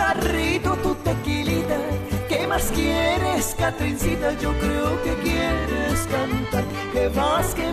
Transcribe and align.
Cigarrito, 0.00 0.76
tu 0.76 0.94
tequilita. 0.96 1.76
¿Qué 2.28 2.46
más 2.46 2.70
quieres, 2.72 3.54
Catrincita? 3.58 4.32
Yo 4.38 4.52
creo 4.58 5.02
que 5.02 5.14
quieres 5.22 6.00
cantar. 6.10 6.64
Que 6.92 7.08
vas, 7.08 7.54
que 7.54 7.72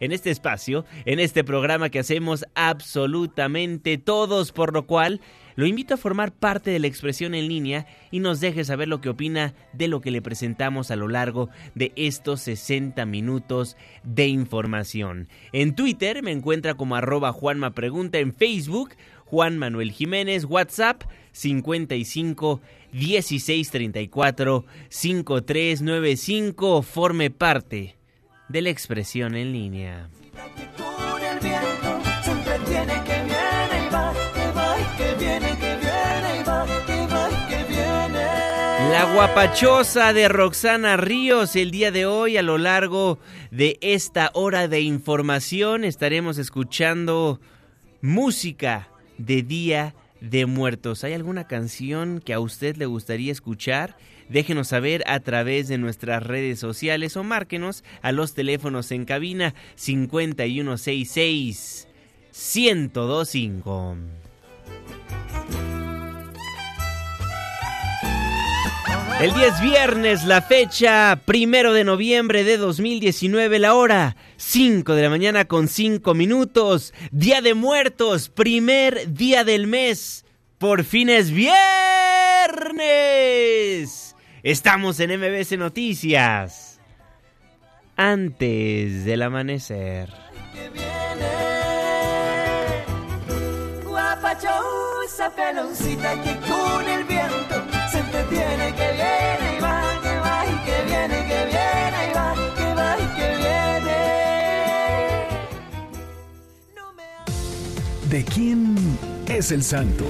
en 0.00 0.12
este 0.12 0.30
espacio, 0.30 0.84
en 1.04 1.20
este 1.20 1.44
programa 1.44 1.90
que 1.90 2.00
hacemos 2.00 2.44
absolutamente 2.54 3.98
todos, 3.98 4.52
por 4.52 4.72
lo 4.72 4.86
cual 4.86 5.20
lo 5.56 5.66
invito 5.66 5.94
a 5.94 5.98
formar 5.98 6.32
parte 6.32 6.70
de 6.70 6.78
la 6.78 6.86
expresión 6.86 7.34
en 7.34 7.48
línea 7.48 7.86
y 8.10 8.20
nos 8.20 8.40
deje 8.40 8.64
saber 8.64 8.88
lo 8.88 9.00
que 9.00 9.10
opina 9.10 9.54
de 9.72 9.88
lo 9.88 10.00
que 10.00 10.10
le 10.10 10.22
presentamos 10.22 10.90
a 10.90 10.96
lo 10.96 11.06
largo 11.06 11.50
de 11.74 11.92
estos 11.96 12.40
60 12.40 13.04
minutos 13.04 13.76
de 14.02 14.26
información. 14.26 15.28
En 15.52 15.74
Twitter 15.74 16.22
me 16.22 16.32
encuentra 16.32 16.74
como 16.74 16.96
arroba 16.96 17.32
Juanma 17.32 17.72
Pregunta, 17.72 18.18
en 18.18 18.34
Facebook 18.34 18.94
Juan 19.26 19.58
Manuel 19.58 19.92
Jiménez, 19.92 20.44
WhatsApp 20.44 21.02
55 21.32 22.60
16 22.92 23.70
34 23.70 24.64
5395, 24.88 26.82
forme 26.82 27.30
parte 27.30 27.99
de 28.50 28.62
la 28.62 28.70
expresión 28.70 29.36
en 29.36 29.52
línea. 29.52 30.08
La 38.90 39.04
guapachosa 39.14 40.12
de 40.12 40.28
Roxana 40.28 40.96
Ríos 40.96 41.54
el 41.54 41.70
día 41.70 41.92
de 41.92 42.06
hoy 42.06 42.36
a 42.36 42.42
lo 42.42 42.58
largo 42.58 43.20
de 43.52 43.78
esta 43.82 44.30
hora 44.34 44.66
de 44.66 44.80
información 44.80 45.84
estaremos 45.84 46.36
escuchando 46.38 47.40
música 48.02 48.88
de 49.16 49.42
Día 49.42 49.94
de 50.20 50.46
Muertos. 50.46 51.04
¿Hay 51.04 51.12
alguna 51.12 51.46
canción 51.46 52.20
que 52.20 52.34
a 52.34 52.40
usted 52.40 52.76
le 52.76 52.86
gustaría 52.86 53.30
escuchar? 53.30 53.96
Déjenos 54.30 54.68
saber 54.68 55.02
a 55.06 55.20
través 55.20 55.68
de 55.68 55.76
nuestras 55.76 56.22
redes 56.22 56.58
sociales 56.60 57.16
o 57.16 57.24
márquenos 57.24 57.84
a 58.00 58.12
los 58.12 58.32
teléfonos 58.32 58.90
en 58.92 59.04
cabina 59.04 59.54
5166 59.74 61.88
1025. 62.32 63.96
El 69.20 69.34
10 69.34 69.60
viernes, 69.60 70.24
la 70.24 70.40
fecha 70.40 71.20
primero 71.26 71.74
de 71.74 71.84
noviembre 71.84 72.42
de 72.42 72.56
2019, 72.56 73.58
la 73.58 73.74
hora 73.74 74.16
5 74.36 74.94
de 74.94 75.02
la 75.02 75.10
mañana 75.10 75.44
con 75.44 75.68
5 75.68 76.14
minutos. 76.14 76.94
Día 77.10 77.42
de 77.42 77.52
Muertos, 77.52 78.30
primer 78.30 79.12
día 79.12 79.44
del 79.44 79.66
mes. 79.66 80.24
Por 80.56 80.84
fin 80.84 81.10
es 81.10 81.32
viernes. 81.32 81.60
Estamos 84.42 84.98
en 85.00 85.10
MBC 85.20 85.58
Noticias. 85.58 86.80
Antes 87.94 89.04
del 89.04 89.20
amanecer. 89.20 90.08
Guapachosa 93.84 95.30
peloncita 95.36 96.22
que 96.22 96.36
con 96.48 96.88
el 96.88 97.04
viento 97.04 97.66
se 97.92 97.98
entretiene 97.98 98.74
que 98.74 98.92
viene 98.92 99.56
y 99.58 99.60
va, 99.60 99.82
que 100.02 100.16
va 100.18 100.46
y 100.46 100.56
que 100.64 100.84
viene, 100.86 101.26
que 101.28 101.44
viene 101.44 102.08
y 102.08 102.14
va, 102.14 102.34
que 102.56 102.74
va 102.74 102.96
y 102.98 103.06
que 103.20 103.36
viene. 103.36 103.98
No 106.74 106.94
me 106.94 108.08
¿De 108.08 108.24
quién 108.24 108.74
es 109.28 109.52
el 109.52 109.62
santo? 109.62 110.06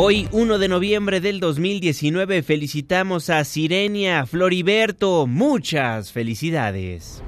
Hoy, 0.00 0.28
1 0.30 0.58
de 0.58 0.68
noviembre 0.68 1.20
del 1.20 1.40
2019, 1.40 2.44
felicitamos 2.44 3.30
a 3.30 3.42
Sirenia 3.42 4.26
Floriberto. 4.26 5.26
Muchas 5.26 6.12
felicidades. 6.12 7.20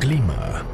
Clima. 0.00 0.64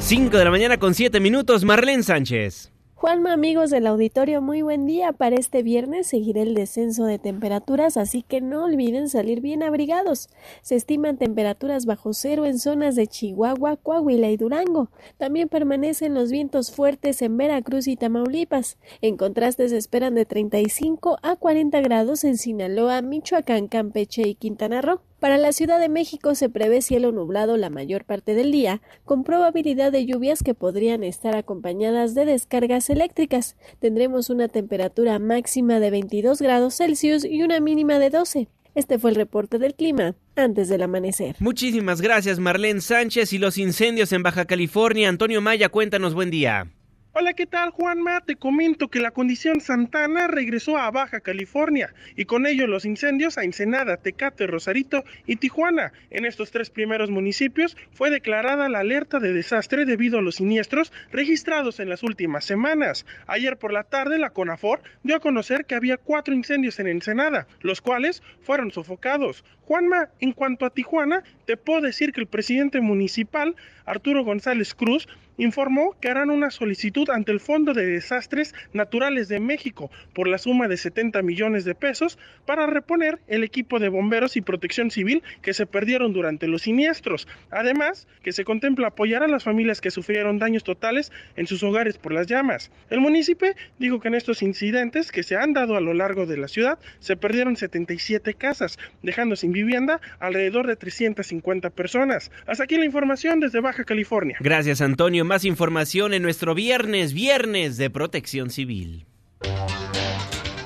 5 0.00 0.36
de 0.36 0.44
la 0.44 0.50
mañana 0.50 0.76
con 0.76 0.92
7 0.92 1.18
minutos, 1.18 1.64
Marlene 1.64 2.02
Sánchez. 2.02 2.69
Juanma, 3.00 3.32
amigos 3.32 3.70
del 3.70 3.86
auditorio, 3.86 4.42
muy 4.42 4.60
buen 4.60 4.84
día. 4.84 5.14
Para 5.14 5.36
este 5.36 5.62
viernes 5.62 6.06
seguirá 6.06 6.42
el 6.42 6.52
descenso 6.52 7.06
de 7.06 7.18
temperaturas, 7.18 7.96
así 7.96 8.20
que 8.20 8.42
no 8.42 8.64
olviden 8.64 9.08
salir 9.08 9.40
bien 9.40 9.62
abrigados. 9.62 10.28
Se 10.60 10.74
estiman 10.74 11.16
temperaturas 11.16 11.86
bajo 11.86 12.12
cero 12.12 12.44
en 12.44 12.58
zonas 12.58 12.96
de 12.96 13.06
Chihuahua, 13.06 13.76
Coahuila 13.76 14.28
y 14.28 14.36
Durango. 14.36 14.90
También 15.16 15.48
permanecen 15.48 16.12
los 16.12 16.30
vientos 16.30 16.72
fuertes 16.72 17.22
en 17.22 17.38
Veracruz 17.38 17.88
y 17.88 17.96
Tamaulipas. 17.96 18.76
En 19.00 19.16
contraste, 19.16 19.66
se 19.70 19.78
esperan 19.78 20.14
de 20.14 20.26
35 20.26 21.20
a 21.22 21.36
40 21.36 21.80
grados 21.80 22.22
en 22.24 22.36
Sinaloa, 22.36 23.00
Michoacán, 23.00 23.68
Campeche 23.68 24.28
y 24.28 24.34
Quintana 24.34 24.82
Roo. 24.82 25.00
Para 25.20 25.36
la 25.36 25.52
Ciudad 25.52 25.78
de 25.78 25.90
México 25.90 26.34
se 26.34 26.48
prevé 26.48 26.80
cielo 26.80 27.12
nublado 27.12 27.58
la 27.58 27.68
mayor 27.68 28.06
parte 28.06 28.32
del 28.34 28.50
día, 28.50 28.80
con 29.04 29.22
probabilidad 29.22 29.92
de 29.92 30.06
lluvias 30.06 30.42
que 30.42 30.54
podrían 30.54 31.04
estar 31.04 31.36
acompañadas 31.36 32.14
de 32.14 32.24
descargas 32.24 32.88
eléctricas. 32.88 33.54
Tendremos 33.80 34.30
una 34.30 34.48
temperatura 34.48 35.18
máxima 35.18 35.78
de 35.78 35.90
22 35.90 36.40
grados 36.40 36.78
Celsius 36.78 37.26
y 37.26 37.42
una 37.42 37.60
mínima 37.60 37.98
de 37.98 38.08
12. 38.08 38.48
Este 38.74 38.98
fue 38.98 39.10
el 39.10 39.16
reporte 39.16 39.58
del 39.58 39.74
clima 39.74 40.14
antes 40.36 40.70
del 40.70 40.82
amanecer. 40.82 41.36
Muchísimas 41.38 42.00
gracias, 42.00 42.38
Marlene 42.38 42.80
Sánchez. 42.80 43.34
Y 43.34 43.38
los 43.38 43.58
incendios 43.58 44.12
en 44.12 44.22
Baja 44.22 44.46
California. 44.46 45.10
Antonio 45.10 45.42
Maya, 45.42 45.68
cuéntanos, 45.68 46.14
buen 46.14 46.30
día. 46.30 46.70
Hola, 47.12 47.32
¿qué 47.32 47.44
tal 47.44 47.70
Juanma? 47.70 48.20
Te 48.20 48.36
comento 48.36 48.86
que 48.86 49.00
la 49.00 49.10
condición 49.10 49.60
Santana 49.60 50.28
regresó 50.28 50.78
a 50.78 50.92
Baja 50.92 51.18
California 51.18 51.92
y 52.14 52.24
con 52.24 52.46
ello 52.46 52.68
los 52.68 52.84
incendios 52.84 53.36
a 53.36 53.42
Ensenada, 53.42 53.96
Tecate, 53.96 54.46
Rosarito 54.46 55.02
y 55.26 55.34
Tijuana. 55.34 55.92
En 56.10 56.24
estos 56.24 56.52
tres 56.52 56.70
primeros 56.70 57.10
municipios 57.10 57.76
fue 57.90 58.10
declarada 58.10 58.68
la 58.68 58.78
alerta 58.78 59.18
de 59.18 59.32
desastre 59.32 59.86
debido 59.86 60.20
a 60.20 60.22
los 60.22 60.36
siniestros 60.36 60.92
registrados 61.10 61.80
en 61.80 61.88
las 61.88 62.04
últimas 62.04 62.44
semanas. 62.44 63.04
Ayer 63.26 63.58
por 63.58 63.72
la 63.72 63.82
tarde 63.82 64.16
la 64.16 64.30
CONAFOR 64.30 64.80
dio 65.02 65.16
a 65.16 65.20
conocer 65.20 65.64
que 65.64 65.74
había 65.74 65.96
cuatro 65.96 66.32
incendios 66.32 66.78
en 66.78 66.86
Ensenada, 66.86 67.48
los 67.60 67.80
cuales 67.80 68.22
fueron 68.40 68.70
sofocados. 68.70 69.44
Juanma, 69.62 70.10
en 70.20 70.32
cuanto 70.32 70.64
a 70.64 70.70
Tijuana, 70.70 71.24
te 71.44 71.56
puedo 71.56 71.80
decir 71.80 72.12
que 72.12 72.20
el 72.20 72.26
presidente 72.28 72.80
municipal, 72.80 73.56
Arturo 73.84 74.24
González 74.24 74.74
Cruz, 74.74 75.08
informó 75.40 75.96
que 76.00 76.08
harán 76.08 76.30
una 76.30 76.50
solicitud 76.50 77.08
ante 77.10 77.32
el 77.32 77.40
Fondo 77.40 77.72
de 77.72 77.86
Desastres 77.86 78.54
Naturales 78.74 79.28
de 79.28 79.40
México 79.40 79.90
por 80.14 80.28
la 80.28 80.38
suma 80.38 80.68
de 80.68 80.76
70 80.76 81.22
millones 81.22 81.64
de 81.64 81.74
pesos 81.74 82.18
para 82.46 82.66
reponer 82.66 83.18
el 83.26 83.42
equipo 83.42 83.78
de 83.78 83.88
bomberos 83.88 84.36
y 84.36 84.42
protección 84.42 84.90
civil 84.90 85.22
que 85.40 85.54
se 85.54 85.66
perdieron 85.66 86.12
durante 86.12 86.46
los 86.46 86.62
siniestros. 86.62 87.26
Además, 87.50 88.06
que 88.22 88.32
se 88.32 88.44
contempla 88.44 88.88
apoyar 88.88 89.22
a 89.22 89.28
las 89.28 89.44
familias 89.44 89.80
que 89.80 89.90
sufrieron 89.90 90.38
daños 90.38 90.62
totales 90.62 91.10
en 91.36 91.46
sus 91.46 91.62
hogares 91.62 91.96
por 91.96 92.12
las 92.12 92.26
llamas. 92.26 92.70
El 92.90 93.00
municipio 93.00 93.48
dijo 93.78 94.00
que 94.00 94.08
en 94.08 94.14
estos 94.16 94.42
incidentes 94.42 95.10
que 95.10 95.22
se 95.22 95.36
han 95.36 95.54
dado 95.54 95.76
a 95.76 95.80
lo 95.80 95.94
largo 95.94 96.26
de 96.26 96.36
la 96.36 96.48
ciudad 96.48 96.78
se 96.98 97.16
perdieron 97.16 97.56
77 97.56 98.34
casas, 98.34 98.78
dejando 99.02 99.36
sin 99.36 99.52
vivienda 99.52 100.00
alrededor 100.18 100.66
de 100.66 100.76
350 100.76 101.70
personas. 101.70 102.30
Hasta 102.46 102.64
aquí 102.64 102.76
la 102.76 102.84
información 102.84 103.40
desde 103.40 103.60
Baja 103.60 103.84
California. 103.84 104.36
Gracias, 104.40 104.82
Antonio 104.82 105.24
más 105.30 105.44
información 105.44 106.12
en 106.12 106.24
nuestro 106.24 106.56
viernes, 106.56 107.14
viernes 107.14 107.76
de 107.76 107.88
protección 107.88 108.50
civil. 108.50 109.06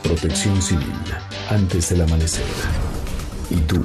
Protección 0.03 0.63
civil, 0.63 0.95
antes 1.51 1.91
del 1.91 2.01
amanecer. 2.01 2.47
¿Y 3.51 3.61
tú? 3.69 3.83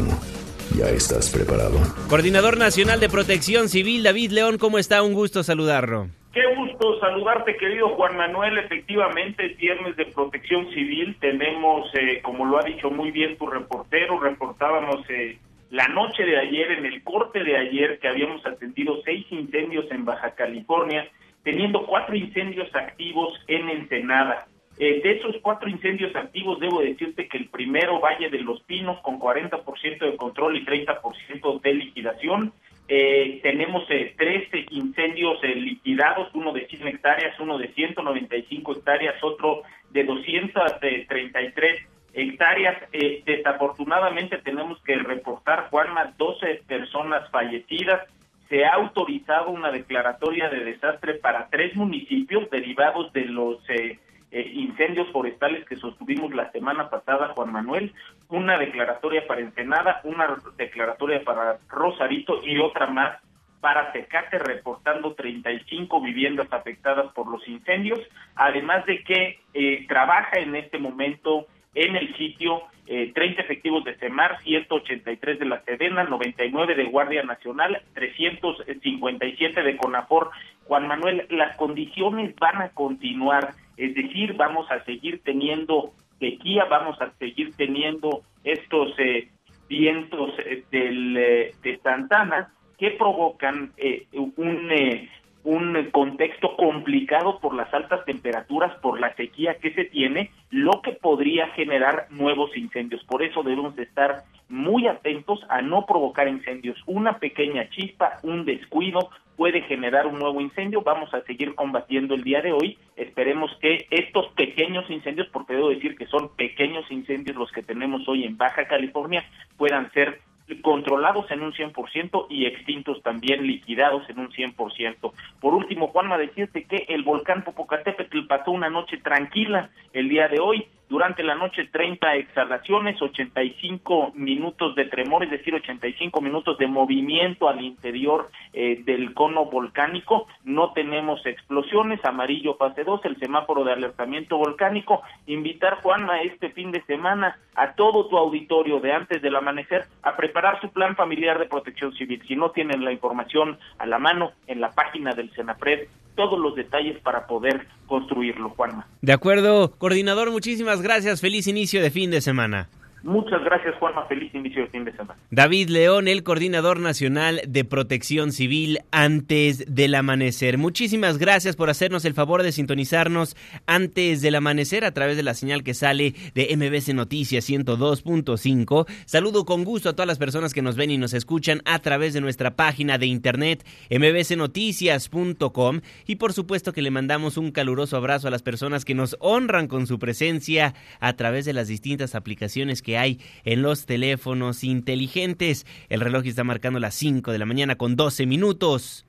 ¿Ya 0.78 0.86
estás 0.86 1.31
preparado? 1.31 1.78
Coordinador 2.08 2.58
Nacional 2.58 3.02
de 3.02 3.10
Protección 3.10 3.68
Civil, 3.68 4.04
David 4.04 4.31
León, 4.31 4.58
¿cómo 4.58 4.80
está? 4.80 5.04
Un 5.04 5.14
gusto 5.14 5.44
saludarlo. 5.44 6.08
Qué 6.31 6.44
gusto 6.56 6.98
saludarte, 7.02 7.58
querido 7.58 7.90
Juan 7.98 8.16
Manuel. 8.16 8.58
Efectivamente, 8.60 9.48
es 9.48 9.58
viernes 9.58 9.98
de 9.98 10.06
protección 10.06 10.70
civil. 10.70 11.18
Tenemos, 11.20 11.94
eh, 11.96 12.22
como 12.22 12.46
lo 12.46 12.58
ha 12.58 12.64
dicho 12.64 12.90
muy 12.90 13.12
bien 13.12 13.38
tu 13.38 13.48
reportero, 13.48 14.18
reportábamos 14.18 15.02
eh, 15.10 15.38
la 15.69 15.88
noche 15.88 16.24
de 16.24 16.38
ayer, 16.38 16.71
en 16.71 16.86
el 16.86 17.04
corte 17.04 17.44
de 17.44 17.56
ayer, 17.56 18.00
que 18.00 18.07
habíamos 18.07 18.45
atendido 18.45 19.01
seis 19.04 19.25
incendios 19.30 19.89
en 19.92 20.06
Baja 20.06 20.33
California, 20.36 21.07
teniendo 21.44 21.86
cuatro 21.86 22.16
incendios 22.16 22.74
activos 22.75 23.39
en 23.48 23.69
Ensenada. 23.69 24.48
Eh, 24.80 25.01
de 25.04 25.12
esos 25.12 25.36
cuatro 25.42 25.69
incendios 25.69 26.16
activos, 26.16 26.60
debo 26.60 26.81
decirte 26.81 27.27
que 27.27 27.38
el 27.38 27.50
primero, 27.50 28.00
Valle 28.00 28.30
de 28.30 28.39
los 28.39 28.62
Pinos, 28.63 29.00
con 29.01 29.19
40% 29.19 30.00
de 30.00 30.18
control 30.18 30.57
y 30.57 30.66
30% 30.66 31.62
de 31.62 31.74
liquidación. 31.74 32.54
Eh, 32.88 33.39
tenemos 33.44 33.83
eh, 33.92 34.16
13 34.18 34.66
incendios 34.71 35.38
eh, 35.44 35.54
liquidados, 35.54 36.33
uno 36.33 36.51
de 36.51 36.66
100 36.66 36.88
hectáreas, 36.88 37.39
uno 37.39 37.60
de 37.60 37.68
195 37.74 38.71
hectáreas, 38.71 39.24
otro 39.24 39.62
de 39.92 40.04
233 40.06 41.88
hectáreas. 42.13 42.77
Eh, 42.91 43.23
desafortunadamente 43.25 44.38
tenemos 44.39 44.81
que 44.83 44.95
reportar, 44.95 45.69
Juanma, 45.69 46.13
12 46.17 46.63
personas 46.67 47.29
fallecidas. 47.29 48.07
Se 48.50 48.65
ha 48.65 48.73
autorizado 48.73 49.50
una 49.50 49.71
declaratoria 49.71 50.50
de 50.50 50.63
desastre 50.63 51.15
para 51.15 51.47
tres 51.50 51.75
municipios 51.75 52.50
derivados 52.50 53.13
de 53.13 53.25
los 53.25 53.57
eh, 53.69 54.00
eh, 54.31 54.51
incendios 54.53 55.07
forestales 55.11 55.65
que 55.65 55.75
sostuvimos 55.75 56.33
la 56.33 56.51
semana 56.51 56.89
pasada, 56.89 57.29
Juan 57.29 57.51
Manuel. 57.51 57.94
Una 58.27 58.57
declaratoria 58.57 59.25
para 59.25 59.41
Ensenada, 59.41 60.01
una 60.03 60.38
declaratoria 60.56 61.23
para 61.23 61.57
Rosarito 61.67 62.41
y 62.44 62.59
otra 62.59 62.88
más 62.88 63.19
para 63.59 63.91
Tecate, 63.91 64.39
reportando 64.39 65.13
35 65.15 66.01
viviendas 66.01 66.47
afectadas 66.51 67.11
por 67.13 67.27
los 67.27 67.45
incendios, 67.47 68.00
además 68.35 68.85
de 68.85 69.03
que 69.03 69.39
eh, 69.53 69.85
trabaja 69.88 70.39
en 70.39 70.56
este 70.56 70.77
momento 70.77 71.47
en 71.75 71.95
el 71.95 72.16
sitio, 72.16 72.63
eh, 72.88 73.12
30 73.13 73.42
efectivos 73.42 73.83
de 73.83 73.95
CEMAR, 73.95 74.42
183 74.44 75.39
de 75.39 75.45
la 75.45 75.62
Sedena, 75.63 76.04
99 76.04 76.75
de 76.75 76.86
Guardia 76.86 77.24
Nacional, 77.24 77.81
357 77.94 79.62
de 79.63 79.77
CONAFOR. 79.77 80.31
Juan 80.66 80.88
Manuel, 80.88 81.25
las 81.30 81.56
condiciones 81.57 82.36
van 82.36 82.62
a 82.62 82.69
continuar, 82.69 83.54
es 83.77 83.94
decir, 83.95 84.33
vamos 84.33 84.69
a 84.71 84.83
seguir 84.83 85.21
teniendo 85.24 85.94
sequía, 86.19 86.66
vamos 86.66 87.00
a 87.01 87.12
seguir 87.18 87.54
teniendo 87.56 88.21
estos 88.44 88.94
eh, 89.00 89.30
vientos 89.68 90.31
eh, 90.39 90.63
del, 90.71 91.18
eh, 91.18 91.51
de 91.62 91.77
Santana 91.80 92.51
que 92.80 92.92
provocan 92.92 93.74
eh, 93.77 94.06
un 94.13 94.71
eh, 94.71 95.10
un 95.44 95.89
contexto 95.91 96.56
complicado 96.57 97.39
por 97.39 97.53
las 97.53 97.74
altas 97.74 98.03
temperaturas, 98.06 98.75
por 98.81 99.00
la 99.00 99.15
sequía 99.15 99.56
que 99.56 99.74
se 99.74 99.86
tiene, 99.86 100.31
lo 100.51 100.81
que 100.81 100.91
podría 100.91 101.47
generar 101.50 102.07
nuevos 102.09 102.56
incendios. 102.57 103.03
Por 103.06 103.24
eso 103.24 103.44
debemos 103.44 103.75
de 103.75 103.83
estar 103.83 104.24
muy 104.50 104.88
atentos 104.88 105.39
a 105.50 105.62
no 105.62 105.86
provocar 105.86 106.27
incendios. 106.27 106.77
Una 106.88 107.19
pequeña 107.19 107.69
chispa, 107.69 108.19
un 108.24 108.45
descuido 108.45 109.09
puede 109.38 109.62
generar 109.62 110.06
un 110.06 110.19
nuevo 110.19 110.41
incendio. 110.41 110.81
Vamos 110.81 111.13
a 111.13 111.21
seguir 111.21 111.56
combatiendo 111.56 112.15
el 112.15 112.24
día 112.24 112.42
de 112.42 112.51
hoy. 112.51 112.77
Esperemos 112.97 113.50
que 113.62 113.88
estos 113.89 114.27
pequeños 114.33 114.89
incendios, 114.89 115.27
porque 115.31 115.53
debo 115.53 115.69
decir 115.69 115.95
que 115.95 116.07
son 116.07 116.35
pequeños 116.35 116.92
incendios 116.92 117.38
los 117.38 117.51
que 117.51 117.63
tenemos 117.63 118.06
hoy 118.09 118.25
en 118.25 118.38
Baja 118.38 118.68
California, 118.68 119.24
puedan 119.56 119.89
ser 119.94 120.19
controlados 120.62 121.30
en 121.31 121.42
un 121.42 121.54
100% 121.54 122.28
y 122.30 122.46
extintos 122.46 123.01
también, 123.04 123.46
liquidados 123.46 124.10
en 124.10 124.19
un 124.19 124.30
100%. 124.30 125.12
Por 125.40 125.54
último, 125.54 125.88
Juanma, 125.88 126.18
decirte 126.18 126.63
que 126.63 126.86
el 126.90 127.04
volcán 127.04 127.44
Popocatépetl 127.44 128.28
pasó 128.28 128.51
una 128.51 128.69
noche 128.69 128.98
tranquila 128.98 129.69
el 129.94 130.10
día 130.10 130.28
de 130.28 130.40
hoy, 130.40 130.68
durante 130.89 131.21
la 131.21 131.36
noche 131.36 131.69
30 131.71 132.15
exhalaciones, 132.15 133.00
85 133.00 134.13
minutos 134.15 134.75
de 134.75 134.86
tremor, 134.86 135.24
es 135.24 135.30
decir, 135.30 135.53
85 135.53 136.19
minutos 136.19 136.57
de 136.57 136.65
movimiento 136.65 137.47
al 137.47 137.62
interior 137.62 138.30
eh, 138.53 138.81
del 138.83 139.13
cono 139.13 139.45
volcánico. 139.45 140.27
No 140.44 140.74
tenemos 140.74 141.24
explosiones, 141.27 142.03
amarillo 142.03 142.56
fase 142.56 142.83
2, 142.83 143.06
el 143.06 143.19
semáforo 143.19 143.63
de 143.63 143.74
alertamiento 143.74 144.38
volcánico. 144.38 145.03
Invitar, 145.27 145.81
Juanma, 145.81 146.21
este 146.24 146.50
fin 146.50 146.71
de 146.71 146.81
semana 146.86 147.38
a 147.53 147.74
todo 147.74 148.07
tu 148.07 148.18
auditorio 148.18 148.80
de 148.80 148.92
antes 148.92 149.21
del 149.21 149.35
amanecer 149.35 149.85
a 150.01 150.18
preparar 150.18 150.59
su 150.59 150.71
plan 150.71 150.95
familiar 150.95 151.37
de 151.37 151.45
protección 151.45 151.94
civil. 151.94 152.23
Si 152.28 152.35
no 152.35 152.49
tienen 152.49 152.83
la 152.83 152.92
información 152.92 153.59
a 153.78 153.85
la 153.85 153.99
mano 153.99 154.31
en 154.47 154.59
la 154.59 154.71
página 154.71 155.14
del 155.14 155.31
Senapred, 155.35 155.87
todos 156.19 156.38
los 156.38 156.54
detalles 156.54 156.99
para 157.02 157.28
poder 157.28 157.66
construirlo, 157.88 158.49
Juanma. 158.49 158.85
De 159.02 159.14
acuerdo, 159.14 159.71
coordinador, 159.78 160.31
muchísimas 160.31 160.81
gracias. 160.81 161.21
Feliz 161.21 161.47
inicio 161.47 161.81
de 161.81 161.92
fin 161.92 162.11
de 162.11 162.19
semana. 162.19 162.68
Muchas 163.03 163.44
gracias, 163.44 163.75
Juanma. 163.79 164.06
Feliz 164.07 164.33
inicio 164.35 164.63
de 164.63 164.68
fin 164.69 164.83
de 164.85 164.91
semana. 164.91 165.19
David 165.31 165.69
León, 165.69 166.07
el 166.07 166.23
coordinador 166.23 166.79
nacional 166.79 167.41
de 167.47 167.63
protección 167.63 168.31
civil 168.31 168.79
antes 168.91 169.63
del 169.73 169.95
amanecer. 169.95 170.57
Muchísimas 170.57 171.18
gracias 171.18 171.56
por 171.56 171.69
hacernos 171.69 172.03
el 172.06 172.13
favor 172.13 172.44
de 172.44 172.51
sintonizarnos 172.51 173.37
antes 173.68 174.21
del 174.21 174.35
amanecer 174.35 174.83
a 174.83 174.91
través 174.91 175.15
de 175.18 175.23
la 175.23 175.33
señal 175.33 175.63
que 175.63 175.73
sale 175.73 176.13
de 176.35 176.56
MBC 176.56 176.94
Noticias 176.94 177.49
102.5. 177.49 178.85
Saludo 179.06 179.45
con 179.45 179.63
gusto 179.63 179.89
a 179.89 179.94
todas 179.94 180.07
las 180.07 180.18
personas 180.18 180.53
que 180.53 180.61
nos 180.61 180.75
ven 180.75 180.91
y 180.91 180.97
nos 180.97 181.13
escuchan 181.13 181.61
a 181.65 181.79
través 181.79 182.13
de 182.13 182.21
nuestra 182.21 182.56
página 182.56 182.97
de 182.97 183.06
internet 183.06 183.65
mbcnoticias.com 183.89 185.81
y 186.06 186.15
por 186.18 186.33
supuesto 186.33 186.73
que 186.73 186.81
le 186.81 186.91
mandamos 186.91 187.37
un 187.37 187.51
caluroso 187.51 187.95
abrazo 187.97 188.27
a 188.27 188.31
las 188.31 188.44
personas 188.44 188.83
que 188.83 188.95
nos 188.95 189.15
honran 189.19 189.68
con 189.68 189.87
su 189.87 189.99
presencia 189.99 190.73
a 190.99 191.13
través 191.13 191.45
de 191.45 191.53
las 191.53 191.68
distintas 191.68 192.15
aplicaciones 192.15 192.81
que 192.81 192.89
hay 192.98 193.19
en 193.44 193.62
los 193.62 193.86
teléfonos 193.86 194.64
inteligentes. 194.64 195.66
El 195.90 196.02
reloj 196.02 196.26
está 196.26 196.44
marcando 196.44 196.80
las 196.80 196.96
5 196.96 197.31
de 197.31 197.38
la 197.38 197.46
mañana 197.46 197.76
con 197.76 197.96
12 197.96 198.26
minutos. 198.26 199.06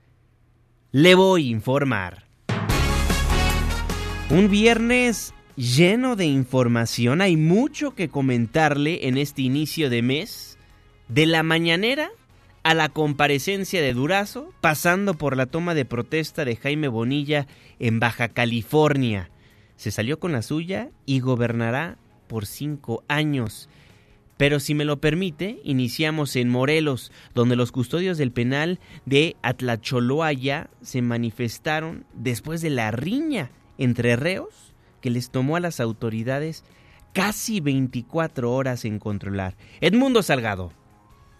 Le 0.91 1.15
voy 1.15 1.47
a 1.47 1.51
informar. 1.51 2.25
Un 4.29 4.49
viernes 4.49 5.33
lleno 5.55 6.15
de 6.15 6.25
información. 6.25 7.21
Hay 7.21 7.37
mucho 7.37 7.95
que 7.95 8.09
comentarle 8.09 9.07
en 9.07 9.17
este 9.17 9.41
inicio 9.41 9.89
de 9.89 10.01
mes. 10.01 10.57
De 11.07 11.25
la 11.25 11.43
mañanera 11.43 12.09
a 12.63 12.73
la 12.73 12.89
comparecencia 12.89 13.81
de 13.81 13.93
Durazo, 13.93 14.53
pasando 14.61 15.15
por 15.15 15.35
la 15.35 15.47
toma 15.47 15.73
de 15.73 15.85
protesta 15.85 16.45
de 16.45 16.55
Jaime 16.55 16.87
Bonilla 16.87 17.47
en 17.79 17.99
Baja 17.99 18.29
California. 18.29 19.29
Se 19.75 19.91
salió 19.91 20.19
con 20.19 20.31
la 20.31 20.41
suya 20.41 20.89
y 21.05 21.21
gobernará 21.21 21.97
por 22.31 22.45
cinco 22.45 23.03
años. 23.09 23.67
Pero 24.37 24.61
si 24.61 24.73
me 24.73 24.85
lo 24.85 25.01
permite, 25.01 25.59
iniciamos 25.65 26.37
en 26.37 26.47
Morelos, 26.47 27.11
donde 27.35 27.57
los 27.57 27.73
custodios 27.73 28.17
del 28.17 28.31
penal 28.31 28.79
de 29.05 29.35
Atlacholoaya 29.41 30.69
se 30.81 31.01
manifestaron 31.01 32.05
después 32.13 32.61
de 32.61 32.69
la 32.69 32.89
riña 32.91 33.51
entre 33.77 34.15
reos 34.15 34.73
que 35.01 35.09
les 35.09 35.29
tomó 35.29 35.57
a 35.57 35.59
las 35.59 35.81
autoridades 35.81 36.63
casi 37.11 37.59
24 37.59 38.49
horas 38.49 38.85
en 38.85 38.97
controlar. 38.97 39.57
Edmundo 39.81 40.23
Salgado. 40.23 40.71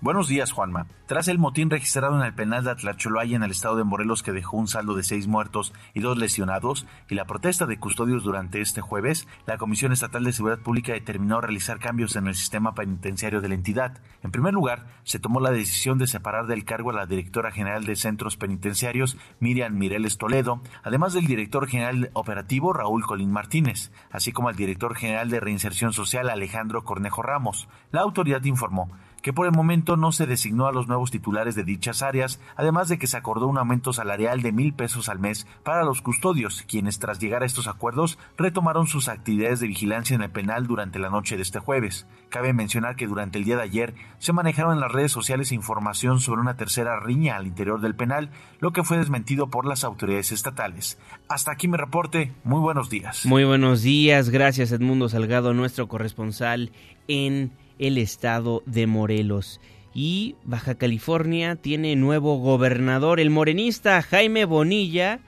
Buenos 0.02 0.28
días, 0.28 0.52
Juanma. 0.52 0.88
Tras 1.06 1.28
el 1.28 1.38
motín 1.38 1.70
registrado 1.70 2.18
en 2.18 2.26
el 2.26 2.34
penal 2.34 2.64
de 2.64 2.72
Atlacholoaya 2.72 3.36
en 3.36 3.44
el 3.44 3.52
estado 3.52 3.76
de 3.76 3.84
Morelos 3.84 4.24
que 4.24 4.32
dejó 4.32 4.58
un 4.58 4.68
saldo 4.68 4.96
de 4.96 5.04
seis 5.04 5.28
muertos 5.28 5.74
y 5.94 6.00
dos 6.00 6.18
lesionados, 6.18 6.88
y 7.08 7.14
la 7.14 7.26
protesta 7.26 7.68
de 7.68 7.78
custodios 7.78 8.24
durante 8.24 8.62
este 8.62 8.82
jueves, 8.82 9.28
la 9.46 9.60
Comisión 9.60 9.92
Estatal 9.92 10.24
de 10.24 10.34
Seguridad 10.34 10.64
Pública 10.64 10.94
determinó 10.94 11.40
realizar 11.40 11.78
cambios 11.78 12.16
en 12.16 12.26
el 12.26 12.34
sistema 12.34 12.74
penitenciario 12.74 13.42
de 13.42 13.50
la 13.50 13.54
entidad. 13.54 14.00
En 14.24 14.32
primer 14.32 14.56
lugar, 14.56 14.88
se 15.04 15.20
tomó 15.20 15.40
la 15.40 15.52
decisión 15.52 16.00
de 16.00 16.08
separar 16.08 16.48
del 16.48 16.66
cargo 16.66 16.90
a 16.90 16.94
la 16.94 17.06
directora 17.06 17.52
general 17.52 17.86
de 17.86 17.96
centros 17.96 18.38
penitenciarios, 18.38 19.18
Miriam 19.40 19.78
Mireles 19.78 20.18
Toledo, 20.18 20.64
además 20.82 21.14
del 21.14 21.28
director 21.28 21.68
general 21.68 22.10
operativo, 22.14 22.74
Raúl 22.74 23.06
Colín 23.06 23.32
Martínez, 23.32 23.92
así 24.10 24.32
como 24.32 24.50
al 24.50 24.56
director 24.56 24.96
general 24.96 25.30
de 25.30 25.42
reinserción 25.42 25.94
social, 25.94 26.28
Alejandro 26.32 26.86
Cornejo 26.86 27.22
Ramos. 27.22 27.70
La 27.92 28.02
autoridad 28.02 28.44
informó 28.46 28.90
que 29.22 29.34
por 29.34 29.46
el 29.46 29.52
momento 29.52 29.98
no 29.98 30.12
se 30.12 30.26
designó 30.26 30.68
a 30.68 30.72
los 30.72 30.88
nuevos 30.88 31.12
titulares 31.12 31.56
de 31.56 31.64
dichas 31.64 32.02
áreas, 32.02 32.40
además 32.56 32.90
de 32.90 32.98
que 32.98 33.08
se 33.08 33.18
acordó 33.18 33.48
un 33.48 33.58
aumento 33.58 33.94
salarial 33.94 34.42
de 34.42 34.52
mil 34.52 34.74
pesos 34.74 35.10
al 35.10 35.20
mes 35.20 35.48
para 35.64 35.84
los 35.84 36.02
custodios, 36.02 36.64
quienes 36.68 37.00
tras 37.00 37.20
llegar 37.20 37.44
a 37.44 37.46
estos 37.46 37.68
acuerdos 37.68 38.18
retomaron 38.38 38.88
sus 38.88 39.08
actividades 39.08 39.60
de 39.60 39.68
vigilancia 39.68 40.16
en 40.16 40.24
el 40.24 40.32
penal 40.32 40.68
durante 40.68 41.00
la 41.00 41.10
noche 41.10 41.36
de 41.36 41.44
este 41.44 41.60
jueves. 41.60 42.08
Cabe 42.30 42.54
mencionar 42.54 42.96
que 42.96 43.08
durante 43.08 43.38
el 43.38 43.46
día 43.46 43.58
de 43.58 43.64
ayer 43.64 43.94
se 44.20 44.34
manejaron 44.34 44.74
en 44.74 44.80
las 44.80 44.92
redes 44.92 45.12
sociales 45.12 45.52
información 45.52 46.20
sobre 46.20 46.42
una 46.42 46.56
tercera 46.56 47.00
riña 47.00 47.36
al 47.36 47.48
interior 47.48 47.82
del 47.82 47.96
penal, 47.96 48.30
lo 48.60 48.72
que 48.72 48.84
fue 48.84 48.98
desmentido 48.98 49.50
por 49.50 49.66
las 49.66 49.84
autoridades 49.84 50.32
estatales. 50.32 50.98
Hasta 51.28 51.52
aquí 51.52 51.68
mi 51.68 51.78
reporte, 51.78 52.34
muy 52.44 52.60
buenos 52.60 52.90
días. 52.90 53.26
Muy 53.26 53.44
buenos 53.44 53.82
días, 53.82 54.30
gracias 54.30 54.72
Edmundo 54.72 55.10
Salgado, 55.10 55.54
nuestro 55.54 55.88
corresponsal 55.88 56.72
en 57.08 57.52
el 57.82 57.98
estado 57.98 58.64
de 58.66 58.88
Morelos. 58.88 59.60
Y 59.94 60.36
Baja 60.46 60.76
California 60.76 61.58
tiene 61.58 61.98
nuevo 61.98 62.38
gobernador, 62.38 63.20
el 63.20 63.30
morenista 63.30 64.02
Jaime 64.02 64.46
Bonilla. 64.46 65.20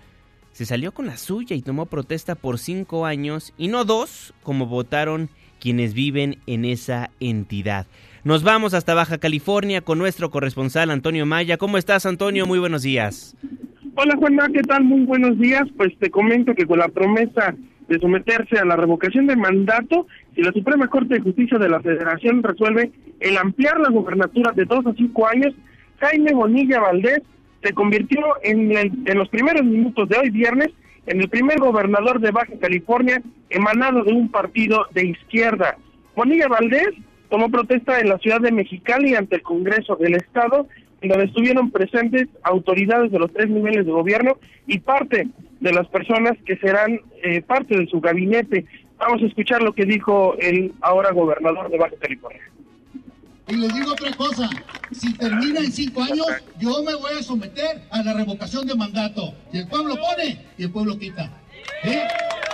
Se 0.54 0.66
salió 0.66 0.94
con 0.94 1.08
la 1.08 1.18
suya 1.18 1.56
y 1.56 1.62
tomó 1.62 1.88
protesta 1.88 2.36
por 2.36 2.60
cinco 2.60 3.06
años 3.06 3.54
y 3.58 3.68
no 3.68 3.84
dos, 3.84 4.34
como 4.44 4.68
votaron 4.68 5.30
quienes 5.60 5.94
viven 5.94 6.38
en 6.46 6.64
esa 6.64 7.10
entidad. 7.20 7.88
Nos 8.24 8.44
vamos 8.44 8.74
hasta 8.74 8.94
Baja 8.94 9.18
California 9.18 9.82
con 9.82 9.98
nuestro 9.98 10.30
corresponsal 10.30 10.92
Antonio 10.92 11.26
Maya. 11.26 11.58
¿Cómo 11.58 11.78
estás, 11.78 12.06
Antonio? 12.06 12.46
Muy 12.46 12.60
buenos 12.60 12.84
días. 12.84 13.36
Hola, 13.96 14.16
Juanma, 14.16 14.48
¿qué 14.50 14.62
tal? 14.62 14.84
Muy 14.84 15.06
buenos 15.06 15.38
días. 15.40 15.64
Pues 15.76 15.98
te 16.00 16.10
comento 16.10 16.54
que 16.56 16.66
con 16.66 16.80
la 16.80 16.88
promesa 16.88 17.56
de 17.88 18.00
someterse 18.00 18.58
a 18.58 18.66
la 18.66 18.76
revocación 18.76 19.28
de 19.28 19.36
mandato 19.36 20.08
si 20.36 20.42
la 20.42 20.52
Suprema 20.52 20.88
Corte 20.88 21.16
de 21.16 21.22
Justicia 21.22 21.58
de 21.58 21.70
la 21.70 21.82
Federación 21.82 22.44
resuelve 22.44 22.92
el 23.20 23.38
ampliar 23.38 23.80
la 23.80 23.90
gobernatura 23.90 24.52
de 24.52 24.66
dos 24.66 24.86
a 24.86 24.94
cinco 24.94 25.28
años, 25.28 25.54
Jaime 26.00 26.34
Bonilla 26.34 26.80
Valdés 26.80 27.22
se 27.62 27.74
convirtió 27.74 28.20
en, 28.44 28.72
en 28.76 29.18
los 29.18 29.30
primeros 29.30 29.64
minutos 29.64 30.10
de 30.10 30.18
hoy 30.18 30.30
viernes 30.30 30.70
en 31.06 31.22
el 31.22 31.30
primer 31.30 31.60
gobernador 31.60 32.20
de 32.20 32.32
Baja 32.32 32.54
California 32.60 33.22
emanado 33.50 34.04
de 34.04 34.14
un 34.14 34.30
partido 34.30 34.86
de 34.94 35.06
izquierda. 35.08 35.78
Bonilla 36.16 36.48
Valdés 36.48 36.90
tomó 37.30 37.50
protesta 37.50 38.00
en 38.00 38.10
la 38.10 38.18
ciudad 38.20 38.42
de 38.42 38.52
Mexicali 38.52 39.16
ante 39.16 39.38
el 39.38 39.42
Congreso 39.42 39.96
del 39.96 40.16
Estado 40.16 40.68
donde 41.08 41.26
estuvieron 41.26 41.72
presentes 41.72 42.28
autoridades 42.44 43.12
de 43.12 43.20
los 43.20 43.32
tres 43.34 43.50
niveles 43.50 43.86
de 43.86 43.92
gobierno 43.92 44.38
y 44.68 44.80
parte 44.80 45.28
de 45.60 45.74
las 45.74 45.88
personas 45.88 46.34
que 46.46 46.58
serán 46.58 47.00
eh, 47.24 47.42
parte 47.42 47.78
de 47.78 47.88
su 47.88 48.00
gabinete. 48.00 48.66
Vamos 48.98 49.22
a 49.22 49.26
escuchar 49.26 49.62
lo 49.62 49.74
que 49.74 49.86
dijo 49.86 50.36
el 50.40 50.74
ahora 50.82 51.12
gobernador 51.12 51.70
de 51.70 51.78
Baja 51.78 51.96
California. 52.00 52.42
Y 53.48 53.56
les 53.56 53.74
digo 53.74 53.92
otra 53.92 54.14
cosa, 54.14 54.50
si 54.92 55.14
termina 55.14 55.60
en 55.60 55.72
cinco 55.72 56.02
años, 56.02 56.26
yo 56.60 56.82
me 56.84 56.96
voy 56.96 57.14
a 57.20 57.24
someter 57.24 57.84
a 57.92 58.02
la 58.02 58.14
revocación 58.14 58.66
de 58.66 58.76
mandato. 58.76 59.34
Y 59.52 59.60
el 59.60 59.68
pueblo 59.68 59.96
pone 59.96 60.46
y 60.58 60.64
el 60.64 60.72
pueblo 60.72 60.98
quita. 60.98 61.30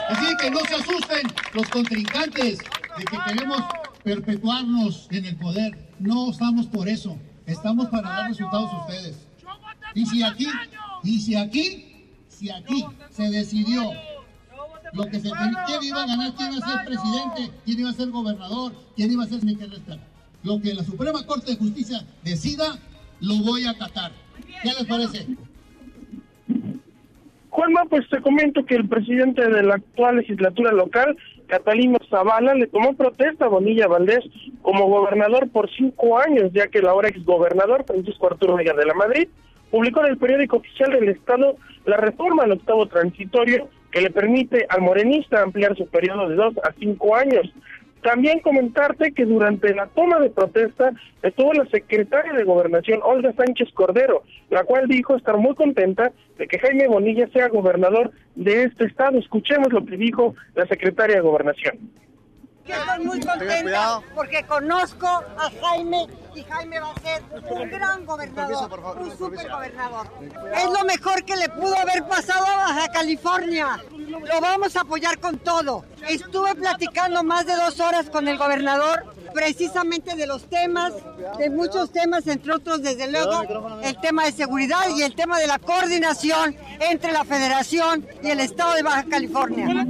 Así 0.09 0.37
que 0.41 0.49
no 0.49 0.59
se 0.61 0.75
asusten 0.75 1.27
los 1.53 1.69
contrincantes 1.69 2.57
de 2.57 3.05
que 3.05 3.17
queremos 3.27 3.61
perpetuarnos 4.03 5.07
en 5.11 5.25
el 5.25 5.35
poder. 5.35 5.77
No 5.99 6.31
estamos 6.31 6.65
por 6.65 6.89
eso. 6.89 7.17
Estamos 7.45 7.87
para 7.89 8.09
dar 8.09 8.29
resultados 8.29 8.71
a 8.73 8.85
ustedes. 8.85 9.27
Y 9.93 10.05
si 10.07 10.23
aquí, 10.23 10.47
y 11.03 11.19
si 11.19 11.35
aquí, 11.35 12.07
si 12.27 12.49
aquí 12.49 12.85
se 13.11 13.29
decidió 13.29 13.91
lo 14.93 15.05
que 15.05 15.19
se 15.19 15.29
quién 15.29 15.83
iba 15.83 16.03
a 16.03 16.07
ganar, 16.07 16.33
quién 16.35 16.53
iba 16.53 16.65
a 16.65 16.69
ser 16.69 16.85
presidente, 16.85 17.51
quién 17.65 17.79
iba 17.79 17.89
a 17.89 17.93
ser 17.93 18.09
gobernador, 18.09 18.73
quién 18.95 19.11
iba 19.11 19.23
a 19.23 19.27
ser 19.27 19.39
secretario. 19.41 20.03
Lo 20.43 20.61
que 20.61 20.73
la 20.73 20.83
Suprema 20.83 21.25
Corte 21.25 21.51
de 21.51 21.57
Justicia 21.57 22.05
decida, 22.23 22.79
lo 23.19 23.35
voy 23.43 23.65
a 23.65 23.71
acatar. 23.71 24.11
¿Qué 24.63 24.69
les 24.69 24.85
parece? 24.85 25.27
Juanma, 27.49 27.85
pues 27.89 28.07
te 28.09 28.21
comento 28.21 28.65
que 28.65 28.75
el 28.75 28.87
presidente 28.87 29.45
de 29.45 29.63
la 29.63 29.75
actual 29.75 30.17
legislatura 30.17 30.71
local, 30.71 31.17
Catalino 31.47 31.97
Zavala, 32.09 32.53
le 32.53 32.67
tomó 32.67 32.93
protesta 32.93 33.45
a 33.45 33.49
Bonilla 33.49 33.87
Valdés 33.87 34.23
como 34.61 34.87
gobernador 34.87 35.49
por 35.49 35.69
cinco 35.71 36.19
años, 36.19 36.51
ya 36.53 36.67
que 36.67 36.79
el 36.79 36.87
ahora 36.87 37.09
exgobernador 37.09 37.85
Francisco 37.85 38.27
Arturo 38.27 38.55
Vega 38.55 38.73
de 38.73 38.85
la 38.85 38.93
Madrid 38.93 39.27
publicó 39.71 40.01
en 40.01 40.11
el 40.11 40.17
periódico 40.17 40.57
oficial 40.57 40.91
del 40.91 41.09
Estado 41.09 41.57
la 41.85 41.97
reforma 41.97 42.43
al 42.43 42.53
octavo 42.53 42.87
transitorio 42.87 43.67
que 43.91 44.01
le 44.01 44.11
permite 44.11 44.65
al 44.69 44.81
morenista 44.81 45.41
ampliar 45.41 45.75
su 45.75 45.87
periodo 45.87 46.29
de 46.29 46.35
dos 46.35 46.53
a 46.63 46.73
cinco 46.79 47.15
años. 47.15 47.51
También 48.01 48.39
comentarte 48.39 49.11
que 49.11 49.25
durante 49.25 49.75
la 49.75 49.87
toma 49.87 50.19
de 50.19 50.29
protesta 50.29 50.93
estuvo 51.21 51.51
la 51.53 51.65
secretaria 51.65 52.31
de 52.31 52.45
Gobernación, 52.45 53.01
Olga 53.03 53.33
Sánchez 53.33 53.69
Cordero, 53.73 54.23
la 54.49 54.63
cual 54.63 54.87
dijo 54.87 55.17
estar 55.17 55.37
muy 55.37 55.53
contenta 55.53 56.13
de 56.37 56.47
que 56.47 56.59
Jaime 56.59 56.87
Bonilla 56.87 57.27
sea 57.33 57.49
gobernador 57.49 58.11
de 58.35 58.63
este 58.63 58.85
estado. 58.85 59.19
Escuchemos 59.19 59.73
lo 59.73 59.85
que 59.85 59.97
dijo 59.97 60.33
la 60.55 60.65
secretaria 60.67 61.17
de 61.17 61.21
Gobernación. 61.21 61.77
Estoy 62.69 63.05
muy 63.05 63.19
contenta 63.19 64.01
porque 64.15 64.43
conozco 64.45 65.07
a 65.07 65.49
Jaime 65.61 66.07
y 66.35 66.43
Jaime 66.43 66.79
va 66.79 66.91
a 66.91 67.01
ser 67.01 67.23
un 67.49 67.69
gran 67.69 68.05
gobernador, 68.05 68.97
un 68.99 69.17
super 69.17 69.49
gobernador. 69.49 70.07
Es 70.55 70.65
lo 70.65 70.85
mejor 70.85 71.25
que 71.25 71.35
le 71.35 71.49
pudo 71.49 71.75
haber 71.77 72.03
pasado 72.07 72.45
a 72.45 72.57
Baja 72.57 72.87
California. 72.89 73.83
Lo 74.07 74.41
vamos 74.41 74.75
a 74.75 74.81
apoyar 74.81 75.19
con 75.19 75.39
todo. 75.39 75.85
Estuve 76.07 76.55
platicando 76.55 77.23
más 77.23 77.45
de 77.45 77.55
dos 77.55 77.79
horas 77.79 78.09
con 78.09 78.27
el 78.27 78.37
gobernador 78.37 79.15
precisamente 79.33 80.15
de 80.15 80.27
los 80.27 80.49
temas, 80.49 80.93
de 81.37 81.49
muchos 81.49 81.91
temas, 81.91 82.25
entre 82.27 82.53
otros, 82.53 82.81
desde 82.81 83.11
luego, 83.11 83.79
el 83.83 83.99
tema 83.99 84.25
de 84.25 84.31
seguridad 84.31 84.89
y 84.95 85.03
el 85.03 85.15
tema 85.15 85.39
de 85.39 85.47
la 85.47 85.59
coordinación 85.59 86.55
entre 86.79 87.11
la 87.11 87.25
Federación 87.25 88.07
y 88.23 88.29
el 88.29 88.39
Estado 88.39 88.73
de 88.73 88.83
Baja 88.83 89.05
California. 89.09 89.85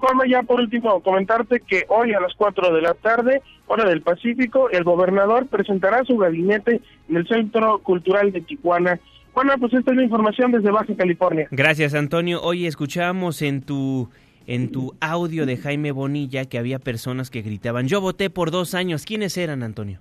Como 0.00 0.24
ya 0.24 0.42
por 0.42 0.60
último 0.60 1.00
comentarte 1.02 1.60
que 1.60 1.84
hoy 1.88 2.14
a 2.14 2.20
las 2.20 2.32
4 2.34 2.74
de 2.74 2.80
la 2.80 2.94
tarde, 2.94 3.42
hora 3.66 3.88
del 3.88 4.00
Pacífico, 4.00 4.70
el 4.70 4.82
gobernador 4.82 5.46
presentará 5.46 6.04
su 6.04 6.16
gabinete 6.16 6.80
en 7.08 7.16
el 7.16 7.28
Centro 7.28 7.78
Cultural 7.80 8.32
de 8.32 8.40
Tijuana. 8.40 8.98
Bueno, 9.34 9.52
pues 9.60 9.74
esta 9.74 9.90
es 9.90 9.96
la 9.98 10.02
información 10.02 10.52
desde 10.52 10.70
Baja 10.70 10.94
California. 10.96 11.48
Gracias, 11.50 11.94
Antonio. 11.94 12.40
Hoy 12.42 12.66
escuchamos 12.66 13.42
en 13.42 13.60
tu 13.60 14.08
en 14.46 14.72
tu 14.72 14.94
audio 15.00 15.46
de 15.46 15.58
Jaime 15.58 15.92
Bonilla 15.92 16.46
que 16.46 16.58
había 16.58 16.78
personas 16.78 17.30
que 17.30 17.42
gritaban, 17.42 17.86
yo 17.86 18.00
voté 18.00 18.30
por 18.30 18.50
dos 18.50 18.74
años. 18.74 19.04
¿Quiénes 19.04 19.36
eran, 19.36 19.62
Antonio? 19.62 19.98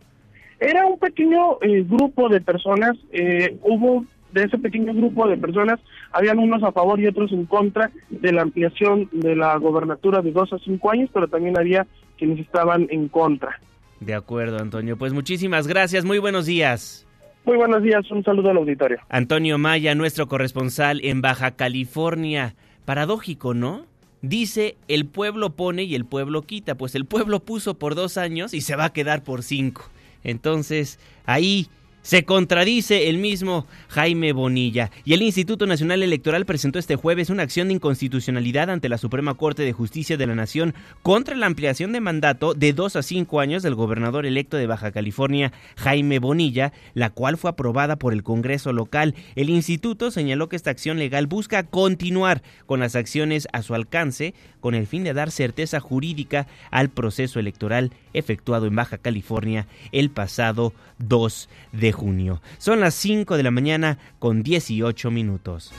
Era 0.60 0.86
un 0.86 0.98
pequeño 0.98 1.62
eh, 1.62 1.84
grupo 1.88 2.29
de 2.29 2.41
personas, 2.41 2.98
eh, 3.12 3.58
hubo 3.62 4.06
de 4.31 4.43
ese 4.43 4.57
pequeño 4.57 4.93
grupo 4.93 5.27
de 5.27 5.38
personas, 5.38 5.79
habían 6.12 6.39
unos 6.39 6.63
a 6.63 6.71
favor 6.71 7.00
y 7.00 7.07
otros 7.07 7.31
en 7.31 7.45
contra 7.45 7.91
de 8.09 8.31
la 8.31 8.43
ampliación 8.43 9.09
de 9.12 9.36
la 9.36 9.57
gobernatura 9.57 10.21
de 10.21 10.31
dos 10.31 10.51
a 10.53 10.59
cinco 10.59 10.91
años, 10.91 11.09
pero 11.13 11.27
también 11.27 11.57
había 11.57 11.88
quienes 12.17 12.39
estaban 12.39 12.88
en 12.89 13.07
contra. 13.07 13.59
De 14.00 14.13
acuerdo, 14.13 14.59
Antonio. 14.59 14.98
Pues 14.98 15.13
muchísimas 15.13 15.67
gracias. 15.67 16.05
Muy 16.05 16.19
buenos 16.19 16.45
días. 16.45 17.05
Muy 17.45 17.57
buenos 17.57 17.83
días. 17.83 18.09
Un 18.12 18.24
saludo 18.24 18.50
al 18.50 18.57
auditorio. 18.57 19.00
Antonio 19.09 19.57
Maya, 19.57 19.95
nuestro 19.95 20.27
corresponsal 20.27 21.01
en 21.03 21.21
Baja 21.21 21.51
California. 21.51 22.55
Paradójico, 22.86 23.53
¿no? 23.53 23.86
Dice, 24.21 24.75
el 24.88 25.05
pueblo 25.05 25.51
pone 25.51 25.83
y 25.83 25.95
el 25.95 26.05
pueblo 26.05 26.41
quita. 26.43 26.75
Pues 26.75 26.95
el 26.95 27.05
pueblo 27.05 27.39
puso 27.39 27.75
por 27.75 27.95
dos 27.95 28.17
años 28.17 28.53
y 28.53 28.62
se 28.62 28.75
va 28.75 28.86
a 28.86 28.93
quedar 28.93 29.24
por 29.24 29.43
cinco. 29.43 29.89
Entonces, 30.24 31.00
ahí 31.25 31.67
Se 32.01 32.24
contradice 32.24 33.10
el 33.10 33.18
mismo 33.18 33.68
Jaime 33.89 34.32
Bonilla. 34.32 34.89
Y 35.03 35.13
el 35.13 35.22
Instituto 35.22 35.68
Nacional 35.68 36.01
Electoral 36.01 36.46
presentó 36.46 36.79
este 36.79 36.96
jueves 36.96 37.29
una 37.29 37.44
acción 37.44 37.68
de 37.68 37.74
inconstitucionalidad 37.74 38.70
ante 38.70 38.89
la 38.89 38.98
Suprema 38.98 39.34
Corte 39.34 39.63
de 39.63 39.74
Justicia 39.74 40.15
de 40.15 40.25
la 40.25 40.34
Nación 40.34 40.74
contra 41.03 41.36
la 41.36 41.46
ampliación 41.46 41.91
de 41.91 42.00
mandato 42.00 42.53
de 42.53 42.72
dos 42.74 42.96
a 42.96 43.03
cinco 43.03 43.41
años 43.41 43.63
del 43.63 43.75
gobernador 43.75 44.25
electo 44.25 44.56
de 44.58 44.65
Baja 44.65 44.91
California, 44.91 45.51
Jaime 45.75 46.20
Bonilla, 46.20 46.72
la 46.94 47.10
cual 47.10 47.38
fue 47.38 47.51
aprobada 47.51 47.98
por 47.98 48.13
el 48.13 48.24
Congreso 48.24 48.72
local. 48.72 49.13
El 49.36 49.50
instituto 49.50 50.10
señaló 50.10 50.48
que 50.48 50.56
esta 50.56 50.72
acción 50.72 51.00
legal 51.00 51.27
busca 51.27 51.63
continuar 51.63 52.41
con 52.65 52.79
las 52.79 52.96
acciones 52.96 53.48
a 53.51 53.62
su 53.62 53.75
alcance 53.75 54.34
con 54.62 54.75
el 54.75 54.88
fin 54.88 55.03
de 55.03 55.13
dar 55.13 55.32
certeza 55.32 55.79
jurídica 55.79 56.48
al 56.72 56.89
proceso 56.89 57.39
electoral 57.39 57.91
efectuado 58.13 58.67
en 58.67 58.75
Baja 58.75 58.97
California 58.97 59.67
el 59.91 60.09
pasado 60.09 60.73
2 60.99 61.49
de 61.71 61.91
junio. 61.91 62.41
Son 62.57 62.79
las 62.79 62.95
5 62.95 63.37
de 63.37 63.43
la 63.43 63.51
mañana 63.51 63.97
con 64.19 64.43
18 64.43 65.11
minutos. 65.11 65.71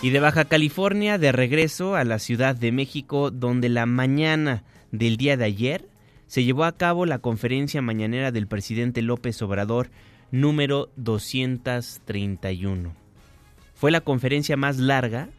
Y 0.00 0.10
de 0.10 0.20
Baja 0.20 0.44
California 0.44 1.18
de 1.18 1.32
regreso 1.32 1.96
a 1.96 2.04
la 2.04 2.18
Ciudad 2.18 2.54
de 2.54 2.70
México 2.70 3.30
donde 3.30 3.68
la 3.68 3.84
mañana 3.84 4.62
del 4.92 5.16
día 5.16 5.36
de 5.36 5.44
ayer 5.44 5.88
se 6.28 6.44
llevó 6.44 6.64
a 6.64 6.76
cabo 6.76 7.06
la 7.06 7.18
conferencia 7.18 7.82
mañanera 7.82 8.30
del 8.30 8.46
presidente 8.46 9.02
López 9.02 9.42
Obrador 9.42 9.90
número 10.30 10.90
231. 10.96 12.94
Fue 13.74 13.90
la 13.90 14.00
conferencia 14.02 14.56
más 14.56 14.78
larga 14.78 15.30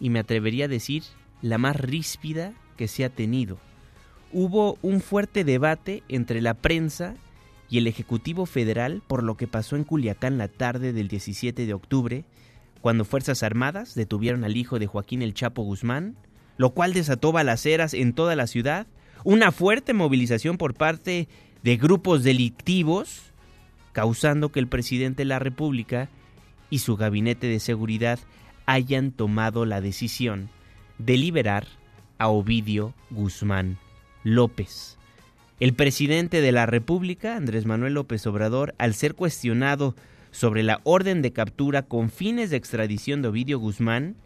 y 0.00 0.10
me 0.10 0.18
atrevería 0.18 0.66
a 0.66 0.68
decir 0.68 1.04
la 1.42 1.58
más 1.58 1.76
ríspida 1.76 2.52
que 2.76 2.88
se 2.88 3.04
ha 3.04 3.08
tenido. 3.08 3.58
Hubo 4.32 4.76
un 4.82 5.00
fuerte 5.00 5.44
debate 5.44 6.02
entre 6.08 6.40
la 6.40 6.54
prensa 6.54 7.14
y 7.70 7.78
el 7.78 7.86
Ejecutivo 7.86 8.46
Federal 8.46 9.02
por 9.06 9.22
lo 9.22 9.36
que 9.36 9.46
pasó 9.46 9.76
en 9.76 9.84
Culiacán 9.84 10.38
la 10.38 10.48
tarde 10.48 10.92
del 10.92 11.08
17 11.08 11.64
de 11.66 11.74
octubre, 11.74 12.24
cuando 12.80 13.04
Fuerzas 13.04 13.42
Armadas 13.42 13.94
detuvieron 13.94 14.44
al 14.44 14.56
hijo 14.56 14.78
de 14.78 14.86
Joaquín 14.86 15.22
el 15.22 15.34
Chapo 15.34 15.62
Guzmán, 15.62 16.16
lo 16.56 16.70
cual 16.70 16.92
desató 16.92 17.32
balaceras 17.32 17.94
en 17.94 18.12
toda 18.12 18.36
la 18.36 18.46
ciudad, 18.46 18.86
una 19.24 19.52
fuerte 19.52 19.92
movilización 19.92 20.58
por 20.58 20.74
parte 20.74 21.28
de 21.62 21.76
grupos 21.76 22.22
delictivos, 22.22 23.32
causando 23.92 24.50
que 24.50 24.60
el 24.60 24.68
presidente 24.68 25.22
de 25.22 25.26
la 25.26 25.38
República 25.38 26.08
y 26.68 26.80
su 26.80 26.96
gabinete 26.96 27.46
de 27.46 27.60
seguridad 27.60 28.18
hayan 28.66 29.12
tomado 29.12 29.64
la 29.64 29.80
decisión 29.80 30.48
de 30.98 31.16
liberar 31.16 31.66
a 32.18 32.28
Ovidio 32.28 32.94
Guzmán 33.10 33.78
López. 34.26 34.98
El 35.60 35.72
presidente 35.72 36.40
de 36.40 36.50
la 36.50 36.66
República, 36.66 37.36
Andrés 37.36 37.64
Manuel 37.64 37.94
López 37.94 38.26
Obrador, 38.26 38.74
al 38.76 38.92
ser 38.92 39.14
cuestionado 39.14 39.94
sobre 40.32 40.64
la 40.64 40.80
orden 40.82 41.22
de 41.22 41.32
captura 41.32 41.82
con 41.82 42.10
fines 42.10 42.50
de 42.50 42.56
extradición 42.56 43.22
de 43.22 43.28
Ovidio 43.28 43.60
Guzmán, 43.60 44.16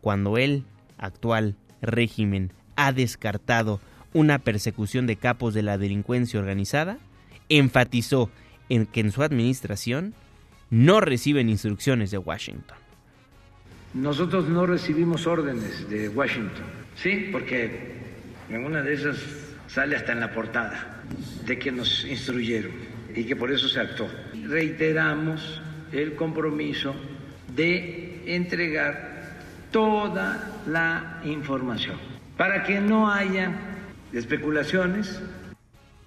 cuando 0.00 0.38
el 0.38 0.62
actual 0.96 1.56
régimen 1.82 2.52
ha 2.76 2.92
descartado 2.92 3.80
una 4.14 4.38
persecución 4.38 5.08
de 5.08 5.16
capos 5.16 5.54
de 5.54 5.62
la 5.62 5.76
delincuencia 5.76 6.38
organizada, 6.38 6.98
enfatizó 7.48 8.30
en 8.68 8.86
que 8.86 9.00
en 9.00 9.10
su 9.10 9.24
administración 9.24 10.14
no 10.70 11.00
reciben 11.00 11.48
instrucciones 11.48 12.12
de 12.12 12.18
Washington. 12.18 12.78
Nosotros 13.92 14.48
no 14.48 14.66
recibimos 14.66 15.26
órdenes 15.26 15.90
de 15.90 16.08
Washington, 16.10 16.64
sí, 16.94 17.30
porque 17.32 17.98
en 18.50 18.64
una 18.64 18.82
de 18.82 18.94
esas 18.94 19.47
sale 19.68 19.94
hasta 19.94 20.12
en 20.12 20.20
la 20.20 20.32
portada 20.32 21.02
de 21.46 21.58
que 21.58 21.70
nos 21.70 22.04
instruyeron 22.04 22.72
y 23.14 23.24
que 23.24 23.36
por 23.36 23.52
eso 23.52 23.68
se 23.68 23.80
actuó. 23.80 24.08
Reiteramos 24.48 25.60
el 25.92 26.14
compromiso 26.16 26.94
de 27.54 28.22
entregar 28.26 29.38
toda 29.70 30.62
la 30.66 31.20
información 31.24 31.96
para 32.36 32.64
que 32.64 32.80
no 32.80 33.10
haya 33.10 33.52
especulaciones 34.12 35.20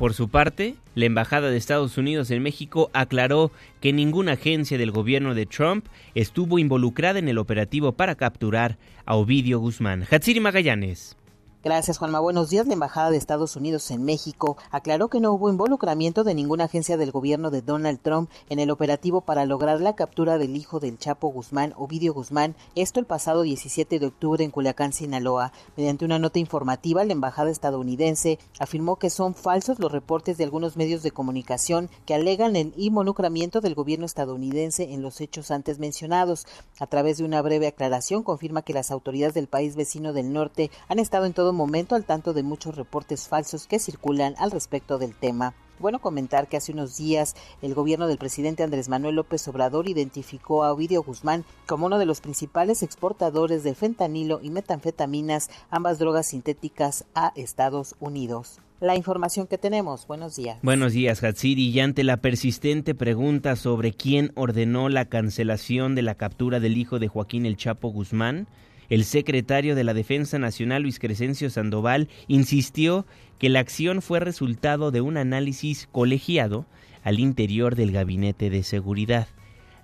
por 0.01 0.15
su 0.15 0.30
parte, 0.30 0.74
la 0.96 1.06
Embajada 1.06 1.51
de 1.51 1.58
Estados 1.58 1.96
Unidos 2.00 2.32
en 2.32 2.41
México 2.41 2.89
aclaró 2.91 3.51
que 3.82 3.94
ninguna 3.94 4.32
agencia 4.32 4.80
del 4.80 4.89
gobierno 4.89 5.36
de 5.36 5.46
Trump 5.46 5.86
estuvo 6.15 6.58
involucrada 6.58 7.20
en 7.20 7.30
el 7.30 7.38
operativo 7.38 7.91
para 7.91 8.15
capturar 8.15 8.80
a 9.06 9.13
Ovidio 9.13 9.60
Guzmán. 9.60 10.08
Hatsiri 10.10 10.39
Magallanes. 10.39 11.15
Gracias, 11.63 12.00
Juanma. 12.00 12.20
Buenos 12.20 12.50
días. 12.50 12.65
La 12.65 12.74
Embajada 12.74 13.12
de 13.12 13.18
Estados 13.18 13.56
Unidos 13.56 13.91
en 13.91 14.03
México 14.03 14.58
aclaró 14.72 15.10
que 15.10 15.20
no 15.20 15.32
hubo 15.32 15.48
involucramiento 15.48 16.24
de 16.24 16.34
ninguna 16.34 16.63
agencia 16.63 16.98
del 16.98 17.12
gobierno 17.12 17.51
de 17.51 17.62
Donald 17.62 18.00
Trump 18.01 18.31
en 18.50 18.57
el 18.57 18.72
operativo 18.72 19.22
para 19.22 19.46
lograr 19.46 19.79
la 19.79 19.94
captura 19.94 20.40
del 20.40 20.55
hijo 20.55 20.79
del 20.79 20.98
Chapo 20.98 21.27
Guzmán, 21.27 21.75
Ovidio 21.77 22.16
Guzmán, 22.16 22.55
esto 22.74 23.00
el 23.00 23.05
pasado 23.05 23.44
17 23.44 24.00
de 24.00 24.05
octubre 24.07 24.44
en 24.44 24.50
Culiacán, 24.50 24.92
Sinaloa. 24.92 25.53
Mediante 25.77 26.03
una 26.03 26.18
nota 26.18 26.40
informativa, 26.40 27.05
la 27.05 27.14
Embajada 27.14 27.51
estadounidense 27.51 28.40
afirmó 28.57 28.96
que 28.96 29.12
son 29.12 29.36
falsos 29.36 29.77
los 29.77 29.92
reportes 29.92 30.40
de 30.40 30.46
algunos 30.46 30.77
medios 30.77 31.03
de 31.03 31.12
comunicación 31.12 31.92
que 32.07 32.16
alegan 32.16 32.55
el 32.55 32.74
involucramiento 32.75 33.62
del 33.62 33.75
gobierno 33.75 34.07
estadounidense 34.07 34.94
en 34.94 35.03
los 35.03 35.22
hechos 35.22 35.51
antes 35.51 35.77
mencionados. 35.77 36.48
A 36.79 36.88
través 36.88 37.20
de 37.20 37.24
una 37.24 37.44
breve 37.44 37.68
aclaración, 37.68 38.24
confirma 38.24 38.64
que 38.64 38.74
las 38.74 38.90
autoridades 38.90 39.36
del 39.36 39.46
país 39.46 39.75
vecino 39.75 40.12
del 40.12 40.33
norte 40.33 40.72
han 40.88 40.98
estado 40.98 41.27
en 41.27 41.33
todo 41.33 41.50
momento 41.53 41.96
al 41.96 42.05
tanto 42.05 42.33
de 42.33 42.44
muchos 42.44 42.75
reportes 42.75 43.27
falsos 43.27 43.68
que 43.68 43.79
circulan 43.79 44.35
al 44.37 44.51
respecto 44.51 44.98
del 44.98 45.16
tema. 45.16 45.53
Bueno, 45.81 46.00
comentar 46.00 46.48
que 46.48 46.57
hace 46.57 46.72
unos 46.72 46.96
días 46.96 47.35
el 47.64 47.74
gobierno 47.74 48.07
del 48.07 48.20
presidente 48.20 48.61
Andrés 48.61 48.87
Manuel 48.87 49.16
López 49.16 49.48
Obrador 49.48 49.90
identificó 49.90 50.64
a 50.64 50.72
Ovidio 50.72 51.01
Guzmán 51.01 51.44
como 51.66 51.87
uno 51.87 51.98
de 51.98 52.05
los 52.05 52.22
principales 52.22 52.83
exportadores 52.83 53.64
de 53.64 53.74
fentanilo 53.74 54.40
y 54.44 54.51
metanfetaminas, 54.51 55.50
ambas 55.72 55.98
drogas 55.98 56.27
sintéticas, 56.27 57.05
a 57.16 57.33
Estados 57.35 57.96
Unidos. 58.00 58.59
La 58.79 58.96
información 58.96 59.46
que 59.46 59.59
tenemos. 59.59 60.07
Buenos 60.07 60.35
días. 60.35 60.57
Buenos 60.64 60.94
días, 60.94 61.24
Hatsiri. 61.24 61.70
Y 61.70 61.79
ante 61.79 62.03
la 62.03 62.18
persistente 62.18 62.96
pregunta 62.96 63.55
sobre 63.55 63.94
quién 63.94 64.31
ordenó 64.35 64.90
la 64.90 65.05
cancelación 65.05 65.94
de 65.94 66.01
la 66.01 66.16
captura 66.16 66.59
del 66.59 66.77
hijo 66.77 66.98
de 66.98 67.07
Joaquín 67.07 67.46
El 67.46 67.57
Chapo 67.57 67.90
Guzmán, 67.90 68.48
el 68.92 69.06
secretario 69.06 69.74
de 69.74 69.86
la 69.86 69.94
Defensa 69.94 70.38
Nacional, 70.38 70.84
Luis 70.84 71.00
Crescencio 71.00 71.50
Sandoval, 71.50 72.10
insistió 72.27 73.06
que 73.40 73.48
la 73.48 73.62
acción 73.62 74.01
fue 74.01 74.20
resultado 74.20 74.92
de 74.92 75.00
un 75.00 75.16
análisis 75.16 75.88
colegiado 75.94 76.66
al 77.01 77.22
interior 77.22 77.75
del 77.77 77.94
Gabinete 77.94 78.50
de 78.50 78.64
Seguridad. 78.64 79.30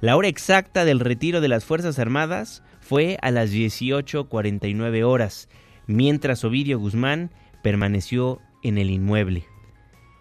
La 0.01 0.17
hora 0.17 0.27
exacta 0.27 0.83
del 0.83 0.99
retiro 0.99 1.39
de 1.39 1.47
las 1.47 1.63
Fuerzas 1.63 1.99
Armadas 1.99 2.63
fue 2.81 3.17
a 3.21 3.31
las 3.31 3.53
18.49 3.53 5.05
horas, 5.05 5.47
mientras 5.87 6.43
Ovidio 6.43 6.77
Guzmán 6.77 7.31
permaneció 7.63 8.41
en 8.61 8.77
el 8.77 8.89
inmueble. 8.89 9.45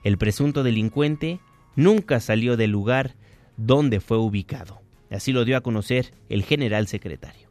El 0.04 0.16
presunto 0.16 0.62
delincuente 0.62 1.40
nunca 1.74 2.20
salió 2.20 2.56
del 2.56 2.70
lugar 2.70 3.16
donde 3.56 3.98
fue 3.98 4.18
ubicado. 4.18 4.80
Así 5.10 5.32
lo 5.32 5.44
dio 5.44 5.56
a 5.56 5.62
conocer 5.62 6.14
el 6.28 6.44
general 6.44 6.86
secretario 6.86 7.45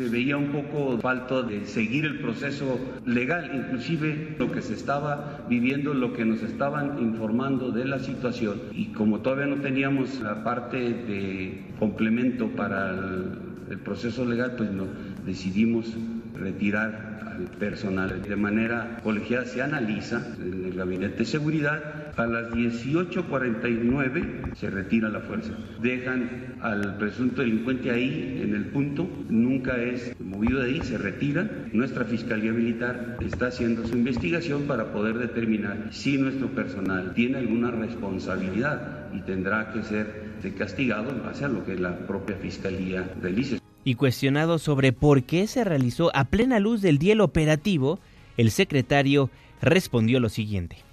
se 0.00 0.08
veía 0.08 0.38
un 0.38 0.48
poco 0.48 0.98
falto 0.98 1.42
de 1.42 1.66
seguir 1.66 2.06
el 2.06 2.20
proceso 2.20 2.80
legal, 3.04 3.50
inclusive 3.54 4.34
lo 4.38 4.50
que 4.50 4.62
se 4.62 4.72
estaba 4.72 5.44
viviendo, 5.46 5.92
lo 5.92 6.14
que 6.14 6.24
nos 6.24 6.42
estaban 6.42 6.98
informando 7.02 7.70
de 7.70 7.84
la 7.84 7.98
situación. 7.98 8.62
Y 8.72 8.92
como 8.92 9.20
todavía 9.20 9.54
no 9.54 9.60
teníamos 9.60 10.18
la 10.20 10.42
parte 10.42 10.78
de 10.78 11.66
complemento 11.78 12.48
para 12.48 12.90
el, 12.90 13.78
proceso 13.84 14.24
legal, 14.24 14.54
pues 14.56 14.72
no, 14.72 14.86
decidimos 15.26 15.94
retirar 16.34 17.29
personal. 17.58 18.22
De 18.22 18.36
manera 18.36 19.00
colegiada 19.02 19.44
se 19.44 19.62
analiza 19.62 20.24
en 20.38 20.66
el 20.66 20.74
Gabinete 20.74 21.18
de 21.18 21.24
Seguridad. 21.24 21.82
A 22.16 22.26
las 22.26 22.50
18.49 22.50 24.54
se 24.54 24.70
retira 24.70 25.08
la 25.08 25.20
fuerza. 25.20 25.52
Dejan 25.80 26.56
al 26.60 26.98
presunto 26.98 27.42
delincuente 27.42 27.90
ahí 27.90 28.40
en 28.42 28.54
el 28.54 28.66
punto, 28.66 29.08
nunca 29.28 29.80
es 29.80 30.14
movido 30.20 30.60
de 30.60 30.70
ahí, 30.70 30.80
se 30.82 30.98
retira. 30.98 31.48
Nuestra 31.72 32.04
Fiscalía 32.04 32.52
Militar 32.52 33.16
está 33.20 33.46
haciendo 33.46 33.86
su 33.86 33.96
investigación 33.96 34.64
para 34.64 34.92
poder 34.92 35.18
determinar 35.18 35.88
si 35.90 36.18
nuestro 36.18 36.48
personal 36.48 37.14
tiene 37.14 37.38
alguna 37.38 37.70
responsabilidad 37.70 39.08
y 39.14 39.20
tendrá 39.20 39.72
que 39.72 39.82
ser 39.82 40.30
castigado 40.58 41.10
en 41.10 41.22
base 41.22 41.44
a 41.44 41.48
lo 41.48 41.64
que 41.64 41.76
la 41.76 41.96
propia 41.98 42.36
Fiscalía 42.36 43.12
realice 43.20 43.59
y 43.84 43.94
cuestionado 43.94 44.58
sobre 44.58 44.92
por 44.92 45.22
qué 45.22 45.46
se 45.46 45.64
realizó 45.64 46.14
a 46.14 46.24
plena 46.24 46.60
luz 46.60 46.82
del 46.82 46.98
día 46.98 47.22
operativo, 47.22 47.98
el 48.36 48.50
secretario 48.50 49.30
respondió 49.60 50.20
lo 50.20 50.28
siguiente. 50.28 50.89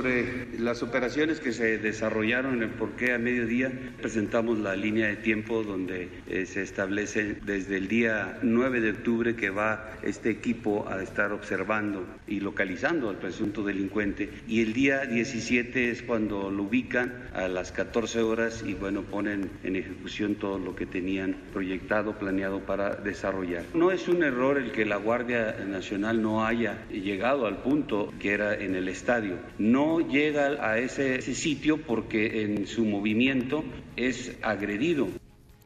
Sobre 0.00 0.48
las 0.58 0.82
operaciones 0.82 1.40
que 1.40 1.52
se 1.52 1.76
desarrollaron 1.76 2.54
en 2.54 2.62
el 2.62 2.70
porqué 2.70 3.12
a 3.12 3.18
mediodía, 3.18 3.70
presentamos 4.00 4.58
la 4.58 4.74
línea 4.74 5.08
de 5.08 5.16
tiempo 5.16 5.62
donde 5.62 6.08
eh, 6.26 6.46
se 6.46 6.62
establece 6.62 7.36
desde 7.44 7.76
el 7.76 7.86
día 7.86 8.38
9 8.40 8.80
de 8.80 8.92
octubre 8.92 9.36
que 9.36 9.50
va 9.50 9.90
este 10.02 10.30
equipo 10.30 10.88
a 10.88 11.02
estar 11.02 11.32
observando 11.32 12.06
y 12.26 12.40
localizando 12.40 13.10
al 13.10 13.16
presunto 13.16 13.62
delincuente 13.62 14.30
y 14.48 14.62
el 14.62 14.72
día 14.72 15.04
17 15.04 15.90
es 15.90 16.00
cuando 16.00 16.50
lo 16.50 16.62
ubican 16.62 17.28
a 17.34 17.48
las 17.48 17.70
14 17.70 18.22
horas 18.22 18.64
y 18.66 18.72
bueno, 18.72 19.02
ponen 19.02 19.50
en 19.64 19.76
ejecución 19.76 20.36
todo 20.36 20.58
lo 20.58 20.74
que 20.74 20.86
tenían 20.86 21.36
proyectado, 21.52 22.18
planeado 22.18 22.60
para 22.60 22.94
desarrollar. 22.94 23.64
No 23.74 23.90
es 23.90 24.08
un 24.08 24.22
error 24.22 24.56
el 24.56 24.72
que 24.72 24.86
la 24.86 24.96
Guardia 24.96 25.56
Nacional 25.68 26.22
no 26.22 26.46
haya 26.46 26.86
llegado 26.88 27.46
al 27.46 27.58
punto 27.58 28.14
que 28.18 28.32
era 28.32 28.54
en 28.54 28.74
el 28.74 28.88
estadio. 28.88 29.36
No 29.58 29.89
llega 29.98 30.64
a 30.64 30.78
ese, 30.78 31.20
sitio 31.34 31.82
porque 31.82 32.44
en 32.44 32.68
su 32.68 32.84
movimiento 32.84 33.64
es 33.96 34.36
agredido. 34.42 35.08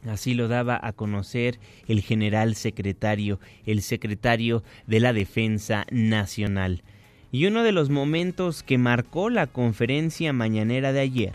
Así 0.09 0.35
lo 0.35 0.49
daba 0.49 0.79
a 0.83 0.93
conocer 0.93 1.59
el 1.89 2.01
general 2.01 2.55
secretario, 2.55 3.41
el 3.67 3.83
secretario 3.83 4.63
de 4.87 5.01
la 5.01 5.13
Defensa 5.13 5.87
Nacional. 5.91 6.83
Y 7.33 7.47
uno 7.47 7.63
de 7.63 7.73
los 7.73 7.91
momentos 7.91 8.63
que 8.63 8.79
marcó 8.79 9.29
la 9.29 9.47
conferencia 9.47 10.33
mañanera 10.33 10.93
de 10.93 11.01
ayer 11.01 11.35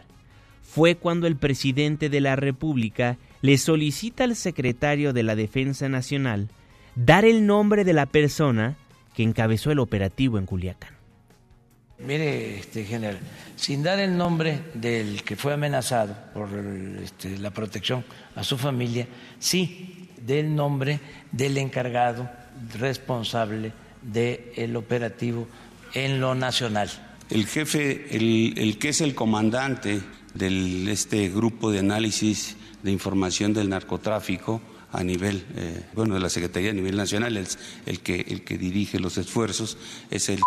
fue 0.61 0.95
cuando 0.95 1.27
el 1.27 1.35
presidente 1.35 2.09
de 2.09 2.21
la 2.21 2.35
República 2.35 3.17
le 3.41 3.57
solicita 3.57 4.23
al 4.23 4.35
secretario 4.35 5.13
de 5.13 5.23
la 5.23 5.35
Defensa 5.35 5.89
Nacional 5.89 6.49
dar 6.95 7.25
el 7.25 7.45
nombre 7.45 7.83
de 7.85 7.93
la 7.93 8.05
persona 8.05 8.75
que 9.15 9.23
encabezó 9.23 9.71
el 9.71 9.79
operativo 9.79 10.37
en 10.37 10.45
Culiacán. 10.45 10.98
Mire, 12.05 12.59
este 12.59 12.85
general, 12.85 13.19
sin 13.57 13.83
dar 13.83 13.99
el 13.99 14.15
nombre 14.15 14.61
del 14.73 15.21
que 15.23 15.35
fue 15.35 15.53
amenazado 15.53 16.15
por 16.33 16.49
este, 17.03 17.37
la 17.37 17.51
protección 17.51 18.05
a 18.35 18.43
su 18.43 18.57
familia, 18.57 19.05
sí 19.37 20.07
del 20.25 20.55
nombre 20.55 20.99
del 21.31 21.57
encargado 21.57 22.29
responsable 22.77 23.73
del 24.01 24.75
operativo 24.77 25.47
en 25.93 26.21
lo 26.21 26.35
nacional. 26.35 26.89
El 27.29 27.45
jefe, 27.45 28.15
el, 28.15 28.77
que 28.79 28.89
es 28.89 29.01
el 29.01 29.13
comandante 29.13 30.01
de 30.33 30.91
este 30.91 31.29
grupo 31.29 31.69
de 31.69 31.79
análisis 31.79 32.55
de 32.81 32.91
información 32.91 33.53
del 33.53 33.69
narcotráfico, 33.69 34.61
a 34.91 35.03
nivel, 35.03 35.45
eh, 35.55 35.83
bueno, 35.93 36.15
de 36.15 36.21
la 36.21 36.29
Secretaría 36.29 36.71
a 36.71 36.73
nivel 36.73 36.95
nacional, 36.95 37.37
el 37.37 37.99
que 38.01 38.57
dirige 38.57 38.99
los 38.99 39.17
esfuerzos, 39.17 39.77
es 40.09 40.29
el... 40.29 40.39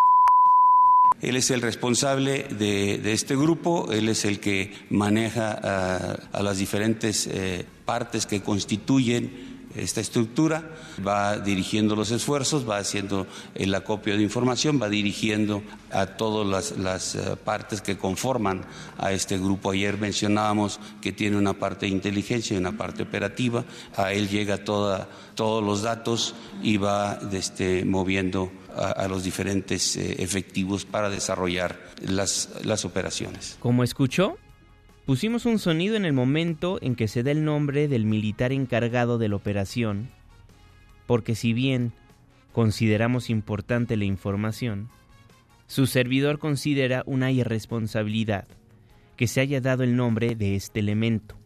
Él 1.22 1.36
es 1.36 1.52
el 1.52 1.62
responsable 1.62 2.42
de, 2.50 3.12
este 3.12 3.36
grupo, 3.36 3.92
él 3.92 4.08
es 4.08 4.24
el 4.24 4.40
que 4.40 4.72
maneja 4.90 6.18
a, 6.32 6.42
las 6.42 6.58
diferentes 6.58 7.28
eh, 7.28 7.64
partes 7.84 8.26
que 8.26 8.42
constituyen 8.42 9.52
esta 9.76 10.00
estructura, 10.00 10.70
va 11.06 11.38
dirigiendo 11.38 11.96
los 11.96 12.10
esfuerzos, 12.10 12.68
va 12.68 12.78
haciendo 12.78 13.26
el 13.54 13.74
acopio 13.74 14.16
de 14.16 14.22
información, 14.22 14.80
va 14.82 14.88
dirigiendo 14.88 15.62
a 15.90 16.06
todas 16.06 16.76
las, 16.76 17.14
eh, 17.14 17.36
partes 17.42 17.80
que 17.80 17.96
conforman 17.96 18.62
a 18.98 19.12
este 19.12 19.38
grupo. 19.38 19.70
Ayer 19.70 19.98
mencionábamos 19.98 20.80
que 21.00 21.12
tiene 21.12 21.36
una 21.36 21.54
parte 21.54 21.86
de 21.86 21.92
inteligencia 21.92 22.54
y 22.54 22.58
una 22.58 22.76
parte 22.76 23.04
operativa, 23.04 23.64
a 23.96 24.12
él 24.12 24.28
llega 24.28 24.64
toda, 24.64 25.08
todos 25.34 25.62
los 25.64 25.82
datos 25.82 26.34
y 26.62 26.76
va 26.76 27.18
este, 27.32 27.84
moviendo 27.84 28.50
a, 28.76 29.06
los 29.08 29.24
diferentes 29.24 29.96
eh, 29.96 30.22
efectivos 30.22 30.84
para 30.84 31.10
desarrollar 31.10 31.78
las, 32.00 32.50
las 32.64 32.84
operaciones. 32.84 33.56
Como 33.60 33.84
escuchó, 33.84 34.36
Pusimos 35.04 35.46
un 35.46 35.58
sonido 35.58 35.96
en 35.96 36.04
el 36.04 36.12
momento 36.12 36.78
en 36.80 36.94
que 36.94 37.08
se 37.08 37.24
da 37.24 37.32
el 37.32 37.44
nombre 37.44 37.88
del 37.88 38.06
militar 38.06 38.52
encargado 38.52 39.18
de 39.18 39.28
la 39.28 39.34
operación, 39.34 40.08
porque 41.06 41.34
si 41.34 41.52
bien 41.52 41.92
consideramos 42.52 43.28
importante 43.28 43.96
la 43.96 44.04
información, 44.04 44.90
su 45.66 45.86
servidor 45.86 46.38
considera 46.38 47.02
una 47.04 47.32
irresponsabilidad 47.32 48.46
que 49.16 49.26
se 49.26 49.40
haya 49.40 49.60
dado 49.60 49.82
el 49.82 49.96
nombre 49.96 50.36
de 50.36 50.54
este 50.54 50.78
elemento. 50.78 51.36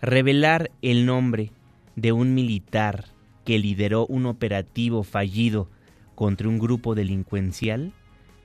Revelar 0.00 0.70
el 0.80 1.04
nombre 1.04 1.52
de 1.96 2.12
un 2.12 2.34
militar 2.34 3.08
que 3.44 3.58
lideró 3.58 4.06
un 4.06 4.24
operativo 4.24 5.02
fallido 5.02 5.68
contra 6.20 6.50
un 6.50 6.58
grupo 6.58 6.94
delincuencial 6.94 7.94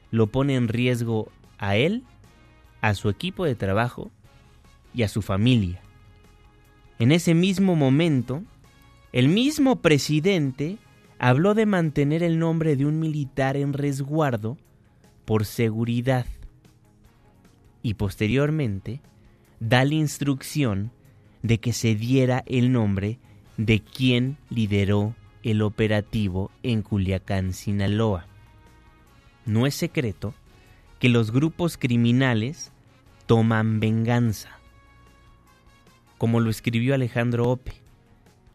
lo 0.09 0.27
pone 0.27 0.55
en 0.55 0.69
riesgo 0.69 1.29
a 1.57 1.75
él, 1.75 2.05
a 2.79 2.93
su 2.93 3.09
equipo 3.09 3.43
de 3.43 3.55
trabajo 3.55 4.11
y 4.93 5.03
a 5.03 5.09
su 5.09 5.21
familia. 5.21 5.81
En 6.99 7.11
ese 7.11 7.33
mismo 7.33 7.75
momento, 7.75 8.43
el 9.11 9.27
mismo 9.27 9.81
presidente 9.81 10.77
habló 11.19 11.53
de 11.53 11.65
mantener 11.65 12.23
el 12.23 12.39
nombre 12.39 12.77
de 12.77 12.85
un 12.85 12.97
militar 12.97 13.57
en 13.57 13.73
resguardo 13.73 14.57
por 15.25 15.43
seguridad 15.43 16.27
y 17.83 17.95
posteriormente 17.95 19.01
da 19.59 19.83
la 19.83 19.95
instrucción 19.95 20.93
de 21.43 21.59
que 21.59 21.73
se 21.73 21.93
diera 21.93 22.41
el 22.47 22.71
nombre 22.71 23.19
de 23.57 23.81
quien 23.81 24.37
lideró 24.49 25.13
el 25.51 25.61
operativo 25.61 26.51
en 26.63 26.81
Culiacán, 26.81 27.53
Sinaloa. 27.53 28.27
No 29.45 29.65
es 29.65 29.75
secreto 29.75 30.33
que 30.99 31.09
los 31.09 31.31
grupos 31.31 31.77
criminales 31.77 32.71
toman 33.27 33.79
venganza 33.79 34.55
como 36.17 36.39
lo 36.39 36.49
escribió 36.49 36.95
Alejandro 36.95 37.49
Ope. 37.49 37.73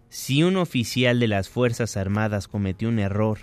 Si 0.09 0.43
un 0.43 0.57
oficial 0.57 1.21
de 1.21 1.29
las 1.29 1.49
Fuerzas 1.49 1.97
Armadas 1.97 2.49
cometió 2.49 2.89
un 2.89 2.99
error, 2.99 3.39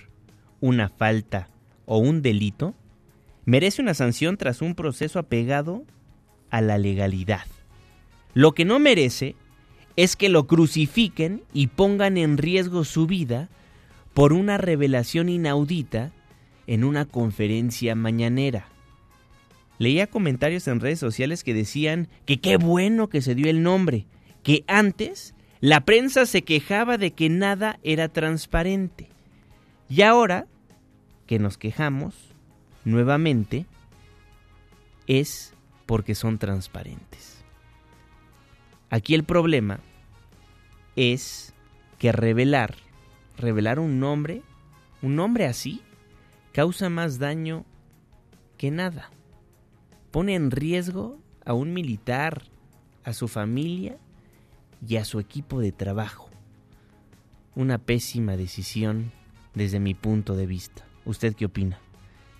una 0.59 0.89
falta 0.89 1.47
o 1.85 1.97
un 1.97 2.21
delito, 2.21 2.75
merece 3.45 3.81
una 3.81 3.93
sanción 3.93 4.37
tras 4.37 4.61
un 4.61 4.75
proceso 4.75 5.19
apegado 5.19 5.85
a 6.49 6.61
la 6.61 6.77
legalidad. 6.77 7.45
Lo 8.33 8.53
que 8.53 8.65
no 8.65 8.79
merece 8.79 9.35
es 9.97 10.15
que 10.15 10.29
lo 10.29 10.47
crucifiquen 10.47 11.43
y 11.53 11.67
pongan 11.67 12.17
en 12.17 12.37
riesgo 12.37 12.85
su 12.85 13.07
vida 13.07 13.49
por 14.13 14.31
una 14.31 14.57
revelación 14.57 15.27
inaudita 15.27 16.11
en 16.67 16.83
una 16.83 17.05
conferencia 17.05 17.95
mañanera. 17.95 18.67
Leía 19.79 20.07
comentarios 20.07 20.67
en 20.67 20.79
redes 20.79 20.99
sociales 20.99 21.43
que 21.43 21.53
decían 21.53 22.07
que 22.25 22.39
qué 22.39 22.57
bueno 22.57 23.09
que 23.09 23.21
se 23.21 23.35
dio 23.35 23.49
el 23.49 23.63
nombre, 23.63 24.05
que 24.43 24.63
antes 24.67 25.33
la 25.59 25.81
prensa 25.81 26.25
se 26.25 26.43
quejaba 26.43 26.97
de 26.97 27.11
que 27.11 27.29
nada 27.29 27.79
era 27.83 28.09
transparente. 28.09 29.09
Y 29.89 30.03
ahora 30.03 30.45
que 31.25 31.39
nos 31.39 31.57
quejamos 31.57 32.13
nuevamente 32.85 33.65
es 35.07 35.53
porque 35.85 36.13
son 36.13 36.37
transparentes. 36.37 37.36
Aquí 38.89 39.15
el 39.15 39.23
problema 39.23 39.79
es 40.95 41.53
que 41.99 42.11
revelar, 42.11 42.75
revelar 43.37 43.79
un 43.79 43.99
nombre, 43.99 44.41
un 45.01 45.15
nombre 45.15 45.45
así, 45.45 45.81
causa 46.53 46.89
más 46.89 47.19
daño 47.19 47.65
que 48.57 48.71
nada 48.71 49.11
pone 50.17 50.33
en 50.33 50.49
riesgo 50.49 51.19
a 51.45 51.53
un 51.53 51.73
militar, 51.73 52.41
a 53.03 53.13
su 53.13 53.27
familia 53.27 53.97
y 54.87 54.95
a 54.95 55.05
su 55.05 55.19
equipo 55.19 55.59
de 55.59 55.71
trabajo. 55.71 56.29
Una 57.55 57.77
pésima 57.77 58.35
decisión 58.35 59.11
desde 59.53 59.79
mi 59.79 59.93
punto 59.93 60.35
de 60.35 60.47
vista. 60.47 60.85
¿Usted 61.05 61.35
qué 61.35 61.45
opina? 61.45 61.79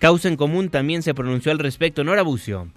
Causa 0.00 0.26
en 0.26 0.36
Común 0.36 0.70
también 0.70 1.02
se 1.02 1.14
pronunció 1.14 1.52
al 1.52 1.60
respecto. 1.60 2.02
Nora 2.02 2.22
Bucio. 2.22 2.70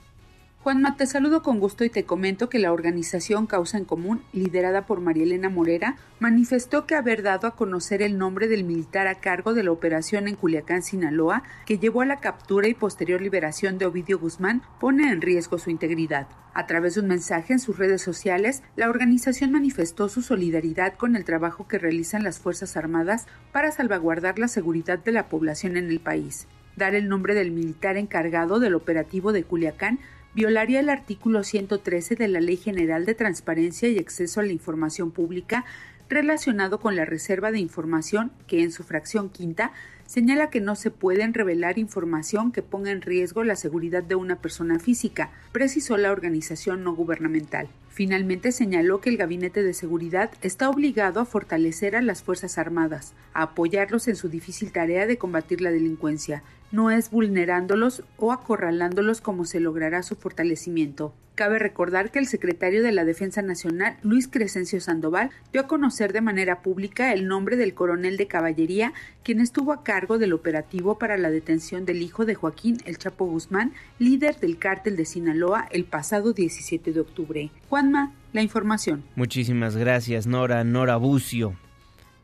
Juanma, 0.64 0.96
te 0.96 1.08
saludo 1.08 1.42
con 1.42 1.60
gusto 1.60 1.84
y 1.86 1.90
te 1.90 2.04
comento 2.04 2.48
que 2.48 2.60
la 2.60 2.72
organización 2.72 3.48
Causa 3.48 3.80
en 3.80 3.86
Común, 3.86 4.22
liderada 4.32 4.86
por 4.86 5.02
María 5.02 5.24
Elena 5.24 5.50
Morera, 5.50 5.98
manifestó 6.20 6.86
que 6.86 6.94
haber 6.94 7.24
dado 7.24 7.48
a 7.48 7.56
conocer 7.56 8.04
el 8.04 8.20
nombre 8.20 8.48
del 8.48 8.64
militar 8.64 9.08
a 9.08 9.16
cargo 9.16 9.56
de 9.56 9.64
la 9.64 9.72
operación 9.72 10.28
en 10.28 10.36
Culiacán, 10.36 10.84
Sinaloa, 10.84 11.42
que 11.66 11.80
llevó 11.80 12.02
a 12.02 12.06
la 12.06 12.20
captura 12.20 12.68
y 12.68 12.76
posterior 12.76 13.24
liberación 13.24 13.80
de 13.80 13.88
Ovidio 13.88 14.20
Guzmán, 14.20 14.62
pone 14.80 15.12
en 15.12 15.22
riesgo 15.22 15.58
su 15.58 15.72
integridad. 15.72 16.28
A 16.54 16.68
través 16.68 16.94
de 16.94 17.02
un 17.02 17.08
mensaje 17.08 17.54
en 17.54 17.60
sus 17.60 17.80
redes 17.80 18.04
sociales, 18.04 18.62
la 18.76 18.88
organización 18.88 19.52
manifestó 19.52 20.10
su 20.10 20.22
solidaridad 20.22 20.94
con 20.94 21.16
el 21.16 21.26
trabajo 21.26 21.68
que 21.68 21.80
realizan 21.80 22.24
las 22.24 22.38
Fuerzas 22.38 22.78
Armadas 22.78 23.26
para 23.52 23.72
salvaguardar 23.72 24.38
la 24.38 24.48
seguridad 24.48 25.00
de 25.00 25.12
la 25.12 25.28
población 25.28 25.76
en 25.76 25.90
el 25.90 26.02
país. 26.02 26.48
Dar 26.78 26.94
el 26.94 27.10
nombre 27.10 27.34
del 27.34 27.52
militar 27.52 27.98
encargado 27.98 28.60
del 28.60 28.76
operativo 28.76 29.34
de 29.34 29.44
Culiacán 29.44 30.00
violaría 30.34 30.80
el 30.80 30.90
artículo 30.90 31.44
113 31.44 32.16
de 32.16 32.28
la 32.28 32.40
Ley 32.40 32.58
General 32.58 33.06
de 33.06 33.16
Transparencia 33.16 33.90
y 33.90 34.00
Acceso 34.00 34.40
a 34.40 34.44
la 34.44 34.52
Información 34.52 35.12
Pública 35.12 35.66
relacionado 36.10 36.80
con 36.80 36.96
la 36.96 37.06
reserva 37.06 37.52
de 37.52 37.60
información 37.60 38.32
que 38.48 38.64
en 38.64 38.72
su 38.72 38.84
fracción 38.84 39.30
quinta 39.30 39.72
señala 40.06 40.50
que 40.50 40.60
no 40.60 40.76
se 40.76 40.92
pueden 40.92 41.34
revelar 41.34 41.80
información 41.80 42.52
que 42.52 42.62
ponga 42.62 42.92
en 42.92 43.02
riesgo 43.02 43.46
la 43.46 43.56
seguridad 43.56 44.04
de 44.04 44.16
una 44.16 44.42
persona 44.42 44.78
física, 44.78 45.32
precisó 45.54 45.96
la 45.96 46.12
organización 46.12 46.84
no 46.84 46.94
gubernamental. 46.94 47.70
Finalmente 47.94 48.54
señaló 48.54 49.02
que 49.02 49.10
el 49.10 49.18
Gabinete 49.18 49.64
de 49.64 49.74
Seguridad 49.74 50.32
está 50.42 50.70
obligado 50.70 51.20
a 51.20 51.26
fortalecer 51.26 51.98
a 51.98 52.02
las 52.02 52.24
Fuerzas 52.24 52.58
Armadas, 52.58 53.14
a 53.34 53.44
apoyarlos 53.44 54.08
en 54.08 54.16
su 54.16 54.30
difícil 54.30 54.72
tarea 54.72 55.06
de 55.06 55.18
combatir 55.18 55.60
la 55.60 55.72
delincuencia, 55.72 56.42
no 56.72 56.90
es 56.90 57.12
vulnerándolos 57.12 58.04
o 58.16 58.32
acorralándolos 58.32 59.20
como 59.20 59.44
se 59.44 59.60
logrará 59.60 60.04
su 60.04 60.16
fortalecimiento. 60.16 61.14
Cabe 61.36 61.60
recordar 61.60 62.12
que 62.12 62.20
el 62.20 62.28
secretario 62.28 62.84
de 62.84 62.92
la 62.92 63.06
Defensa 63.06 63.42
Nacional, 63.42 63.98
Luis 64.04 64.28
Crescencio 64.28 64.82
Sandoval, 64.82 65.32
dio 65.52 65.62
a 65.62 65.68
conocer 65.68 66.12
de 66.12 66.20
manera 66.20 66.62
pública 66.62 67.14
el 67.14 67.26
nombre 67.26 67.56
del 67.56 67.74
coronel 67.74 68.18
de 68.18 68.28
caballería, 68.28 68.94
quien 69.24 69.40
estuvo 69.40 69.72
a 69.72 69.84
cargo 69.84 70.18
del 70.18 70.34
operativo 70.34 71.00
para 71.00 71.18
la 71.18 71.32
detención 71.32 71.86
del 71.86 72.02
hijo 72.02 72.26
de 72.26 72.36
Joaquín 72.36 72.78
El 72.86 72.98
Chapo 72.98 73.26
Guzmán, 73.26 73.74
líder 73.98 74.40
del 74.40 74.58
cártel 74.58 74.98
de 74.98 75.06
Sinaloa, 75.06 75.68
el 75.72 75.86
pasado 75.86 76.34
17 76.34 76.92
de 76.92 77.00
octubre. 77.00 77.50
Juanma, 77.82 78.14
la 78.32 78.44
información. 78.44 79.04
Muchísimas 79.16 79.76
gracias, 79.76 80.28
Nora, 80.28 80.64
Nora 80.64 80.98
Bucio. 80.98 81.56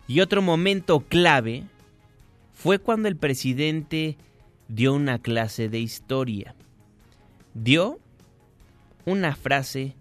Y 0.07 0.19
otro 0.19 0.43
momento 0.43 0.99
clave 0.99 1.63
fue 2.53 2.77
cuando 2.77 3.07
el 3.07 3.17
presidente 3.17 4.17
dio 4.67 4.93
una 4.93 5.17
clase 5.17 5.67
de 5.67 5.79
historia. 5.79 6.53
Dio 7.55 7.99
una 9.05 9.35
frase 9.35 9.95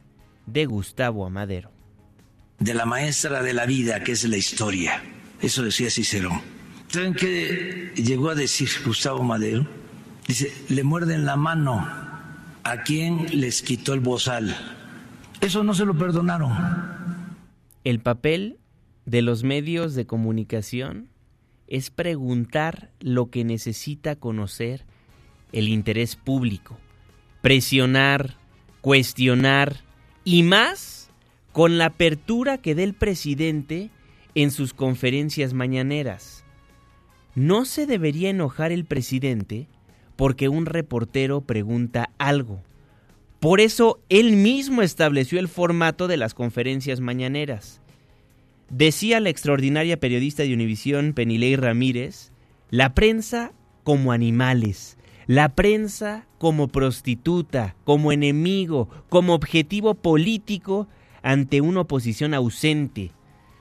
de 0.45 0.67
Gustavo 0.67 1.25
Amadero. 1.25 1.71
De 2.59 2.75
la 2.75 2.85
maestra 2.85 3.43
de 3.43 3.55
la 3.55 3.65
vida, 3.65 4.05
que 4.05 4.13
es 4.13 4.25
la 4.25 4.37
historia. 4.37 5.03
Eso 5.41 5.63
decía 5.63 5.89
Cicerón. 5.89 6.43
¿Saben 6.89 7.15
qué 7.15 7.93
llegó 7.97 8.29
a 8.29 8.35
decir 8.35 8.69
Gustavo 8.85 9.21
Amadero? 9.21 9.67
Dice, 10.29 10.53
le 10.69 10.85
muerden 10.85 11.25
la 11.25 11.37
mano 11.37 11.89
a 12.63 12.83
quien 12.83 13.41
les 13.41 13.63
quitó 13.63 13.95
el 13.95 14.01
bozal. 14.01 14.76
Eso 15.41 15.63
no 15.63 15.75
se 15.75 15.85
lo 15.85 15.97
perdonaron. 15.97 16.53
El 17.85 18.01
papel 18.01 18.59
de 19.05 19.23
los 19.23 19.45
medios 19.45 19.95
de 19.95 20.07
comunicación 20.07 21.09
es 21.69 21.91
preguntar 21.91 22.91
lo 23.01 23.31
que 23.31 23.45
necesita 23.45 24.17
conocer 24.17 24.85
el 25.53 25.69
interés 25.69 26.17
público, 26.17 26.79
presionar, 27.43 28.37
cuestionar 28.81 29.81
y 30.25 30.43
más 30.43 31.11
con 31.53 31.79
la 31.79 31.87
apertura 31.87 32.59
que 32.59 32.75
dé 32.75 32.85
el 32.85 32.95
presidente 32.95 33.91
en 34.35 34.51
sus 34.51 34.75
conferencias 34.75 35.55
mañaneras. 35.55 36.45
No 37.35 37.65
se 37.65 37.87
debería 37.87 38.31
enojar 38.31 38.73
el 38.73 38.85
presidente 38.85 39.69
porque 40.17 40.49
un 40.49 40.67
reportero 40.67 41.43
pregunta 41.43 42.11
algo. 42.19 42.63
Por 43.47 43.61
eso 43.61 44.01
él 44.09 44.35
mismo 44.35 44.83
estableció 44.83 45.39
el 45.39 45.47
formato 45.47 46.09
de 46.09 46.17
las 46.17 46.35
conferencias 46.35 46.99
mañaneras. 46.99 47.81
Decía 48.71 49.21
la 49.21 49.29
extraordinaria 49.29 50.01
periodista 50.01 50.43
de 50.43 50.53
Univisión, 50.53 51.13
Penilei 51.13 51.55
Ramírez, 51.55 52.33
la 52.71 52.93
prensa 52.93 53.53
como 53.85 54.11
animales, 54.11 54.99
la 55.29 55.51
prensa 55.55 56.27
como 56.39 56.67
prostituta, 56.67 57.77
como 57.85 58.11
enemigo, 58.11 58.89
como 59.09 59.35
objetivo 59.35 59.95
político 59.95 60.89
ante 61.23 61.61
una 61.61 61.83
oposición 61.83 62.35
ausente. 62.35 63.13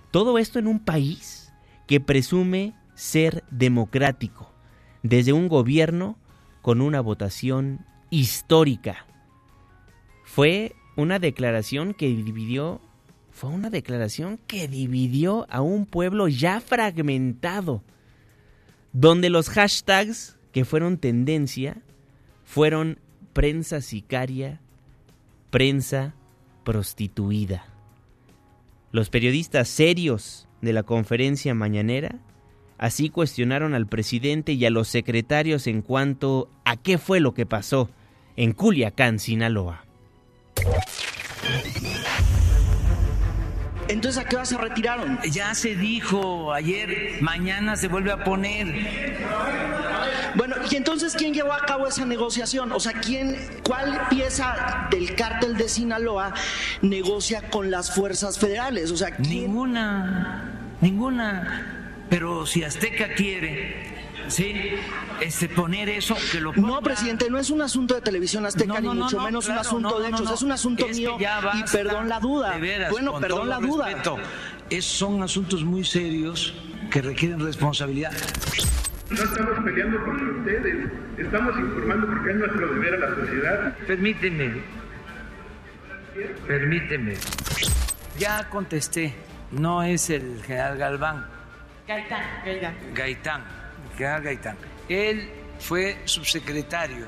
Todo 0.10 0.40
esto 0.40 0.58
en 0.58 0.66
un 0.66 0.80
país 0.80 1.54
que 1.86 2.00
presume 2.00 2.74
ser 2.96 3.44
democrático, 3.52 4.52
desde 5.04 5.32
un 5.32 5.48
gobierno 5.48 6.18
con 6.64 6.82
una 6.82 7.02
votación 7.02 7.86
histórica. 8.10 9.06
Fue 10.36 10.76
una 10.98 11.18
declaración 11.18 11.94
que 11.94 12.08
dividió 12.08 12.82
fue 13.32 13.52
una 13.52 13.70
declaración 13.70 14.38
que 14.48 14.68
dividió 14.68 15.48
a 15.50 15.62
un 15.62 15.86
pueblo 15.86 16.28
ya 16.28 16.60
fragmentado, 16.60 17.82
donde 18.92 19.30
los 19.30 19.48
hashtags 19.48 20.38
que 20.52 20.66
fueron 20.66 20.98
tendencia 20.98 21.78
fueron 22.44 23.00
prensa 23.32 23.80
sicaria, 23.80 24.60
prensa 25.52 26.16
prostituida. 26.66 27.66
Los 28.92 29.10
periodistas 29.10 29.70
serios 29.70 30.50
de 30.60 30.74
la 30.74 30.84
conferencia 30.84 31.54
mañanera 31.54 32.20
así 32.78 33.10
cuestionaron 33.10 33.74
al 33.74 33.88
presidente 33.88 34.52
y 34.52 34.66
a 34.66 34.70
los 34.70 34.90
secretarios 34.90 35.66
en 35.68 35.82
cuanto 35.82 36.50
a 36.66 36.76
qué 36.76 36.98
fue 36.98 37.22
lo 37.22 37.34
que 37.34 37.46
pasó 37.46 37.90
en 38.36 38.52
Culiacán, 38.52 39.20
Sinaloa. 39.20 39.85
Entonces, 43.88 44.24
¿a 44.24 44.28
qué 44.28 44.36
hora 44.36 44.46
se 44.46 44.58
retiraron? 44.58 45.20
Ya 45.32 45.54
se 45.54 45.76
dijo 45.76 46.52
ayer, 46.54 47.22
mañana 47.22 47.76
se 47.76 47.88
vuelve 47.88 48.12
a 48.12 48.24
poner. 48.24 48.68
Bueno, 50.36 50.56
y 50.70 50.76
entonces, 50.76 51.16
¿quién 51.16 51.34
llevó 51.34 51.54
a 51.54 51.66
cabo 51.66 51.88
esa 51.88 52.06
negociación? 52.06 52.72
O 52.72 52.80
sea, 52.80 52.94
¿quién, 52.94 53.38
cuál 53.64 54.08
pieza 54.10 54.88
del 54.90 55.16
cártel 55.16 55.56
de 55.56 55.70
Sinaloa 55.70 56.34
negocia 56.82 57.50
con 57.50 57.70
las 57.70 57.94
fuerzas 57.94 58.40
federales? 58.40 58.92
O 58.92 58.98
sea, 58.98 59.12
ninguna, 59.20 60.52
ninguna. 60.82 62.04
Pero 62.10 62.46
si 62.46 62.64
Azteca 62.64 63.14
quiere 63.14 63.95
Sí, 64.28 64.76
este, 65.22 65.50
poner 65.50 65.90
eso, 65.90 66.16
que 66.32 66.40
lo 66.40 66.54
No, 66.54 66.82
presidente, 66.82 67.30
no 67.30 67.38
es 67.38 67.50
un 67.50 67.62
asunto 67.62 67.96
de 67.96 68.02
televisión 68.02 68.46
azteca, 68.46 68.80
ni 68.82 68.90
mucho 68.90 69.20
menos 69.20 69.48
un 69.48 69.58
asunto 69.58 70.00
de 70.00 70.10
hechos, 70.10 70.32
es 70.32 70.42
un 70.42 70.52
asunto 70.52 70.88
mío 70.88 71.18
y 71.20 71.64
perdón 71.72 72.10
la 72.10 72.20
duda. 72.20 72.58
bueno, 72.92 73.20
perdón 73.20 73.50
la 73.50 73.60
duda. 73.60 73.90
es, 74.70 74.86
son 74.86 75.22
asuntos 75.24 75.64
muy 75.64 75.84
serios 75.84 76.54
que 76.92 77.02
requieren 77.02 77.40
responsabilidad. 77.40 78.12
No 79.10 79.22
estamos 79.22 79.64
peleando 79.64 80.04
contra 80.04 80.28
ustedes, 80.28 80.92
estamos 81.18 81.60
informando 81.60 82.08
porque 82.08 82.32
es 82.32 82.38
nuestro 82.38 82.74
deber 82.74 82.94
a 82.96 82.98
la 82.98 83.16
sociedad. 83.16 83.78
Permíteme, 83.86 84.54
permíteme. 86.48 87.14
Ya 88.18 88.50
contesté, 88.50 89.14
no 89.52 89.84
es 89.84 90.10
el 90.10 90.42
general 90.44 90.78
Galván. 90.78 91.28
Gaitán, 91.88 92.24
Gaitán. 92.44 92.76
Gaitán 92.96 93.55
general 93.98 94.24
Gaitán. 94.24 94.58
Él 94.90 95.30
fue 95.60 95.98
subsecretario 96.06 97.06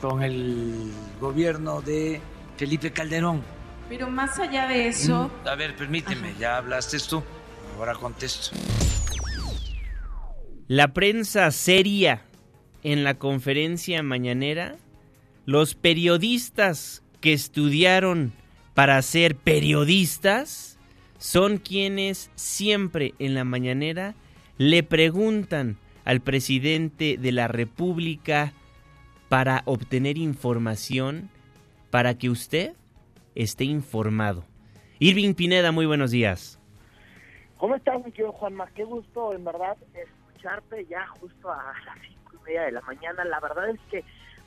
con 0.00 0.22
el 0.22 0.92
gobierno 1.20 1.80
de 1.82 2.20
Felipe 2.56 2.92
Calderón. 2.92 3.42
Pero 3.88 4.10
más 4.10 4.38
allá 4.38 4.66
de 4.66 4.88
eso... 4.88 5.30
Mm, 5.44 5.48
a 5.48 5.54
ver, 5.54 5.74
permíteme, 5.74 6.34
ya 6.38 6.58
hablaste 6.58 6.98
tú, 6.98 7.22
ahora 7.78 7.94
contesto. 7.94 8.56
La 10.66 10.92
prensa 10.92 11.50
seria 11.50 12.22
en 12.82 13.02
la 13.02 13.14
conferencia 13.14 14.02
mañanera, 14.02 14.76
los 15.46 15.74
periodistas 15.74 17.02
que 17.20 17.32
estudiaron 17.32 18.32
para 18.74 19.00
ser 19.02 19.34
periodistas, 19.34 20.78
son 21.18 21.58
quienes 21.58 22.30
siempre 22.36 23.14
en 23.18 23.34
la 23.34 23.44
mañanera 23.44 24.14
le 24.56 24.82
preguntan 24.82 25.78
al 26.08 26.22
presidente 26.22 27.18
de 27.18 27.32
la 27.32 27.48
República 27.48 28.54
para 29.28 29.60
obtener 29.66 30.16
información 30.16 31.28
para 31.90 32.16
que 32.16 32.30
usted 32.30 32.72
esté 33.34 33.64
informado. 33.64 34.42
Irving 35.00 35.34
Pineda, 35.34 35.70
muy 35.70 35.84
buenos 35.84 36.10
días. 36.10 36.58
¿Cómo 37.58 37.74
estás, 37.74 38.02
mi 38.02 38.10
querido 38.10 38.32
Juanma? 38.32 38.68
Qué 38.74 38.84
gusto, 38.84 39.34
en 39.34 39.44
verdad, 39.44 39.76
escucharte 39.92 40.86
ya 40.86 41.06
justo 41.08 41.52
a 41.52 41.74
las 41.84 41.98
cinco 42.00 42.36
y 42.40 42.46
media 42.46 42.62
de 42.62 42.72
la 42.72 42.80
mañana. 42.80 43.22
La 43.26 43.40
verdad 43.40 43.68
es 43.68 43.80
que 43.90 44.02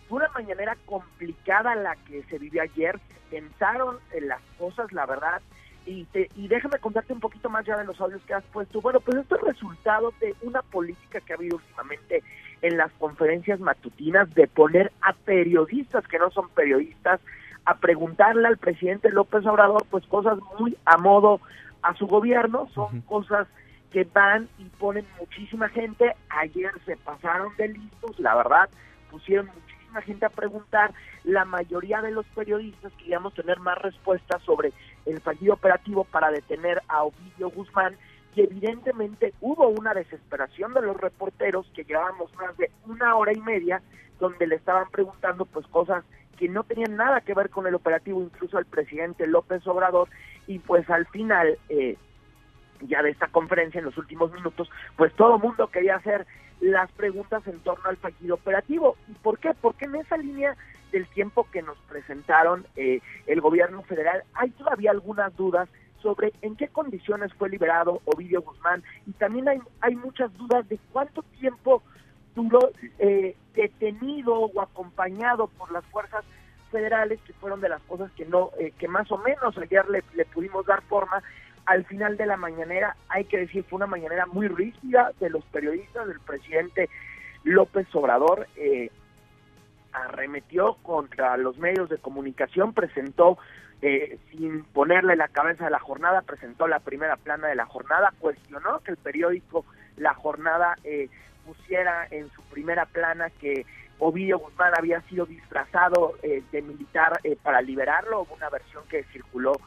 fue 0.09 0.17
una 0.17 0.29
mañanera 0.29 0.75
complicada 0.87 1.75
la 1.75 1.95
que 2.07 2.23
se 2.23 2.39
vivió 2.39 2.63
ayer. 2.63 2.99
Pensaron 3.29 3.99
en 4.13 4.29
las 4.29 4.41
cosas, 4.57 4.91
la 4.93 5.05
verdad, 5.05 5.43
y, 5.85 6.07
y 6.35 6.47
déjame 6.47 6.79
contarte 6.79 7.13
un 7.13 7.19
poquito 7.19 7.49
más 7.49 7.65
ya 7.65 7.77
de 7.77 7.85
los 7.85 7.99
audios 7.99 8.21
que 8.23 8.33
has 8.33 8.43
puesto. 8.45 8.81
Bueno, 8.81 8.99
pues 8.99 9.17
esto 9.17 9.35
es 9.35 9.41
resultado 9.41 10.13
de 10.19 10.35
una 10.41 10.61
política 10.61 11.19
que 11.21 11.33
ha 11.33 11.35
habido 11.35 11.57
últimamente 11.57 12.23
en 12.61 12.77
las 12.77 12.91
conferencias 12.93 13.59
matutinas 13.59 14.33
de 14.35 14.47
poner 14.47 14.91
a 15.01 15.13
periodistas 15.13 16.07
que 16.07 16.19
no 16.19 16.29
son 16.31 16.49
periodistas 16.49 17.19
a 17.65 17.75
preguntarle 17.75 18.47
al 18.47 18.57
presidente 18.57 19.09
López 19.09 19.45
Obrador 19.45 19.85
pues 19.89 20.05
cosas 20.07 20.37
muy 20.59 20.77
a 20.85 20.97
modo 20.97 21.39
a 21.81 21.95
su 21.95 22.07
gobierno, 22.07 22.67
son 22.73 23.01
cosas 23.01 23.47
que 23.91 24.07
van 24.13 24.47
y 24.57 24.65
ponen 24.65 25.05
muchísima 25.19 25.67
gente. 25.69 26.15
Ayer 26.29 26.71
se 26.85 26.95
pasaron 26.97 27.55
de 27.57 27.69
listos, 27.69 28.19
la 28.19 28.35
verdad, 28.35 28.69
pusieron 29.09 29.47
muchísima 29.47 29.80
gente 29.99 30.25
a 30.25 30.29
preguntar. 30.29 30.93
La 31.23 31.43
mayoría 31.43 32.01
de 32.01 32.11
los 32.11 32.25
periodistas 32.27 32.93
queríamos 32.93 33.33
tener 33.33 33.59
más 33.59 33.77
respuestas 33.79 34.41
sobre 34.43 34.71
el 35.05 35.19
fallido 35.19 35.55
operativo 35.55 36.05
para 36.05 36.31
detener 36.31 36.81
a 36.87 37.03
Ovidio 37.03 37.49
Guzmán, 37.49 37.97
y 38.35 38.41
evidentemente 38.41 39.33
hubo 39.41 39.67
una 39.67 39.93
desesperación 39.93 40.73
de 40.73 40.81
los 40.81 40.95
reporteros 40.95 41.69
que 41.73 41.83
llevábamos 41.83 42.33
más 42.35 42.55
de 42.57 42.71
una 42.85 43.15
hora 43.15 43.33
y 43.33 43.41
media 43.41 43.81
donde 44.19 44.47
le 44.47 44.55
estaban 44.55 44.89
preguntando 44.89 45.45
pues 45.45 45.67
cosas 45.67 46.05
que 46.37 46.47
no 46.47 46.63
tenían 46.63 46.95
nada 46.95 47.21
que 47.21 47.33
ver 47.33 47.49
con 47.49 47.67
el 47.67 47.75
operativo, 47.75 48.21
incluso 48.21 48.57
al 48.57 48.65
presidente 48.65 49.27
López 49.27 49.65
Obrador, 49.67 50.07
y 50.47 50.59
pues 50.59 50.89
al 50.89 51.05
final 51.07 51.57
eh, 51.69 51.97
ya 52.81 53.03
de 53.03 53.11
esta 53.11 53.27
conferencia 53.27 53.79
en 53.79 53.85
los 53.85 53.97
últimos 53.97 54.31
minutos, 54.31 54.69
pues 54.95 55.13
todo 55.13 55.35
el 55.35 55.41
mundo 55.41 55.67
quería 55.67 55.97
hacer 55.97 56.25
las 56.61 56.91
preguntas 56.91 57.45
en 57.47 57.59
torno 57.59 57.89
al 57.89 57.97
fallido 57.97 58.35
operativo. 58.35 58.95
¿Y 59.09 59.13
por 59.13 59.39
qué? 59.39 59.53
Porque 59.59 59.85
en 59.85 59.95
esa 59.95 60.15
línea 60.17 60.55
del 60.91 61.07
tiempo 61.07 61.47
que 61.51 61.61
nos 61.61 61.77
presentaron 61.89 62.65
eh, 62.75 63.01
el 63.25 63.41
gobierno 63.41 63.81
federal 63.83 64.23
hay 64.33 64.51
todavía 64.51 64.91
algunas 64.91 65.35
dudas 65.35 65.69
sobre 66.01 66.33
en 66.41 66.55
qué 66.55 66.67
condiciones 66.67 67.33
fue 67.35 67.49
liberado 67.49 68.01
Ovidio 68.05 68.41
Guzmán 68.41 68.83
y 69.07 69.11
también 69.13 69.47
hay, 69.47 69.59
hay 69.79 69.95
muchas 69.95 70.35
dudas 70.37 70.67
de 70.67 70.79
cuánto 70.91 71.23
tiempo 71.39 71.81
duró 72.35 72.71
eh, 72.99 73.35
detenido 73.53 74.33
o 74.33 74.61
acompañado 74.61 75.47
por 75.47 75.71
las 75.71 75.85
fuerzas 75.85 76.25
federales 76.71 77.19
que 77.25 77.33
fueron 77.33 77.61
de 77.61 77.69
las 77.69 77.81
cosas 77.83 78.11
que 78.13 78.25
no 78.25 78.51
eh, 78.59 78.73
que 78.77 78.87
más 78.87 79.11
o 79.11 79.17
menos 79.17 79.57
ayer 79.57 79.87
le, 79.89 80.03
le 80.13 80.25
pudimos 80.25 80.65
dar 80.65 80.81
forma 80.83 81.23
al 81.65 81.85
final 81.85 82.17
de 82.17 82.25
la 82.25 82.37
mañanera, 82.37 82.95
hay 83.09 83.25
que 83.25 83.37
decir, 83.37 83.63
fue 83.63 83.77
una 83.77 83.87
mañanera 83.87 84.25
muy 84.25 84.47
rígida 84.47 85.11
de 85.19 85.29
los 85.29 85.43
periodistas, 85.45 86.07
del 86.07 86.19
presidente 86.19 86.89
López 87.43 87.87
Obrador, 87.93 88.47
eh, 88.55 88.89
arremetió 89.91 90.75
contra 90.81 91.37
los 91.37 91.57
medios 91.57 91.89
de 91.89 91.97
comunicación, 91.97 92.73
presentó, 92.73 93.37
eh, 93.81 94.17
sin 94.31 94.63
ponerle 94.63 95.15
la 95.15 95.27
cabeza 95.27 95.65
de 95.65 95.71
la 95.71 95.79
jornada, 95.79 96.21
presentó 96.21 96.67
la 96.67 96.79
primera 96.79 97.17
plana 97.17 97.47
de 97.47 97.55
la 97.55 97.65
jornada, 97.65 98.13
cuestionó 98.19 98.79
que 98.79 98.91
el 98.91 98.97
periódico 98.97 99.65
La 99.97 100.13
Jornada 100.13 100.75
eh, 100.83 101.09
pusiera 101.45 102.07
en 102.09 102.29
su 102.31 102.41
primera 102.43 102.85
plana 102.85 103.29
que 103.29 103.65
Ovidio 103.99 104.39
Guzmán 104.39 104.73
había 104.75 105.01
sido 105.01 105.25
disfrazado 105.25 106.15
de 106.23 106.61
militar 106.63 107.19
para 107.43 107.61
liberarlo, 107.61 108.25
una 108.35 108.49
versión 108.49 108.83
que 108.89 109.03
circuló 109.05 109.53
eh, 109.53 109.59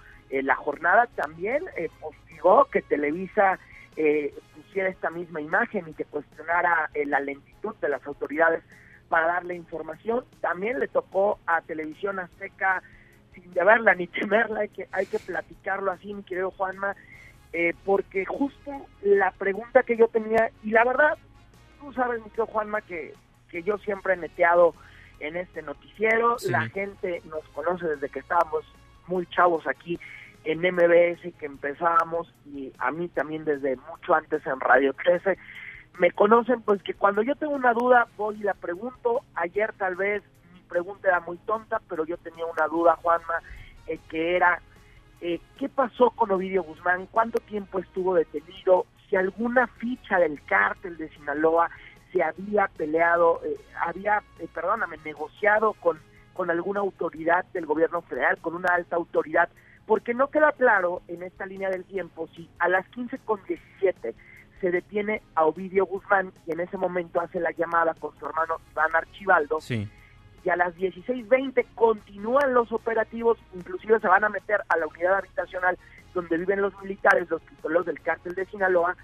la 0.42 0.56
jornada 0.56 1.06
también 1.14 1.62
eh, 1.76 1.88
postigó 2.00 2.64
que 2.66 2.82
Televisa 2.82 3.58
eh, 3.96 4.34
pusiera 4.54 4.88
esta 4.88 5.10
misma 5.10 5.40
imagen 5.40 5.88
y 5.88 5.94
que 5.94 6.04
cuestionara 6.04 6.90
eh, 6.94 7.06
la 7.06 7.20
lentitud 7.20 7.74
de 7.76 7.88
las 7.88 8.04
autoridades 8.06 8.62
para 9.08 9.26
darle 9.26 9.54
información. 9.54 10.24
También 10.40 10.80
le 10.80 10.88
tocó 10.88 11.38
a 11.46 11.60
Televisión 11.60 12.18
Azteca, 12.18 12.82
sin 13.34 13.52
deberla 13.52 13.94
ni 13.94 14.06
temerla, 14.06 14.60
hay 14.60 14.68
que, 14.68 14.88
hay 14.92 15.06
que 15.06 15.18
platicarlo 15.18 15.92
así, 15.92 16.12
mi 16.12 16.22
querido 16.22 16.50
Juanma, 16.50 16.96
porque 17.84 18.24
justo 18.24 18.72
la 19.02 19.30
pregunta 19.30 19.84
que 19.84 19.96
yo 19.96 20.08
tenía, 20.08 20.50
y 20.64 20.70
la 20.70 20.84
verdad, 20.84 21.16
tú 21.78 21.92
sabes, 21.92 22.20
mi 22.20 22.30
querido 22.30 22.46
Juanma, 22.46 22.80
que, 22.80 23.14
que 23.48 23.62
yo 23.62 23.78
siempre 23.78 24.14
he 24.14 24.16
neteado 24.16 24.74
en 25.20 25.36
este 25.36 25.62
noticiero, 25.62 26.36
la 26.48 26.68
gente 26.68 27.22
nos 27.26 27.44
conoce 27.50 27.86
desde 27.86 28.08
que 28.08 28.18
estábamos 28.18 28.64
muy 29.06 29.26
chavos 29.26 29.66
aquí 29.66 29.98
en 30.44 30.60
MBS 30.60 31.34
que 31.38 31.46
empezábamos 31.46 32.32
y 32.46 32.72
a 32.78 32.90
mí 32.90 33.08
también 33.08 33.44
desde 33.44 33.76
mucho 33.76 34.14
antes 34.14 34.46
en 34.46 34.60
Radio 34.60 34.92
13 34.92 35.38
me 35.98 36.10
conocen 36.10 36.60
pues 36.62 36.82
que 36.82 36.94
cuando 36.94 37.22
yo 37.22 37.34
tengo 37.36 37.54
una 37.54 37.72
duda 37.72 38.08
voy 38.16 38.36
y 38.40 38.42
la 38.42 38.54
pregunto. 38.54 39.22
Ayer 39.34 39.72
tal 39.74 39.96
vez 39.96 40.22
mi 40.52 40.60
pregunta 40.60 41.08
era 41.08 41.20
muy 41.20 41.38
tonta 41.38 41.80
pero 41.88 42.04
yo 42.04 42.16
tenía 42.18 42.44
una 42.46 42.66
duda 42.66 42.96
Juanma 42.96 43.40
eh, 43.86 43.98
que 44.08 44.36
era 44.36 44.60
eh, 45.20 45.40
qué 45.58 45.68
pasó 45.68 46.10
con 46.10 46.30
Ovidio 46.30 46.62
Guzmán 46.62 47.06
cuánto 47.10 47.40
tiempo 47.40 47.78
estuvo 47.78 48.14
detenido 48.14 48.86
si 49.08 49.16
alguna 49.16 49.66
ficha 49.66 50.18
del 50.18 50.42
cártel 50.44 50.96
de 50.96 51.08
Sinaloa 51.10 51.70
se 52.12 52.22
había 52.22 52.68
peleado 52.76 53.40
eh, 53.44 53.56
había 53.80 54.22
perdóname 54.52 54.98
negociado 55.04 55.72
con 55.74 55.98
con 56.34 56.50
alguna 56.50 56.80
autoridad 56.80 57.44
del 57.52 57.64
gobierno 57.64 58.02
federal 58.02 58.38
con 58.38 58.54
una 58.54 58.74
alta 58.74 58.96
autoridad 58.96 59.48
porque 59.86 60.14
no 60.14 60.28
queda 60.28 60.52
claro 60.52 61.02
en 61.08 61.22
esta 61.22 61.46
línea 61.46 61.70
del 61.70 61.84
tiempo 61.84 62.28
si 62.34 62.48
a 62.58 62.68
las 62.68 62.86
15.17 62.92 64.14
se 64.60 64.70
detiene 64.70 65.20
a 65.34 65.44
Ovidio 65.44 65.84
Guzmán 65.84 66.32
y 66.46 66.52
en 66.52 66.60
ese 66.60 66.78
momento 66.78 67.20
hace 67.20 67.40
la 67.40 67.50
llamada 67.50 67.94
con 67.94 68.18
su 68.18 68.26
hermano 68.26 68.56
Iván 68.72 68.94
Archibaldo. 68.94 69.58
Y 69.68 70.50
a 70.50 70.56
las 70.56 70.74
16.20 70.76 71.66
continúan 71.74 72.52
los 72.52 72.70
operativos, 72.70 73.38
inclusive 73.54 73.98
se 74.00 74.08
van 74.08 74.24
a 74.24 74.28
meter 74.28 74.60
a 74.68 74.76
la 74.76 74.86
unidad 74.86 75.16
habitacional 75.16 75.78
donde 76.12 76.38
viven 76.38 76.62
los 76.62 76.72
militares, 76.82 77.28
los 77.28 77.42
pistoleros 77.42 77.86
del 77.86 78.00
cártel 78.00 78.34
de 78.34 78.46
Sinaloa. 78.46 78.96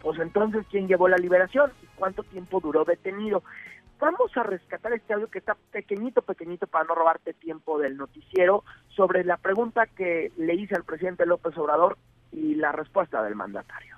Pues 0.00 0.18
entonces, 0.18 0.64
¿quién 0.70 0.88
llevó 0.88 1.08
la 1.08 1.16
liberación? 1.16 1.72
¿Y 1.82 1.86
cuánto 1.96 2.22
tiempo 2.24 2.60
duró 2.60 2.84
detenido? 2.84 3.42
Vamos 4.02 4.36
a 4.36 4.42
rescatar 4.42 4.92
este 4.94 5.14
audio 5.14 5.30
que 5.30 5.38
está 5.38 5.56
pequeñito, 5.70 6.22
pequeñito 6.22 6.66
para 6.66 6.84
no 6.84 6.94
robarte 6.96 7.34
tiempo 7.34 7.78
del 7.78 7.96
noticiero 7.96 8.64
sobre 8.88 9.24
la 9.24 9.36
pregunta 9.36 9.86
que 9.86 10.32
le 10.36 10.54
hice 10.54 10.74
al 10.74 10.82
presidente 10.82 11.24
López 11.24 11.56
Obrador 11.56 11.96
y 12.32 12.56
la 12.56 12.72
respuesta 12.72 13.22
del 13.22 13.36
mandatario. 13.36 13.96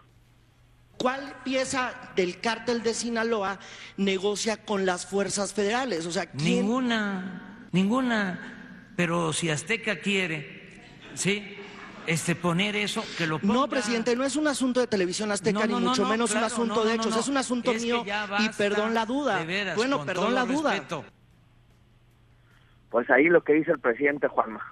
¿Cuál 0.98 1.36
pieza 1.42 1.94
del 2.16 2.38
cártel 2.38 2.82
de 2.82 2.92
Sinaloa 2.92 3.58
negocia 3.96 4.64
con 4.64 4.84
las 4.84 5.06
fuerzas 5.06 5.54
federales? 5.54 6.04
O 6.06 6.12
sea, 6.12 6.28
ninguna, 6.34 7.68
ninguna. 7.72 8.92
Pero 8.96 9.32
si 9.32 9.48
Azteca 9.48 10.00
quiere, 10.00 10.82
sí, 11.14 11.56
este, 12.06 12.34
poner 12.34 12.76
eso, 12.76 13.04
que 13.18 13.26
lo 13.26 13.38
No, 13.42 13.68
presidente, 13.68 14.16
no 14.16 14.24
es 14.24 14.36
un 14.36 14.46
asunto 14.46 14.80
de 14.80 14.86
televisión 14.86 15.32
azteca, 15.32 15.66
ni 15.66 15.74
mucho 15.74 16.06
menos 16.06 16.34
un 16.34 16.44
asunto 16.44 16.84
de 16.84 16.94
hechos, 16.94 17.16
es 17.16 17.28
un 17.28 17.36
asunto 17.36 17.72
mío 17.74 18.04
y 18.38 18.48
perdón 18.50 18.94
la 18.94 19.06
duda. 19.06 19.44
bueno, 19.76 20.04
perdón 20.04 20.34
la 20.34 20.44
duda. 20.44 20.82
Pues 22.90 23.10
ahí 23.10 23.24
lo 23.24 23.42
que 23.42 23.54
dice 23.54 23.72
el 23.72 23.80
presidente 23.80 24.28
Juanma. 24.28 24.62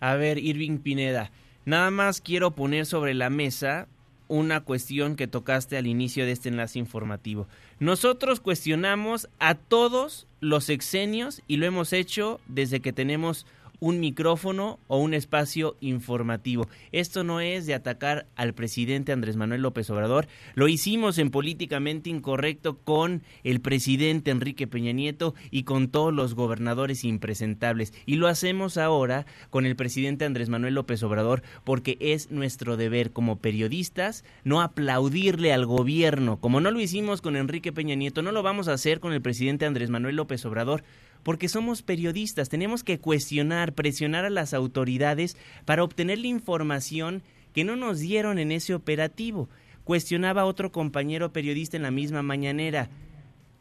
A 0.00 0.14
ver, 0.14 0.38
Irving 0.38 0.78
Pineda, 0.78 1.30
nada 1.64 1.90
más 1.90 2.20
quiero 2.20 2.50
poner 2.50 2.84
sobre 2.84 3.14
la 3.14 3.30
mesa 3.30 3.88
una 4.28 4.60
cuestión 4.60 5.16
que 5.16 5.26
tocaste 5.26 5.76
al 5.76 5.88
inicio 5.88 6.24
de 6.24 6.32
este 6.32 6.50
enlace 6.50 6.78
informativo. 6.78 7.48
Nosotros 7.80 8.38
cuestionamos 8.40 9.28
a 9.40 9.56
todos 9.56 10.28
los 10.40 10.70
exenios 10.70 11.42
y 11.48 11.56
lo 11.56 11.66
hemos 11.66 11.92
hecho 11.92 12.40
desde 12.46 12.80
que 12.80 12.92
tenemos 12.92 13.44
un 13.80 13.98
micrófono 13.98 14.78
o 14.86 14.98
un 14.98 15.14
espacio 15.14 15.76
informativo. 15.80 16.68
Esto 16.92 17.24
no 17.24 17.40
es 17.40 17.66
de 17.66 17.74
atacar 17.74 18.26
al 18.36 18.54
presidente 18.54 19.12
Andrés 19.12 19.36
Manuel 19.36 19.62
López 19.62 19.90
Obrador. 19.90 20.28
Lo 20.54 20.68
hicimos 20.68 21.18
en 21.18 21.30
políticamente 21.30 22.10
incorrecto 22.10 22.78
con 22.78 23.22
el 23.42 23.60
presidente 23.60 24.30
Enrique 24.30 24.66
Peña 24.66 24.92
Nieto 24.92 25.34
y 25.50 25.64
con 25.64 25.88
todos 25.88 26.12
los 26.12 26.34
gobernadores 26.34 27.04
impresentables. 27.04 27.92
Y 28.06 28.16
lo 28.16 28.28
hacemos 28.28 28.76
ahora 28.76 29.26
con 29.48 29.66
el 29.66 29.76
presidente 29.76 30.24
Andrés 30.24 30.48
Manuel 30.48 30.74
López 30.74 31.02
Obrador 31.02 31.42
porque 31.64 31.96
es 32.00 32.30
nuestro 32.30 32.76
deber 32.76 33.10
como 33.10 33.38
periodistas 33.38 34.24
no 34.44 34.60
aplaudirle 34.60 35.52
al 35.52 35.66
gobierno. 35.66 36.38
Como 36.38 36.60
no 36.60 36.70
lo 36.70 36.80
hicimos 36.80 37.22
con 37.22 37.36
Enrique 37.36 37.72
Peña 37.72 37.94
Nieto, 37.94 38.22
no 38.22 38.32
lo 38.32 38.42
vamos 38.42 38.68
a 38.68 38.74
hacer 38.74 39.00
con 39.00 39.12
el 39.12 39.22
presidente 39.22 39.66
Andrés 39.66 39.90
Manuel 39.90 40.16
López 40.16 40.44
Obrador 40.44 40.84
porque 41.22 41.48
somos 41.48 41.82
periodistas, 41.82 42.48
tenemos 42.48 42.84
que 42.84 42.98
cuestionar, 42.98 43.74
presionar 43.74 44.24
a 44.24 44.30
las 44.30 44.54
autoridades 44.54 45.36
para 45.64 45.84
obtener 45.84 46.18
la 46.18 46.28
información 46.28 47.22
que 47.52 47.64
no 47.64 47.76
nos 47.76 47.98
dieron 47.98 48.38
en 48.38 48.52
ese 48.52 48.74
operativo. 48.74 49.48
Cuestionaba 49.84 50.44
otro 50.44 50.72
compañero 50.72 51.32
periodista 51.32 51.76
en 51.76 51.82
la 51.82 51.90
misma 51.90 52.22
mañanera. 52.22 52.90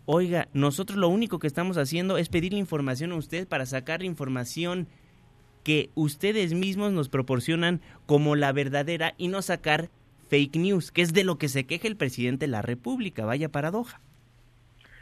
Oiga, 0.05 0.47
nosotros 0.53 0.97
lo 0.97 1.09
único 1.09 1.39
que 1.39 1.47
estamos 1.47 1.77
haciendo 1.77 2.17
es 2.17 2.29
pedirle 2.29 2.59
información 2.59 3.11
a 3.11 3.15
usted 3.15 3.47
para 3.47 3.65
sacar 3.65 4.01
la 4.01 4.07
información 4.07 4.87
que 5.63 5.91
ustedes 5.95 6.53
mismos 6.53 6.93
nos 6.93 7.09
proporcionan 7.09 7.81
como 8.05 8.35
la 8.35 8.51
verdadera 8.51 9.13
y 9.17 9.27
no 9.27 9.41
sacar 9.41 9.89
fake 10.29 10.55
news, 10.55 10.91
que 10.91 11.01
es 11.01 11.13
de 11.13 11.23
lo 11.23 11.37
que 11.37 11.49
se 11.49 11.65
queja 11.65 11.87
el 11.87 11.97
presidente 11.97 12.45
de 12.45 12.51
la 12.51 12.61
República. 12.61 13.25
Vaya 13.25 13.49
paradoja. 13.49 14.01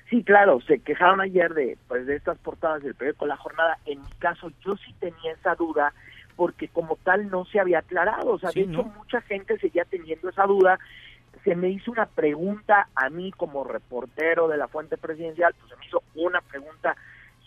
Sí, 0.10 0.24
claro, 0.24 0.62
se 0.62 0.80
quejaron 0.80 1.20
ayer 1.20 1.54
de, 1.54 1.78
pues, 1.88 2.06
de 2.06 2.15
estas 2.15 2.38
portadas 2.38 2.82
del 2.82 2.96
periódico 2.96 3.26
La 3.26 3.36
Jornada. 3.36 3.78
En 3.86 4.02
mi 4.02 4.12
caso, 4.20 4.52
yo 4.65 4.78
sí 4.78 4.93
tenía 5.00 5.34
esa 5.34 5.56
duda 5.56 5.93
porque 6.38 6.70
como 6.70 6.96
tal 7.04 7.30
no 7.30 7.46
se 7.46 7.60
había 7.60 7.80
aclarado. 7.80 8.32
O 8.32 8.39
sea, 8.39 8.52
de 8.52 8.62
hecho, 8.62 8.84
mucha 8.84 9.22
gente 9.22 9.58
seguía 9.58 9.84
teniendo 9.86 10.30
esa 10.30 10.46
duda. 10.46 10.80
Se 11.43 11.56
me 11.56 11.70
hizo 11.70 11.91
una 11.91 12.06
pregunta 12.06 12.88
a 12.96 13.10
mí 13.10 13.32
como 13.32 13.63
reportero 13.63 14.48
de 14.48 14.58
la 14.58 14.67
fuente 14.67 14.98
presidencial, 14.98 15.54
pues 15.60 15.72
se 15.72 15.78
me 15.78 15.86
hizo 15.86 16.04
una 16.15 16.39
pregunta 16.41 16.96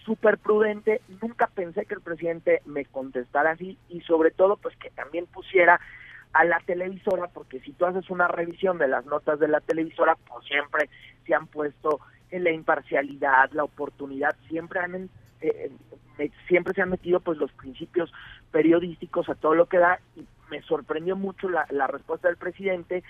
súper 0.04 0.38
prudente. 0.38 1.00
Nunca 1.22 1.46
pensé 1.46 1.86
que 1.86 1.94
el 1.94 2.00
presidente 2.00 2.60
me 2.66 2.84
contestara 2.84 3.52
así 3.52 3.78
y 3.88 4.00
sobre 4.02 4.32
todo, 4.32 4.56
pues 4.56 4.76
que 4.76 4.90
también 4.90 5.26
pusiera 5.26 5.80
a 6.32 6.44
la 6.44 6.60
televisora, 6.60 7.28
porque 7.28 7.60
si 7.60 7.72
tú 7.72 7.86
haces 7.86 8.10
una 8.10 8.28
revisión 8.28 8.78
de 8.78 8.88
las 8.88 9.06
notas 9.06 9.38
de 9.40 9.48
la 9.48 9.60
televisora, 9.60 10.16
pues 10.28 10.44
siempre 10.46 10.88
se 11.26 11.34
han 11.34 11.46
puesto 11.46 12.00
la 12.32 12.50
imparcialidad, 12.50 13.50
la 13.52 13.64
oportunidad, 13.64 14.36
siempre 14.48 14.80
han 14.80 15.10
eh, 15.40 15.70
siempre 16.48 16.74
se 16.74 16.82
han 16.82 16.90
metido 16.90 17.20
pues 17.20 17.38
los 17.38 17.50
principios 17.52 18.12
periodísticos 18.50 19.28
a 19.28 19.34
todo 19.34 19.54
lo 19.54 19.66
que 19.66 19.78
da 19.78 20.00
y 20.16 20.26
me 20.50 20.60
sorprendió 20.62 21.16
mucho 21.16 21.48
la, 21.48 21.66
la 21.70 21.86
respuesta 21.86 22.28
del 22.28 22.36
presidente, 22.36 23.02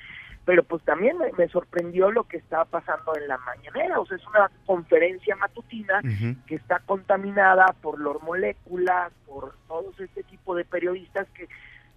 pero 0.45 0.63
pues 0.63 0.83
también 0.85 1.17
me, 1.19 1.33
me 1.33 1.49
sorprendió 1.49 2.11
lo 2.11 2.25
que 2.25 2.37
estaba 2.37 2.65
pasando 2.67 3.17
en 3.17 3.29
la 3.29 3.39
mañanera, 3.39 3.99
o 3.99 4.07
sea, 4.07 4.17
es 4.17 4.27
una 4.27 4.51
conferencia 4.67 5.37
matutina 5.37 6.01
que 6.47 6.55
está 6.55 6.81
contaminada 6.81 7.67
por 7.81 7.99
los 7.99 8.23
moléculas, 8.23 9.13
por 9.27 9.55
todos 9.69 9.99
este 10.01 10.23
tipo 10.25 10.55
de 10.55 10.65
periodistas 10.65 11.29
que 11.31 11.49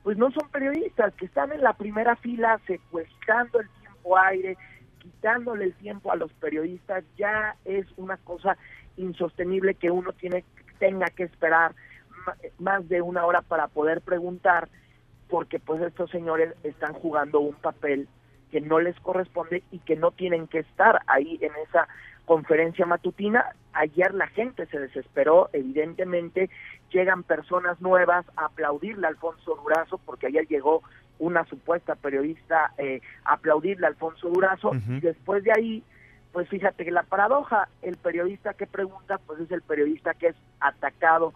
pues 0.03 0.17
no 0.17 0.32
son 0.32 0.49
periodistas, 0.49 1.13
que 1.15 1.26
están 1.26 1.53
en 1.53 1.61
la 1.61 1.74
primera 1.74 2.15
fila 2.17 2.59
secuestrando 2.67 3.61
el 3.61 3.69
tiempo 3.82 4.17
aire, 4.17 4.57
quitándole 5.03 5.65
el 5.65 5.73
tiempo 5.73 6.11
a 6.11 6.15
los 6.15 6.31
periodistas, 6.33 7.03
ya 7.17 7.55
es 7.65 7.85
una 7.97 8.17
cosa 8.17 8.57
insostenible 8.97 9.75
que 9.75 9.91
uno 9.91 10.13
tiene 10.13 10.43
tenga 10.79 11.07
que 11.07 11.23
esperar 11.23 11.75
más 12.59 12.87
de 12.89 13.01
una 13.01 13.25
hora 13.25 13.41
para 13.41 13.67
poder 13.67 14.01
preguntar 14.01 14.69
porque 15.29 15.59
pues 15.59 15.81
estos 15.81 16.09
señores 16.09 16.53
están 16.63 16.93
jugando 16.93 17.39
un 17.39 17.55
papel 17.55 18.07
que 18.51 18.61
no 18.61 18.79
les 18.79 18.99
corresponde 18.99 19.63
y 19.71 19.79
que 19.79 19.95
no 19.95 20.11
tienen 20.11 20.47
que 20.47 20.59
estar 20.59 21.01
ahí 21.07 21.39
en 21.41 21.51
esa 21.67 21.87
conferencia 22.25 22.85
matutina. 22.85 23.45
Ayer 23.73 24.13
la 24.13 24.27
gente 24.27 24.67
se 24.67 24.79
desesperó, 24.79 25.49
evidentemente 25.53 26.49
llegan 26.91 27.23
personas 27.23 27.81
nuevas 27.81 28.25
a 28.35 28.45
aplaudirle 28.45 29.07
a 29.07 29.09
Alfonso 29.09 29.55
Durazo, 29.55 29.97
porque 29.97 30.27
ayer 30.27 30.47
llegó 30.47 30.83
una 31.20 31.45
supuesta 31.45 31.95
periodista 31.95 32.74
eh, 32.78 33.01
aplaudirle 33.26 33.86
a 33.86 33.89
Alfonso 33.89 34.30
Durazo, 34.30 34.72
y 34.74 34.99
después 34.99 35.43
de 35.43 35.51
ahí, 35.51 35.84
pues 36.32 36.49
fíjate 36.49 36.84
que 36.84 36.91
la 36.91 37.03
paradoja, 37.03 37.70
el 37.82 37.97
periodista 37.97 38.53
que 38.53 38.68
pregunta, 38.68 39.20
pues 39.20 39.39
es 39.39 39.51
el 39.51 39.61
periodista 39.61 40.14
que 40.14 40.28
es 40.28 40.36
atacado 40.59 41.34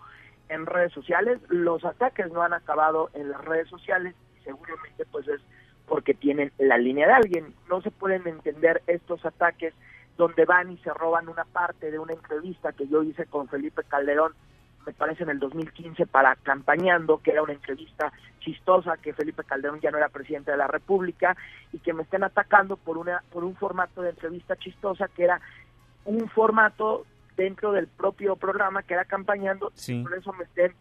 en 0.50 0.66
redes 0.66 0.94
sociales, 0.94 1.40
los 1.50 1.84
ataques 1.86 2.32
no 2.32 2.42
han 2.42 2.54
acabado 2.54 3.10
en 3.14 3.30
las 3.30 3.44
redes 3.46 3.70
sociales, 3.70 4.16
y 4.40 4.44
seguramente 4.44 5.06
pues 5.12 5.28
es 5.28 5.42
porque 5.88 6.14
tienen 6.14 6.52
la 6.58 6.78
línea 6.78 7.08
de 7.08 7.14
alguien. 7.14 7.54
No 7.70 7.82
se 7.82 7.92
pueden 7.92 8.28
entender 8.28 8.82
estos 8.88 9.26
ataques 9.26 9.74
donde 10.18 10.46
van 10.46 10.72
y 10.72 10.78
se 10.80 10.94
roban 10.94 11.30
una 11.30 11.46
parte 11.46 11.92
de 11.92 12.00
una 12.00 12.14
entrevista 12.14 12.74
que 12.74 12.88
yo 12.88 13.04
hice 13.04 13.26
con 13.26 13.48
Felipe 13.48 13.84
Calderón, 13.84 14.34
me 14.88 14.94
parece 14.94 15.24
en 15.24 15.30
el 15.30 15.40
2015 15.40 16.08
para 16.08 16.38
campañando, 16.38 17.18
que 17.18 17.32
era 17.32 17.44
una 17.44 17.52
entrevista 17.52 18.14
chistosa, 18.40 18.96
que 18.96 19.14
Felipe 19.14 19.44
Calderón 19.44 19.82
ya 19.82 19.92
no 19.92 19.98
era 19.98 20.08
presidente 20.08 20.52
de 20.52 20.58
la 20.58 20.68
República 20.68 21.36
y 21.74 21.80
que 21.80 21.92
me 21.92 22.04
estén 22.04 22.24
atacando 22.24 22.78
por 22.78 22.98
una 22.98 23.22
por 23.32 23.44
un 23.44 23.54
formato 23.56 24.02
de 24.02 24.12
entrevista 24.12 24.56
chistosa 24.56 25.10
que 25.10 25.26
era 25.26 25.42
un 26.06 26.30
formato 26.30 27.06
dentro 27.36 27.74
del 27.74 27.88
propio 27.88 28.38
programa 28.38 28.82
que 28.82 28.94
era 28.94 29.04
campañando, 29.04 29.74
por 30.04 30.18
eso 30.18 30.32
me 30.32 30.46
estén 30.46 30.74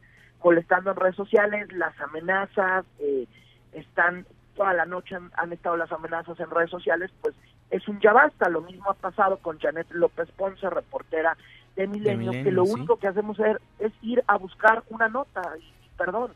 molestando 0.43 0.91
en 0.93 0.97
redes 0.97 1.17
sociales, 1.17 1.73
las 1.73 2.01
amenazas, 2.01 2.87
eh, 3.01 3.27
están 3.73 4.25
toda 4.55 4.73
la 4.73 4.87
noche 4.87 5.17
han, 5.35 5.53
estado 5.53 5.77
las 5.77 5.91
amenazas 5.91 6.39
en 6.41 6.49
redes 6.49 6.71
sociales, 6.71 7.11
pues 7.21 7.35
es 7.71 7.87
un 7.89 8.01
ya 8.01 8.13
basta. 8.13 8.49
Lo 8.49 8.63
mismo 8.63 8.89
ha 8.89 8.95
pasado 8.95 9.37
con 9.39 9.59
Janet 9.59 9.89
López 9.91 10.31
Ponce, 10.33 10.71
reportera 10.71 11.37
de 11.77 11.87
Milenio, 11.87 12.33
que 12.33 12.51
lo 12.51 12.65
único 12.65 12.97
que 12.97 13.07
hacemos 13.07 13.39
es, 13.39 13.57
es, 13.79 13.93
ir 14.03 14.25
a 14.27 14.37
buscar 14.37 14.83
una 14.89 15.09
nota, 15.09 15.43
y 15.59 15.89
perdón, 15.97 16.33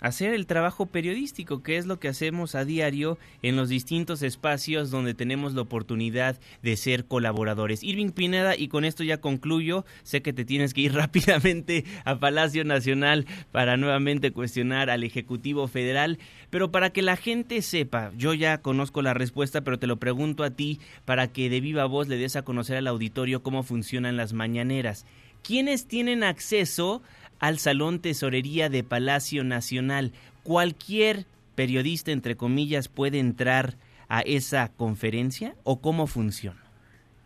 hacer 0.00 0.34
el 0.34 0.46
trabajo 0.46 0.86
periodístico, 0.86 1.62
que 1.62 1.76
es 1.76 1.86
lo 1.86 1.98
que 1.98 2.08
hacemos 2.08 2.54
a 2.54 2.64
diario 2.64 3.18
en 3.42 3.56
los 3.56 3.68
distintos 3.68 4.22
espacios 4.22 4.90
donde 4.90 5.14
tenemos 5.14 5.54
la 5.54 5.62
oportunidad 5.62 6.38
de 6.62 6.76
ser 6.76 7.06
colaboradores. 7.06 7.82
Irving 7.82 8.10
Pineda, 8.10 8.56
y 8.56 8.68
con 8.68 8.84
esto 8.84 9.04
ya 9.04 9.20
concluyo, 9.20 9.84
sé 10.02 10.22
que 10.22 10.32
te 10.32 10.44
tienes 10.44 10.74
que 10.74 10.82
ir 10.82 10.94
rápidamente 10.94 11.84
a 12.04 12.18
Palacio 12.18 12.64
Nacional 12.64 13.26
para 13.52 13.76
nuevamente 13.76 14.32
cuestionar 14.32 14.90
al 14.90 15.04
Ejecutivo 15.04 15.68
Federal, 15.68 16.18
pero 16.50 16.70
para 16.70 16.90
que 16.90 17.02
la 17.02 17.16
gente 17.16 17.62
sepa, 17.62 18.12
yo 18.16 18.34
ya 18.34 18.58
conozco 18.58 19.02
la 19.02 19.14
respuesta, 19.14 19.62
pero 19.62 19.78
te 19.78 19.86
lo 19.86 19.98
pregunto 19.98 20.44
a 20.44 20.50
ti 20.50 20.80
para 21.04 21.28
que 21.28 21.50
de 21.50 21.60
viva 21.60 21.84
voz 21.86 22.08
le 22.08 22.16
des 22.16 22.36
a 22.36 22.42
conocer 22.42 22.76
al 22.76 22.86
auditorio 22.86 23.42
cómo 23.42 23.62
funcionan 23.62 24.16
las 24.16 24.32
mañaneras. 24.32 25.06
¿Quiénes 25.42 25.86
tienen 25.86 26.24
acceso 26.24 27.02
al 27.40 27.58
Salón 27.58 28.00
Tesorería 28.00 28.68
de 28.68 28.84
Palacio 28.84 29.44
Nacional. 29.44 30.12
Cualquier 30.42 31.24
periodista, 31.54 32.12
entre 32.12 32.36
comillas, 32.36 32.88
puede 32.88 33.18
entrar 33.18 33.74
a 34.08 34.20
esa 34.22 34.70
conferencia 34.76 35.54
o 35.64 35.80
cómo 35.80 36.06
funciona? 36.06 36.60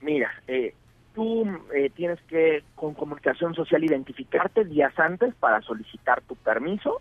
Mira, 0.01 0.31
eh, 0.49 0.75
tú 1.15 1.47
eh, 1.75 1.91
tienes 1.95 2.21
que 2.23 2.65
con 2.75 2.95
comunicación 2.95 3.55
social 3.55 3.85
identificarte 3.85 4.65
días 4.65 4.99
antes 4.99 5.35
para 5.37 5.61
solicitar 5.63 6.23
tu 6.23 6.35
permiso. 6.37 7.01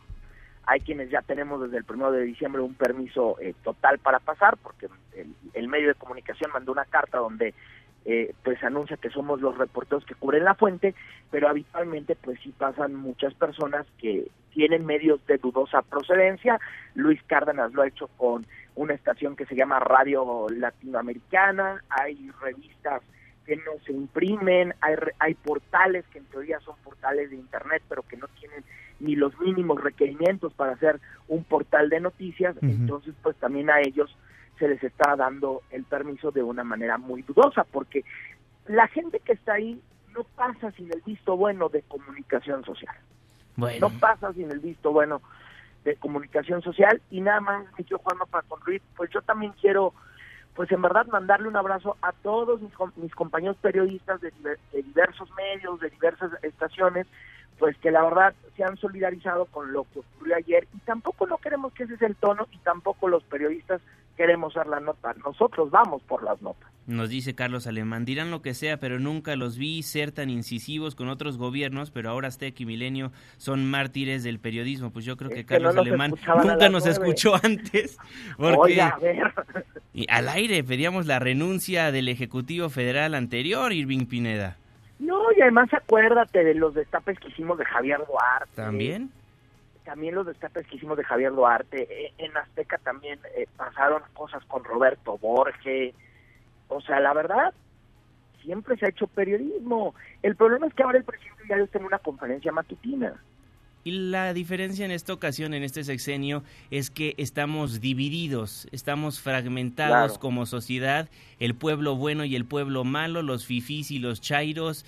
Hay 0.66 0.82
quienes 0.82 1.10
ya 1.10 1.22
tenemos 1.22 1.62
desde 1.62 1.78
el 1.78 1.84
primero 1.84 2.12
de 2.12 2.24
diciembre 2.24 2.62
un 2.62 2.76
permiso 2.76 3.38
eh, 3.42 3.56
total 3.64 3.98
para 3.98 4.20
pasar 4.20 4.58
porque 4.58 4.88
el, 5.54 5.68
medio 5.68 5.88
de 5.88 5.96
comunicación 5.96 6.52
mandó 6.52 6.72
una 6.72 6.86
carta 6.86 7.18
donde 7.18 7.54
eh, 8.06 8.34
pues 8.44 8.64
anuncia 8.64 8.98
que 8.98 9.10
somos 9.10 9.42
los 9.42 9.58
reporteros 9.58 10.06
que 10.06 10.16
cubren 10.16 10.44
la 10.44 10.56
fuente, 10.56 10.96
pero 11.30 11.48
habitualmente 11.48 12.16
pues 12.16 12.40
sí 12.42 12.54
pasan 12.58 12.96
muchas 12.96 13.34
personas 13.36 13.86
que 14.00 14.28
tienen 14.52 14.86
medios 14.86 15.26
de 15.28 15.38
dudosa 15.38 15.82
procedencia. 15.82 16.60
Luis 16.96 17.22
Cárdenas 17.24 17.74
lo 17.74 17.84
ha 17.84 17.88
hecho 17.88 18.08
con 18.18 18.46
una 18.76 18.94
estación 18.94 19.36
que 19.36 19.46
se 19.46 19.56
llama 19.56 19.80
Radio 19.80 20.48
Latinoamericana, 20.50 21.84
hay 21.90 22.32
revistas 22.42 23.02
que 23.46 23.56
no 23.58 23.72
se 23.86 23.92
imprimen, 23.92 24.74
hay, 24.82 24.96
hay 25.20 25.34
portales 25.34 26.06
que 26.08 26.20
en 26.20 26.26
teoría 26.26 26.60
son 26.62 26.76
portales 26.84 27.30
de 27.30 27.36
Internet, 27.36 27.84
pero 27.90 28.04
que 28.04 28.18
no 28.18 28.28
tienen 28.40 28.64
ni 29.00 29.16
los 29.16 29.38
mínimos 29.40 29.82
requerimientos 29.82 30.54
para 30.54 30.74
hacer 30.74 31.00
un 31.28 31.44
portal 31.44 31.90
de 31.90 32.00
noticias, 32.00 32.56
entonces 32.62 33.14
pues 33.22 33.36
también 33.38 33.70
a 33.70 33.80
ellos 33.82 34.16
se 34.62 34.68
les 34.68 34.84
está 34.84 35.16
dando 35.16 35.64
el 35.72 35.86
permiso 35.86 36.30
de 36.30 36.44
una 36.44 36.64
manera 36.64 37.00
muy 37.00 37.24
dudosa, 37.24 37.64
porque 37.64 38.06
la 38.68 38.88
gente 38.88 39.20
que 39.20 39.34
está 39.34 39.54
ahí 39.54 39.82
no 40.16 40.24
pasa 40.36 40.70
sin 40.74 40.94
el 40.94 41.02
visto 41.04 41.36
bueno 41.36 41.68
de 41.70 41.82
comunicación 41.82 42.64
social. 42.64 42.96
No 43.58 43.90
pasa 44.00 44.32
sin 44.34 44.52
el 44.52 44.60
visto 44.60 44.92
bueno 44.92 45.20
de 45.84 45.96
comunicación 45.96 46.62
social 46.62 47.02
y 47.10 47.22
nada 47.22 47.42
más, 47.42 47.66
mi 47.76 47.84
tío 47.84 47.98
Juanma, 47.98 48.28
para 48.28 48.48
concluir, 48.48 48.84
pues 48.96 49.10
yo 49.10 49.24
también 49.24 49.52
quiero, 49.60 49.96
pues 50.54 50.72
en 50.72 50.84
verdad 50.84 51.08
mandarle 51.08 51.48
un 51.48 51.58
abrazo 51.58 51.98
a 52.04 52.12
todos 52.12 52.62
mis, 52.62 52.72
mis 52.98 53.16
compañeros 53.16 53.58
periodistas 53.62 54.22
de, 54.22 54.32
de 54.44 54.84
diversos 54.84 55.28
medios, 55.36 55.80
de 55.80 55.90
diversas 55.90 56.32
estaciones, 56.44 57.08
pues 57.58 57.76
que 57.80 57.90
la 57.90 58.04
verdad 58.04 58.36
se 58.56 58.64
han 58.64 58.78
solidarizado 58.78 59.46
con 59.46 59.74
lo 59.74 59.86
que 59.86 60.00
ocurrió 60.00 60.36
ayer 60.36 60.68
y 60.76 60.80
tampoco 60.82 61.26
no 61.26 61.40
queremos 61.40 61.74
que 61.74 61.84
ese 61.84 61.98
sea 61.98 62.08
el 62.08 62.16
tono 62.16 62.48
y 62.52 62.60
tampoco 62.60 63.08
los 63.08 63.24
periodistas 63.24 63.82
queremos 64.22 64.54
dar 64.54 64.68
la 64.68 64.80
nota, 64.80 65.16
nosotros 65.26 65.72
vamos 65.72 66.04
por 66.04 66.22
las 66.22 66.40
notas. 66.44 66.70
Nos 66.86 67.10
dice 67.10 67.34
Carlos 67.34 67.66
Alemán, 67.66 68.06
dirán 68.06 68.30
lo 68.30 68.44
que 68.44 68.54
sea, 68.54 68.78
pero 68.78 69.00
nunca 69.00 69.36
los 69.36 69.58
vi 69.58 69.82
ser 69.82 70.12
tan 70.12 70.30
incisivos 70.30 70.94
con 70.94 71.10
otros 71.10 71.40
gobiernos, 71.40 71.90
pero 71.90 72.12
ahora 72.12 72.28
Aztec 72.28 72.60
y 72.60 72.68
Milenio 72.68 73.12
son 73.38 73.68
mártires 73.68 74.24
del 74.24 74.38
periodismo. 74.38 74.92
Pues 74.92 75.06
yo 75.06 75.18
creo 75.18 75.32
que 75.32 75.44
Carlos 75.44 75.76
Alemán 75.76 76.14
nunca 76.44 76.70
nos 76.70 76.86
escuchó 76.86 77.34
antes. 77.42 77.98
Porque 78.38 78.80
Y 79.94 80.06
al 80.08 80.30
aire 80.30 80.64
pedíamos 80.64 81.08
la 81.08 81.18
renuncia 81.18 81.92
del 81.92 82.08
Ejecutivo 82.08 82.70
Federal 82.70 83.16
anterior, 83.16 83.74
Irving 83.74 84.06
Pineda. 84.06 84.56
No, 85.00 85.32
y 85.36 85.42
además 85.42 85.74
acuérdate 85.74 86.44
de 86.44 86.54
los 86.54 86.76
destapes 86.76 87.20
que 87.20 87.30
hicimos 87.30 87.58
de 87.58 87.66
Javier 87.66 87.98
Duarte. 88.08 88.52
¿También? 88.54 89.10
También 89.84 90.16
los 90.16 90.26
destapes 90.26 90.68
que 90.68 90.78
hicimos 90.78 90.98
de 90.98 91.04
Javier 91.04 91.32
Duarte, 91.32 91.88
eh, 91.90 92.14
en 92.18 92.36
Azteca 92.38 92.78
también 92.78 93.20
eh, 93.36 93.48
pasaron 93.58 94.02
cosas 94.14 94.44
con 94.46 94.64
Roberto 94.64 95.18
Borges, 95.18 95.94
o 96.68 96.82
sea, 96.82 97.00
la 97.00 97.14
verdad, 97.14 97.54
siempre 98.42 98.78
se 98.78 98.86
ha 98.86 98.90
hecho 98.90 99.08
periodismo. 99.08 99.94
El 100.24 100.36
problema 100.36 100.68
es 100.68 100.74
que 100.74 100.84
ahora 100.84 100.98
el 100.98 101.04
presidente 101.04 101.44
ya 101.50 101.56
está 101.58 101.80
en 101.80 101.86
una 101.86 102.00
conferencia 102.00 102.52
matutina. 102.52 103.22
Y 103.84 103.92
la 103.92 104.34
diferencia 104.34 104.86
en 104.86 104.92
esta 104.92 105.12
ocasión, 105.12 105.56
en 105.56 105.64
este 105.64 105.84
sexenio, 105.84 106.44
es 106.70 106.92
que 106.92 107.16
estamos 107.18 107.82
divididos, 107.82 108.68
estamos 108.72 109.20
fragmentados 109.20 110.20
como 110.20 110.46
sociedad, 110.46 111.10
el 111.40 111.56
pueblo 111.56 111.96
bueno 111.96 112.24
y 112.24 112.36
el 112.36 112.46
pueblo 112.46 112.84
malo, 112.84 113.24
los 113.24 113.48
fifís 113.48 113.90
y 113.90 113.98
los 113.98 114.22
chairos, 114.22 114.86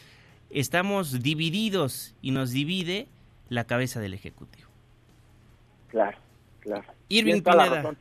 estamos 0.52 1.24
divididos 1.24 2.14
y 2.22 2.32
nos 2.32 2.52
divide 2.52 3.08
la 3.50 3.64
cabeza 3.64 4.00
del 4.00 4.14
Ejecutivo. 4.14 4.73
Claro, 5.94 6.18
claro. 6.60 6.84
Irving 7.08 7.44
Pineda. 7.44 7.94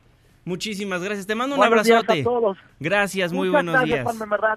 Muchísimas 0.45 1.03
gracias. 1.03 1.27
Te 1.27 1.35
mando 1.35 1.55
un 1.55 1.63
abrazote. 1.63 2.21
a 2.21 2.23
todos. 2.23 2.57
Gracias, 2.79 3.31
muy 3.31 3.49
buenos 3.49 3.83
días. 3.83 4.05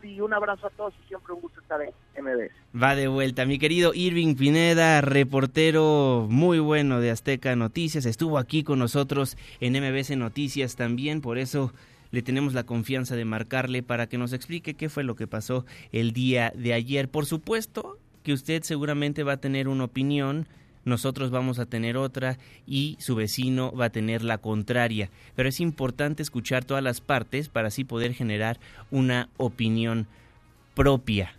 y 0.02 0.20
un 0.22 0.32
abrazo 0.32 0.68
a 0.68 0.70
todos 0.70 0.94
y 1.04 1.08
siempre 1.08 1.34
un 1.34 1.42
gusto 1.42 1.60
estar 1.60 1.78
en 1.82 2.24
MBS. 2.24 2.50
Va 2.74 2.96
de 2.96 3.08
vuelta, 3.08 3.44
mi 3.44 3.58
querido 3.58 3.92
Irving 3.94 4.36
Pineda, 4.36 5.02
reportero 5.02 6.26
muy 6.30 6.60
bueno 6.60 7.00
de 7.00 7.10
Azteca 7.10 7.54
Noticias. 7.56 8.06
Estuvo 8.06 8.38
aquí 8.38 8.64
con 8.64 8.78
nosotros 8.78 9.36
en 9.60 9.74
MBS 9.74 10.16
Noticias 10.16 10.76
también, 10.76 11.20
por 11.20 11.36
eso 11.36 11.74
le 12.10 12.22
tenemos 12.22 12.54
la 12.54 12.64
confianza 12.64 13.16
de 13.16 13.26
marcarle 13.26 13.82
para 13.82 14.08
que 14.08 14.16
nos 14.16 14.32
explique 14.32 14.74
qué 14.74 14.88
fue 14.88 15.04
lo 15.04 15.14
que 15.14 15.26
pasó 15.26 15.66
el 15.92 16.12
día 16.12 16.54
de 16.56 16.72
ayer. 16.72 17.10
Por 17.10 17.26
supuesto 17.26 17.98
que 18.22 18.32
usted 18.32 18.62
seguramente 18.62 19.24
va 19.24 19.34
a 19.34 19.40
tener 19.40 19.68
una 19.68 19.84
opinión 19.84 20.48
nosotros 20.86 21.32
vamos 21.32 21.58
a 21.58 21.66
tener 21.66 21.96
otra 21.96 22.38
y 22.64 22.96
su 23.00 23.16
vecino 23.16 23.72
va 23.72 23.86
a 23.86 23.90
tener 23.90 24.22
la 24.22 24.38
contraria. 24.38 25.10
Pero 25.34 25.48
es 25.48 25.60
importante 25.60 26.22
escuchar 26.22 26.64
todas 26.64 26.82
las 26.82 27.00
partes 27.00 27.48
para 27.48 27.68
así 27.68 27.82
poder 27.82 28.14
generar 28.14 28.60
una 28.92 29.28
opinión 29.36 30.06
propia. 30.74 31.34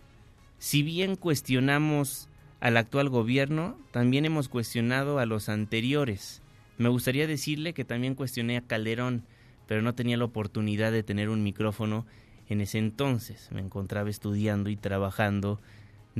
Si 0.58 0.82
bien 0.82 1.16
cuestionamos 1.16 2.28
al 2.60 2.76
actual 2.76 3.08
gobierno, 3.08 3.78
también 3.90 4.26
hemos 4.26 4.50
cuestionado 4.50 5.18
a 5.18 5.24
los 5.24 5.48
anteriores. 5.48 6.42
Me 6.76 6.90
gustaría 6.90 7.26
decirle 7.26 7.72
que 7.72 7.86
también 7.86 8.14
cuestioné 8.14 8.58
a 8.58 8.60
Calderón, 8.60 9.24
pero 9.66 9.80
no 9.80 9.94
tenía 9.94 10.18
la 10.18 10.24
oportunidad 10.24 10.92
de 10.92 11.02
tener 11.02 11.30
un 11.30 11.42
micrófono 11.42 12.04
en 12.50 12.60
ese 12.60 12.76
entonces. 12.76 13.48
Me 13.50 13.62
encontraba 13.62 14.10
estudiando 14.10 14.68
y 14.68 14.76
trabajando 14.76 15.58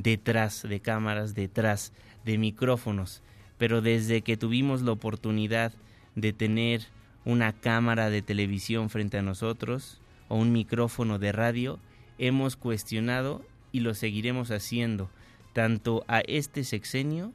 detrás 0.03 0.63
de 0.63 0.81
cámaras, 0.81 1.35
detrás 1.35 1.93
de 2.25 2.39
micrófonos. 2.39 3.23
Pero 3.59 3.81
desde 3.81 4.23
que 4.23 4.37
tuvimos 4.37 4.83
la 4.83 4.93
oportunidad 4.93 5.73
de 6.15 6.33
tener 6.33 6.83
una 7.25 7.53
cámara 7.53 8.11
de 8.11 8.23
televisión 8.23 8.91
frente 8.91 9.19
a 9.19 9.23
nosotros 9.23 10.01
o 10.29 10.37
un 10.37 10.53
micrófono 10.53 11.19
de 11.19 11.33
radio, 11.33 11.79
hemos 12.19 12.57
cuestionado 12.57 13.45
y 13.73 13.81
lo 13.81 13.95
seguiremos 13.95 14.51
haciendo 14.51 15.11
tanto 15.53 16.05
a 16.09 16.21
este 16.21 16.65
sexenio 16.65 17.33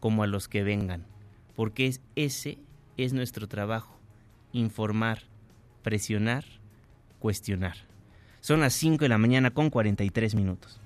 como 0.00 0.22
a 0.22 0.26
los 0.26 0.48
que 0.48 0.62
vengan, 0.62 1.04
porque 1.56 1.94
ese 2.14 2.58
es 2.96 3.12
nuestro 3.12 3.48
trabajo, 3.48 3.98
informar, 4.52 5.22
presionar, 5.82 6.44
cuestionar. 7.18 7.76
Son 8.40 8.60
las 8.60 8.74
5 8.74 9.04
de 9.04 9.08
la 9.08 9.18
mañana 9.18 9.50
con 9.50 9.70
43 9.70 10.34
minutos. 10.34 10.80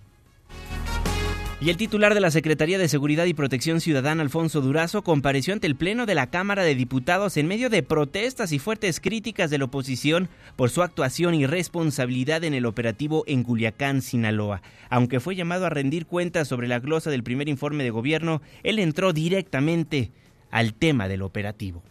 Y 1.62 1.70
el 1.70 1.76
titular 1.76 2.12
de 2.12 2.18
la 2.18 2.32
Secretaría 2.32 2.76
de 2.76 2.88
Seguridad 2.88 3.24
y 3.26 3.34
Protección 3.34 3.80
Ciudadana, 3.80 4.24
Alfonso 4.24 4.60
Durazo, 4.60 5.02
compareció 5.02 5.54
ante 5.54 5.68
el 5.68 5.76
Pleno 5.76 6.06
de 6.06 6.16
la 6.16 6.26
Cámara 6.26 6.64
de 6.64 6.74
Diputados 6.74 7.36
en 7.36 7.46
medio 7.46 7.70
de 7.70 7.84
protestas 7.84 8.50
y 8.50 8.58
fuertes 8.58 8.98
críticas 8.98 9.48
de 9.48 9.58
la 9.58 9.66
oposición 9.66 10.28
por 10.56 10.70
su 10.70 10.82
actuación 10.82 11.36
y 11.36 11.46
responsabilidad 11.46 12.42
en 12.42 12.54
el 12.54 12.66
operativo 12.66 13.22
en 13.28 13.44
Culiacán, 13.44 14.02
Sinaloa. 14.02 14.60
Aunque 14.90 15.20
fue 15.20 15.36
llamado 15.36 15.64
a 15.64 15.70
rendir 15.70 16.06
cuentas 16.06 16.48
sobre 16.48 16.66
la 16.66 16.80
glosa 16.80 17.10
del 17.10 17.22
primer 17.22 17.48
informe 17.48 17.84
de 17.84 17.90
gobierno, 17.90 18.42
él 18.64 18.80
entró 18.80 19.12
directamente 19.12 20.10
al 20.50 20.74
tema 20.74 21.06
del 21.06 21.22
operativo. 21.22 21.84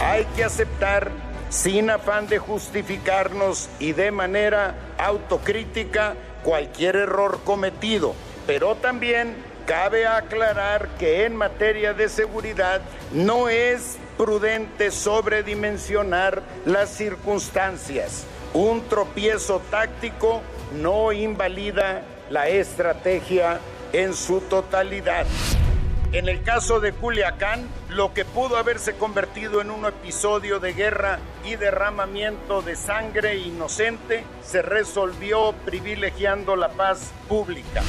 Hay 0.00 0.24
que 0.34 0.42
aceptar 0.42 1.12
sin 1.50 1.88
afán 1.88 2.26
de 2.26 2.38
justificarnos 2.38 3.70
y 3.78 3.92
de 3.92 4.10
manera 4.10 4.89
autocrítica 5.00 6.14
cualquier 6.42 6.96
error 6.96 7.40
cometido, 7.44 8.14
pero 8.46 8.74
también 8.76 9.36
cabe 9.66 10.06
aclarar 10.06 10.88
que 10.98 11.24
en 11.24 11.36
materia 11.36 11.94
de 11.94 12.08
seguridad 12.08 12.80
no 13.12 13.48
es 13.48 13.98
prudente 14.16 14.90
sobredimensionar 14.90 16.42
las 16.64 16.90
circunstancias. 16.90 18.24
Un 18.52 18.82
tropiezo 18.88 19.60
táctico 19.70 20.42
no 20.80 21.12
invalida 21.12 22.02
la 22.30 22.48
estrategia 22.48 23.60
en 23.92 24.14
su 24.14 24.40
totalidad. 24.40 25.26
En 26.12 26.28
el 26.28 26.42
caso 26.42 26.80
de 26.80 26.92
Culiacán, 26.92 27.68
lo 27.88 28.12
que 28.12 28.24
pudo 28.24 28.56
haberse 28.56 28.94
convertido 28.94 29.60
en 29.60 29.70
un 29.70 29.86
episodio 29.86 30.58
de 30.58 30.72
guerra 30.72 31.20
y 31.44 31.54
derramamiento 31.54 32.62
de 32.62 32.74
sangre 32.74 33.36
inocente 33.36 34.24
se 34.42 34.60
resolvió 34.60 35.54
privilegiando 35.64 36.56
la 36.56 36.70
paz 36.70 37.12
pública. 37.28 37.82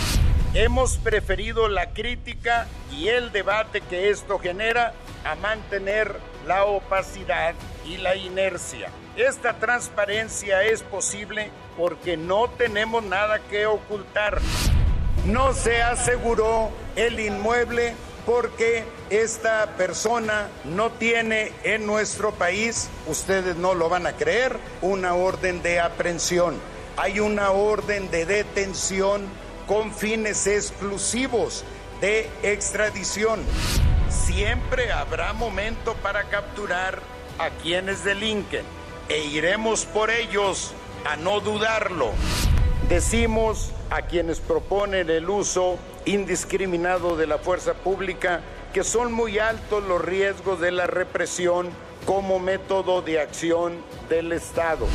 Hemos 0.54 1.00
preferido 1.00 1.68
la 1.68 1.94
crítica 1.94 2.68
y 2.92 3.08
el 3.08 3.32
debate 3.32 3.82
que 3.82 4.12
esto 4.12 4.38
genera 4.38 4.94
a 5.26 5.34
mantener 5.34 6.16
la 6.46 6.66
opacidad 6.66 7.56
y 7.88 7.98
la 7.98 8.16
inercia. 8.16 8.90
Esta 9.18 9.54
transparencia 9.54 10.62
es 10.62 10.84
posible 10.84 11.50
porque 11.76 12.18
no 12.18 12.50
tenemos 12.52 13.04
nada 13.04 13.40
que 13.50 13.66
ocultar. 13.66 14.40
No 15.26 15.54
se 15.54 15.82
aseguró 15.82 16.70
el 16.96 17.20
inmueble 17.20 17.96
porque 18.26 18.84
esta 19.10 19.76
persona 19.78 20.50
no 20.66 20.92
tiene 20.92 21.52
en 21.64 21.86
nuestro 21.86 22.32
país, 22.32 22.90
ustedes 23.08 23.56
no 23.56 23.74
lo 23.74 23.90
van 23.90 24.08
a 24.08 24.14
creer, 24.14 24.58
una 24.82 25.14
orden 25.16 25.62
de 25.62 25.80
aprehensión. 25.80 26.60
Hay 26.98 27.20
una 27.20 27.52
orden 27.52 28.12
de 28.12 28.26
detención 28.26 29.28
con 29.68 29.94
fines 29.94 30.48
exclusivos 30.48 31.64
de 32.02 32.30
extradición. 32.44 33.42
Siempre 34.10 34.92
habrá 34.92 35.34
momento 35.34 35.94
para 35.96 36.26
capturar 36.26 37.02
a 37.40 37.50
quienes 37.50 38.04
delinquen 38.04 38.66
e 39.10 39.24
iremos 39.26 39.86
por 39.86 40.12
ellos 40.12 40.74
a 41.06 41.16
no 41.16 41.40
dudarlo. 41.40 42.12
Decimos 42.90 43.72
a 43.92 44.04
quienes 44.04 44.40
proponen 44.40 45.10
el 45.10 45.30
uso 45.30 45.78
indiscriminado 46.06 47.16
de 47.18 47.28
la 47.28 47.38
fuerza 47.38 47.74
pública 47.74 48.42
que 48.74 48.84
son 48.86 49.12
muy 49.12 49.38
altos 49.38 49.84
los 49.84 50.02
riesgos 50.02 50.62
de 50.62 50.72
la 50.72 50.88
represión 50.88 51.70
como 52.06 52.40
método 52.40 53.02
de 53.02 53.20
acción 53.20 53.74
del 54.10 54.32
Estado. 54.32 54.88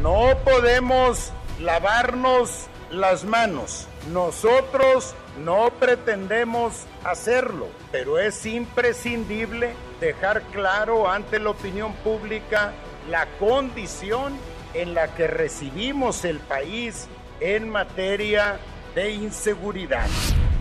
No 0.00 0.36
podemos 0.44 1.30
lavarnos 1.60 2.66
las 2.90 3.24
manos. 3.24 3.86
Nosotros 4.10 5.14
no 5.44 5.70
pretendemos 5.78 6.86
hacerlo, 7.04 7.68
pero 7.92 8.18
es 8.18 8.44
imprescindible 8.46 9.74
dejar 10.00 10.42
claro 10.52 11.08
ante 11.08 11.38
la 11.38 11.50
opinión 11.50 11.92
pública 11.96 12.72
la 13.10 13.26
condición 13.38 14.36
en 14.72 14.94
la 14.94 15.14
que 15.14 15.26
recibimos 15.26 16.24
el 16.24 16.38
país 16.40 17.08
en 17.42 17.68
materia 17.68 18.58
de 18.94 19.10
inseguridad. 19.10 20.06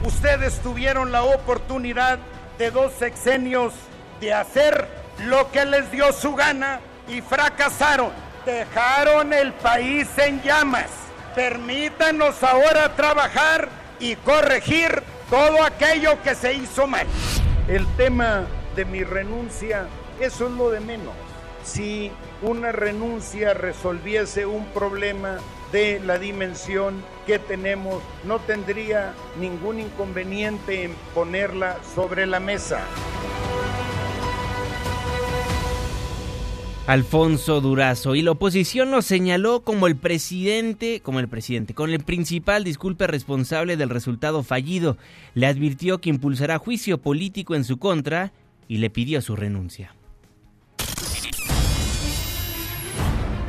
Ustedes 0.03 0.59
tuvieron 0.61 1.11
la 1.11 1.23
oportunidad 1.23 2.17
de 2.57 2.71
dos 2.71 2.91
sexenios 2.93 3.73
de 4.19 4.33
hacer 4.33 4.87
lo 5.25 5.51
que 5.51 5.65
les 5.65 5.91
dio 5.91 6.11
su 6.11 6.35
gana 6.35 6.79
y 7.07 7.21
fracasaron. 7.21 8.11
Dejaron 8.45 9.31
el 9.33 9.53
país 9.53 10.07
en 10.17 10.41
llamas. 10.41 10.89
Permítanos 11.35 12.41
ahora 12.43 12.95
trabajar 12.95 13.69
y 13.99 14.15
corregir 14.15 15.03
todo 15.29 15.63
aquello 15.63 16.21
que 16.23 16.33
se 16.33 16.53
hizo 16.53 16.87
mal. 16.87 17.05
El 17.67 17.85
tema 17.95 18.45
de 18.75 18.85
mi 18.85 19.03
renuncia, 19.03 19.85
eso 20.19 20.47
es 20.47 20.51
lo 20.53 20.71
de 20.71 20.79
menos. 20.79 21.13
Si 21.63 22.11
una 22.41 22.71
renuncia 22.71 23.53
resolviese 23.53 24.47
un 24.47 24.65
problema 24.67 25.37
de 25.71 25.99
la 25.99 26.17
dimensión 26.17 27.03
que 27.25 27.39
tenemos, 27.39 28.01
no 28.25 28.39
tendría 28.39 29.13
ningún 29.39 29.79
inconveniente 29.79 30.83
en 30.83 30.95
ponerla 31.13 31.77
sobre 31.95 32.25
la 32.25 32.39
mesa. 32.39 32.85
Alfonso 36.87 37.61
Durazo 37.61 38.15
y 38.15 38.21
la 38.21 38.31
oposición 38.31 38.91
lo 38.91 39.01
señaló 39.01 39.61
como 39.61 39.87
el 39.87 39.95
presidente, 39.95 40.99
como 40.99 41.19
el 41.19 41.27
presidente, 41.27 41.73
con 41.73 41.91
el 41.91 42.03
principal 42.03 42.63
disculpe 42.63 43.07
responsable 43.07 43.77
del 43.77 43.89
resultado 43.89 44.43
fallido. 44.43 44.97
Le 45.35 45.45
advirtió 45.45 46.01
que 46.01 46.09
impulsará 46.09 46.57
juicio 46.57 46.97
político 46.97 47.55
en 47.55 47.63
su 47.63 47.77
contra 47.77 48.33
y 48.67 48.77
le 48.77 48.89
pidió 48.89 49.21
su 49.21 49.35
renuncia. 49.35 49.93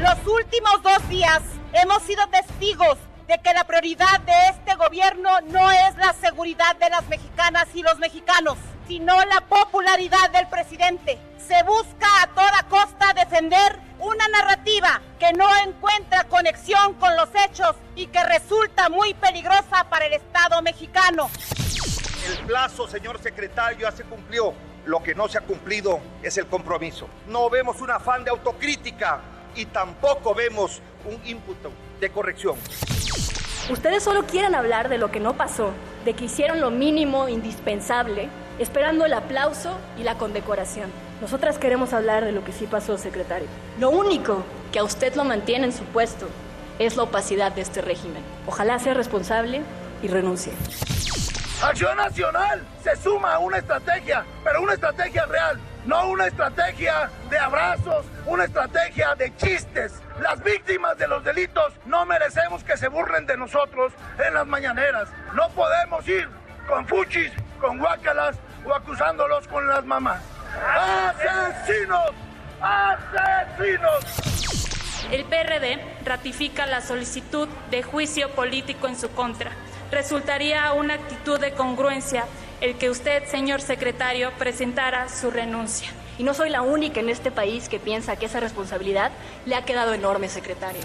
Los 0.03 0.26
últimos 0.26 0.82
dos 0.82 1.09
días 1.09 1.40
hemos 1.72 2.03
sido 2.03 2.26
testigos 2.26 2.98
de 3.28 3.38
que 3.38 3.55
la 3.55 3.62
prioridad 3.62 4.18
de 4.22 4.32
este 4.48 4.74
gobierno 4.74 5.40
no 5.42 5.70
es 5.70 5.96
la 5.96 6.12
seguridad 6.14 6.74
de 6.74 6.90
las 6.90 7.09
mexicanas 7.09 7.68
y 7.72 7.82
los 7.84 8.00
mexicanos, 8.00 8.59
sino 8.88 9.14
la 9.26 9.42
popularidad 9.42 10.28
del 10.30 10.48
presidente. 10.48 11.20
Se 11.38 11.62
busca 11.62 12.09
a 12.20 12.26
toda 12.34 12.66
costa 12.68 13.12
defender 13.14 13.78
una 14.00 14.26
narrativa 14.26 15.00
que 15.20 15.32
no 15.34 15.46
encuentra 15.64 16.24
conexión 16.24 16.94
con 16.94 17.14
los 17.14 17.28
hechos 17.46 17.76
y 17.94 18.09
que 18.09 18.24
resulta 18.24 18.88
muy 18.88 19.14
peligrosa 19.14 19.88
para 19.88 20.07
el 20.07 20.14
Estado 20.14 20.61
mexicano. 20.62 21.30
El 22.26 22.44
plazo, 22.44 22.88
señor 22.88 23.22
secretario, 23.22 23.88
ya 23.88 23.92
se 23.92 24.03
cumplió. 24.03 24.53
Lo 24.84 25.00
que 25.00 25.14
no 25.14 25.28
se 25.28 25.38
ha 25.38 25.42
cumplido 25.42 26.00
es 26.24 26.36
el 26.38 26.48
compromiso. 26.48 27.09
No 27.28 27.48
vemos 27.48 27.80
un 27.80 27.92
afán 27.92 28.24
de 28.24 28.30
autocrítica 28.30 29.20
y 29.55 29.66
tampoco 29.66 30.34
vemos 30.34 30.80
un 31.05 31.20
ímputo 31.26 31.70
de 32.00 32.11
corrección. 32.11 32.57
Ustedes 33.70 34.03
solo 34.03 34.24
quieren 34.26 34.55
hablar 34.55 34.88
de 34.88 34.98
lo 34.98 35.11
que 35.11 35.20
no 35.20 35.34
pasó, 35.34 35.70
de 36.05 36.14
que 36.14 36.24
hicieron 36.24 36.61
lo 36.61 36.70
mínimo 36.70 37.28
indispensable, 37.28 38.28
esperando 38.59 39.05
el 39.05 39.14
aplauso 39.14 39.78
y 39.98 40.03
la 40.03 40.18
condecoración. 40.18 40.90
Nosotras 41.20 41.59
queremos 41.59 41.92
hablar 41.92 42.24
de 42.24 42.32
lo 42.32 42.44
que 42.44 42.53
sí 42.53 42.66
pasó, 42.66 42.98
secretario. 42.98 43.48
Lo 43.78 43.90
único 43.90 44.42
que 44.72 44.80
a 44.80 44.84
usted 44.84 45.14
lo 45.14 45.24
mantiene 45.24 45.66
en 45.66 45.72
su 45.72 45.84
puesto 45.84 46.28
es 46.78 46.96
la 46.96 47.05
opacidad 47.05 47.53
de 47.53 47.61
este 47.62 47.80
régimen. 47.80 48.22
Ojalá 48.46 48.78
sea 48.78 48.94
responsable 48.94 49.62
y 50.03 50.09
renuncie. 50.09 50.53
Acción 51.62 51.96
Nacional 51.96 52.66
se 52.82 52.96
suma 52.96 53.34
a 53.34 53.38
una 53.38 53.59
estrategia, 53.59 54.24
pero 54.42 54.62
una 54.62 54.74
estrategia 54.74 55.24
real, 55.26 55.61
no 55.86 56.08
una 56.08 56.26
estrategia 56.26 57.10
de 57.28 57.38
abrazos, 57.38 58.06
una 58.26 58.44
estrategia 58.44 59.14
de 59.14 59.34
chistes. 59.36 60.00
Las 60.20 60.42
víctimas 60.42 60.96
de 60.98 61.08
los 61.08 61.24
delitos 61.24 61.72
no 61.86 62.04
merecemos 62.06 62.62
que 62.64 62.76
se 62.76 62.88
burlen 62.88 63.26
de 63.26 63.36
nosotros 63.36 63.92
en 64.24 64.34
las 64.34 64.46
mañaneras. 64.46 65.08
No 65.34 65.48
podemos 65.50 66.06
ir 66.08 66.28
con 66.68 66.86
fuchis, 66.86 67.32
con 67.60 67.78
guacalas 67.78 68.36
o 68.64 68.74
acusándolos 68.74 69.48
con 69.48 69.66
las 69.68 69.84
mamás. 69.84 70.22
¡Asesinos! 70.64 72.12
¡Asesinos! 72.60 74.04
El 75.10 75.24
PRD 75.24 75.78
ratifica 76.04 76.66
la 76.66 76.80
solicitud 76.80 77.48
de 77.70 77.82
juicio 77.82 78.30
político 78.30 78.86
en 78.86 78.96
su 78.96 79.10
contra. 79.10 79.50
Resultaría 79.90 80.72
una 80.72 80.94
actitud 80.94 81.38
de 81.38 81.52
congruencia 81.52 82.24
el 82.62 82.76
que 82.78 82.90
usted, 82.90 83.26
señor 83.26 83.60
secretario, 83.60 84.30
presentara 84.38 85.08
su 85.08 85.32
renuncia. 85.32 85.88
Y 86.16 86.22
no 86.22 86.32
soy 86.32 86.48
la 86.48 86.62
única 86.62 87.00
en 87.00 87.08
este 87.08 87.32
país 87.32 87.68
que 87.68 87.80
piensa 87.80 88.14
que 88.14 88.26
esa 88.26 88.38
responsabilidad 88.38 89.10
le 89.46 89.56
ha 89.56 89.64
quedado 89.64 89.94
enorme, 89.94 90.28
secretario. 90.28 90.80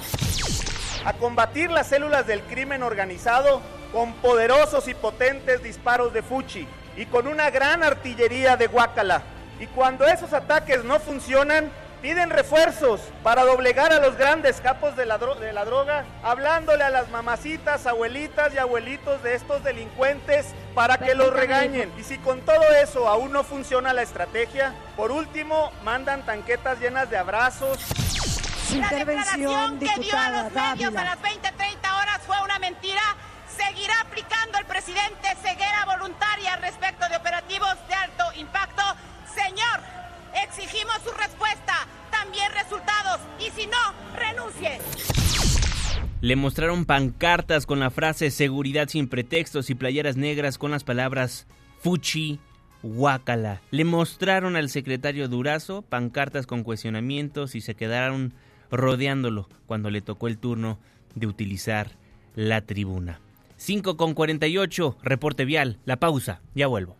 A 1.05 1.13
combatir 1.13 1.69
las 1.69 1.85
células 1.85 2.25
del 2.25 2.41
crimen 2.41 2.81
organizado 2.81 3.61
con 3.93 4.13
poderosos 4.13 4.87
y 4.87 4.95
potentes 4.95 5.61
disparos 5.61 6.11
de 6.13 6.23
Fuchi 6.23 6.67
y 6.97 7.05
con 7.05 7.27
una 7.27 7.51
gran 7.51 7.83
artillería 7.83 8.57
de 8.57 8.65
Guacala. 8.65 9.21
Y 9.59 9.67
cuando 9.67 10.07
esos 10.07 10.33
ataques 10.33 10.83
no 10.83 10.99
funcionan, 10.99 11.71
piden 12.01 12.29
refuerzos 12.29 13.01
para 13.23 13.43
doblegar 13.43 13.91
a 13.91 13.99
los 13.99 14.17
grandes 14.17 14.61
capos 14.61 14.95
de 14.95 15.05
la, 15.05 15.17
de 15.17 15.53
la, 15.53 15.65
droga, 15.65 16.05
hablándole 16.23 16.83
a 16.83 16.89
las 16.89 17.09
mamacitas, 17.09 17.85
abuelitas 17.87 18.53
y 18.53 18.57
abuelitos 18.57 19.21
de 19.23 19.35
estos 19.35 19.63
delincuentes 19.63 20.47
para 20.73 20.97
que 20.97 21.15
los 21.15 21.33
regañen. 21.33 21.91
Y 21.97 22.03
si 22.03 22.17
con 22.17 22.41
todo 22.41 22.63
eso 22.81 23.07
aún 23.07 23.31
no 23.31 23.43
funciona 23.43 23.93
la 23.93 24.03
estrategia, 24.03 24.73
por 24.95 25.11
último 25.11 25.71
mandan 25.83 26.23
tanquetas 26.23 26.79
llenas 26.79 27.09
de 27.09 27.17
abrazos. 27.17 27.79
La 28.75 28.89
declaración 28.89 29.79
que 29.79 29.99
dio 29.99 30.17
a 30.17 30.29
los 30.29 30.51
medios 30.51 30.95
a 30.95 31.03
las 31.03 31.21
20, 31.21 31.51
30 31.51 31.97
horas 31.97 32.21
fue 32.25 32.35
una 32.43 32.59
mentira. 32.59 33.01
Seguirá 33.47 34.01
aplicando 34.01 34.59
el 34.59 34.65
presidente 34.65 35.35
ceguera 35.41 35.85
voluntaria 35.85 36.57
respecto 36.57 37.07
de 37.09 37.15
operativos 37.15 37.75
de 37.87 37.95
alto 37.95 38.23
impacto. 38.35 38.83
Señor, 39.33 39.79
exigimos 40.43 40.95
su 41.03 41.11
respuesta, 41.11 41.87
también 42.11 42.51
resultados, 42.53 43.21
y 43.39 43.49
si 43.51 43.67
no, 43.67 43.77
renuncie. 44.15 44.79
Le 46.21 46.35
mostraron 46.35 46.85
pancartas 46.85 47.65
con 47.65 47.79
la 47.79 47.91
frase 47.91 48.31
seguridad 48.31 48.89
sin 48.89 49.07
pretextos 49.07 49.69
y 49.69 49.75
playeras 49.75 50.17
negras 50.17 50.57
con 50.57 50.71
las 50.71 50.83
palabras 50.83 51.45
Fuchi, 51.79 52.39
Huacala. 52.81 53.61
Le 53.71 53.85
mostraron 53.85 54.55
al 54.55 54.69
secretario 54.69 55.27
Durazo 55.27 55.83
pancartas 55.83 56.47
con 56.47 56.63
cuestionamientos 56.63 57.53
y 57.53 57.61
se 57.61 57.75
quedaron 57.75 58.33
rodeándolo 58.71 59.47
cuando 59.67 59.89
le 59.89 60.01
tocó 60.01 60.27
el 60.27 60.37
turno 60.37 60.79
de 61.15 61.27
utilizar 61.27 61.91
la 62.35 62.61
tribuna. 62.61 63.19
5 63.57 63.97
con 63.97 64.13
48, 64.13 64.97
reporte 65.01 65.45
vial, 65.45 65.79
la 65.85 65.97
pausa, 65.97 66.41
ya 66.53 66.67
vuelvo. 66.67 66.97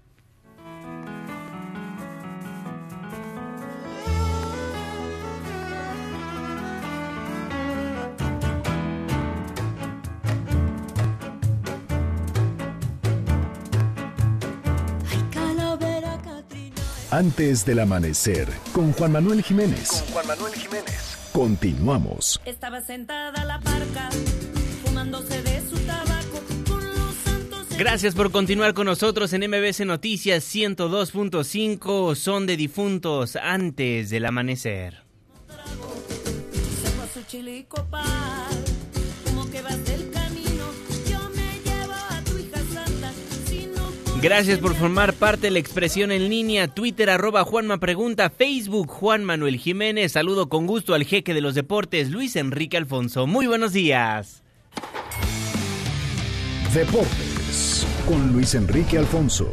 Antes 17.18 17.66
del 17.66 17.80
amanecer, 17.80 18.48
con 18.74 18.94
Juan 18.94 19.12
Manuel 19.12 19.42
Jiménez. 19.42 19.90
Con 19.90 20.14
Juan 20.14 20.28
Manuel 20.28 20.54
Jiménez. 20.54 21.18
Continuamos. 21.34 22.40
Estaba 22.46 22.80
sentada 22.80 23.44
la 23.44 23.60
parca, 23.60 24.12
fumándose 24.86 25.42
de 25.42 25.68
su 25.68 25.80
tabaco. 25.80 26.44
Con 26.70 26.86
los 26.86 27.16
santos 27.26 27.76
Gracias 27.76 28.14
por 28.14 28.32
continuar 28.32 28.76
con 28.76 28.86
nosotros 28.86 29.34
en 29.34 29.50
MBC 29.50 29.80
Noticias 29.88 30.44
102.5. 30.54 32.14
Son 32.14 32.46
de 32.46 32.56
difuntos 32.56 33.36
antes 33.36 34.12
del 34.12 34.24
amanecer. 34.24 35.02
Sacó 35.48 37.02
a 37.02 37.08
su 37.12 37.24
chile 37.24 37.58
y 37.58 37.64
copal, 37.64 38.06
Gracias 44.20 44.58
por 44.58 44.74
formar 44.74 45.14
parte 45.14 45.44
de 45.44 45.52
la 45.52 45.60
expresión 45.60 46.12
en 46.12 46.28
línea. 46.28 46.68
Twitter 46.68 47.12
arroba 47.12 47.44
Juanma 47.44 47.78
Pregunta, 47.78 48.32
Facebook 48.32 48.90
Juan 48.90 49.24
Manuel 49.24 49.58
Jiménez. 49.58 50.14
Saludo 50.14 50.50
con 50.50 50.66
gusto 50.66 50.96
al 50.96 51.04
jeque 51.04 51.36
de 51.36 51.42
los 51.42 51.54
deportes, 51.54 52.10
Luis 52.10 52.36
Enrique 52.36 52.78
Alfonso. 52.78 53.28
Muy 53.28 53.46
buenos 53.46 53.74
días. 53.74 54.42
Deportes 56.74 57.86
con 58.08 58.34
Luis 58.34 58.56
Enrique 58.56 58.98
Alfonso. 58.98 59.48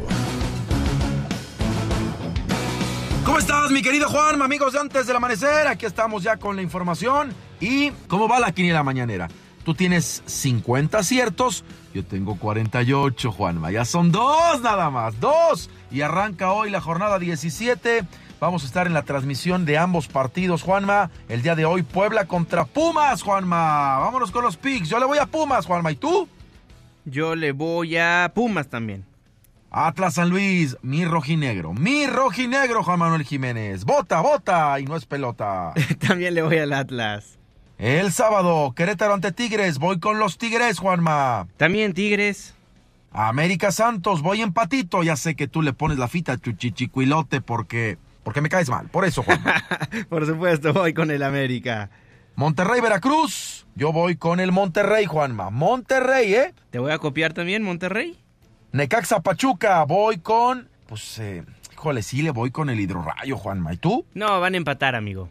¿Cómo 3.23 3.37
estás, 3.37 3.69
mi 3.69 3.83
querido 3.83 4.09
Juan? 4.09 4.41
Amigos 4.41 4.73
de 4.73 4.79
antes 4.79 5.05
del 5.05 5.15
amanecer, 5.15 5.67
aquí 5.67 5.85
estamos 5.85 6.23
ya 6.23 6.37
con 6.37 6.55
la 6.55 6.63
información. 6.63 7.31
¿Y 7.59 7.91
cómo 8.07 8.27
va 8.27 8.39
la 8.39 8.51
quiniela 8.51 8.81
mañanera? 8.81 9.27
Tú 9.65 9.73
tienes 9.73 10.21
50 10.27 10.99
aciertos, 10.99 11.63
yo 11.91 12.05
tengo 12.05 12.37
48, 12.37 13.31
Juanma. 13.31 13.71
Ya 13.71 13.83
son 13.83 14.11
dos 14.11 14.61
nada 14.61 14.91
más, 14.91 15.19
dos. 15.19 15.71
Y 15.89 16.01
arranca 16.01 16.53
hoy 16.53 16.69
la 16.69 16.81
jornada 16.81 17.17
17. 17.17 18.03
Vamos 18.39 18.61
a 18.61 18.67
estar 18.67 18.85
en 18.85 18.93
la 18.93 19.01
transmisión 19.01 19.65
de 19.65 19.79
ambos 19.79 20.07
partidos, 20.07 20.61
Juanma. 20.61 21.09
El 21.29 21.41
día 21.41 21.55
de 21.55 21.65
hoy, 21.65 21.81
Puebla 21.81 22.25
contra 22.25 22.65
Pumas, 22.65 23.23
Juanma. 23.23 23.97
Vámonos 23.97 24.29
con 24.29 24.43
los 24.43 24.55
picks. 24.55 24.87
Yo 24.87 24.99
le 24.99 25.05
voy 25.07 25.17
a 25.17 25.25
Pumas, 25.25 25.65
Juanma. 25.65 25.91
¿Y 25.91 25.95
tú? 25.95 26.29
Yo 27.05 27.35
le 27.35 27.51
voy 27.51 27.97
a 27.97 28.31
Pumas 28.35 28.67
también. 28.67 29.03
Atlas 29.71 30.13
San 30.13 30.29
Luis, 30.29 30.77
mi 30.83 31.05
rojinegro. 31.05 31.73
Mi 31.73 32.05
rojinegro, 32.05 32.83
Juan 32.83 32.99
Manuel 32.99 33.23
Jiménez. 33.23 33.83
Bota, 33.83 34.21
bota 34.21 34.79
y 34.79 34.85
no 34.85 34.95
es 34.95 35.07
pelota. 35.07 35.73
también 36.07 36.35
le 36.35 36.43
voy 36.43 36.59
al 36.59 36.71
Atlas. 36.71 37.39
El 37.77 38.13
sábado, 38.13 38.73
Querétaro 38.73 39.13
ante 39.13 39.33
Tigres. 39.33 39.79
Voy 39.79 39.99
con 39.99 40.17
los 40.17 40.37
Tigres, 40.37 40.79
Juanma. 40.79 41.47
También 41.57 41.93
Tigres. 41.93 42.55
América 43.11 43.71
Santos, 43.71 44.21
voy 44.21 44.41
empatito. 44.41 45.03
Ya 45.03 45.15
sé 45.17 45.35
que 45.35 45.47
tú 45.47 45.61
le 45.61 45.73
pones 45.73 45.97
la 45.97 46.07
fita 46.07 46.37
chuchichicuilote 46.37 47.41
porque, 47.41 47.97
porque 48.23 48.41
me 48.41 48.49
caes 48.49 48.69
mal. 48.69 48.87
Por 48.87 49.03
eso, 49.03 49.23
Juanma. 49.23 49.63
Por 50.09 50.25
supuesto, 50.25 50.73
voy 50.73 50.93
con 50.93 51.11
el 51.11 51.21
América. 51.21 51.89
Monterrey, 52.35 52.79
Veracruz. 52.79 53.65
Yo 53.75 53.91
voy 53.91 54.15
con 54.15 54.39
el 54.39 54.53
Monterrey, 54.53 55.05
Juanma. 55.05 55.49
Monterrey, 55.49 56.33
¿eh? 56.33 56.53
¿Te 56.69 56.79
voy 56.79 56.91
a 56.91 56.97
copiar 56.97 57.33
también, 57.33 57.61
Monterrey? 57.63 58.17
Necaxa 58.71 59.21
Pachuca, 59.21 59.83
voy 59.83 60.19
con. 60.19 60.69
Pues, 60.87 61.19
eh, 61.19 61.43
híjole, 61.73 62.03
sí 62.03 62.21
le 62.21 62.31
voy 62.31 62.51
con 62.51 62.69
el 62.69 62.79
hidrorrayo, 62.79 63.37
Juanma. 63.37 63.73
¿Y 63.73 63.77
tú? 63.77 64.05
No, 64.13 64.39
van 64.39 64.53
a 64.53 64.57
empatar, 64.57 64.95
amigo. 64.95 65.29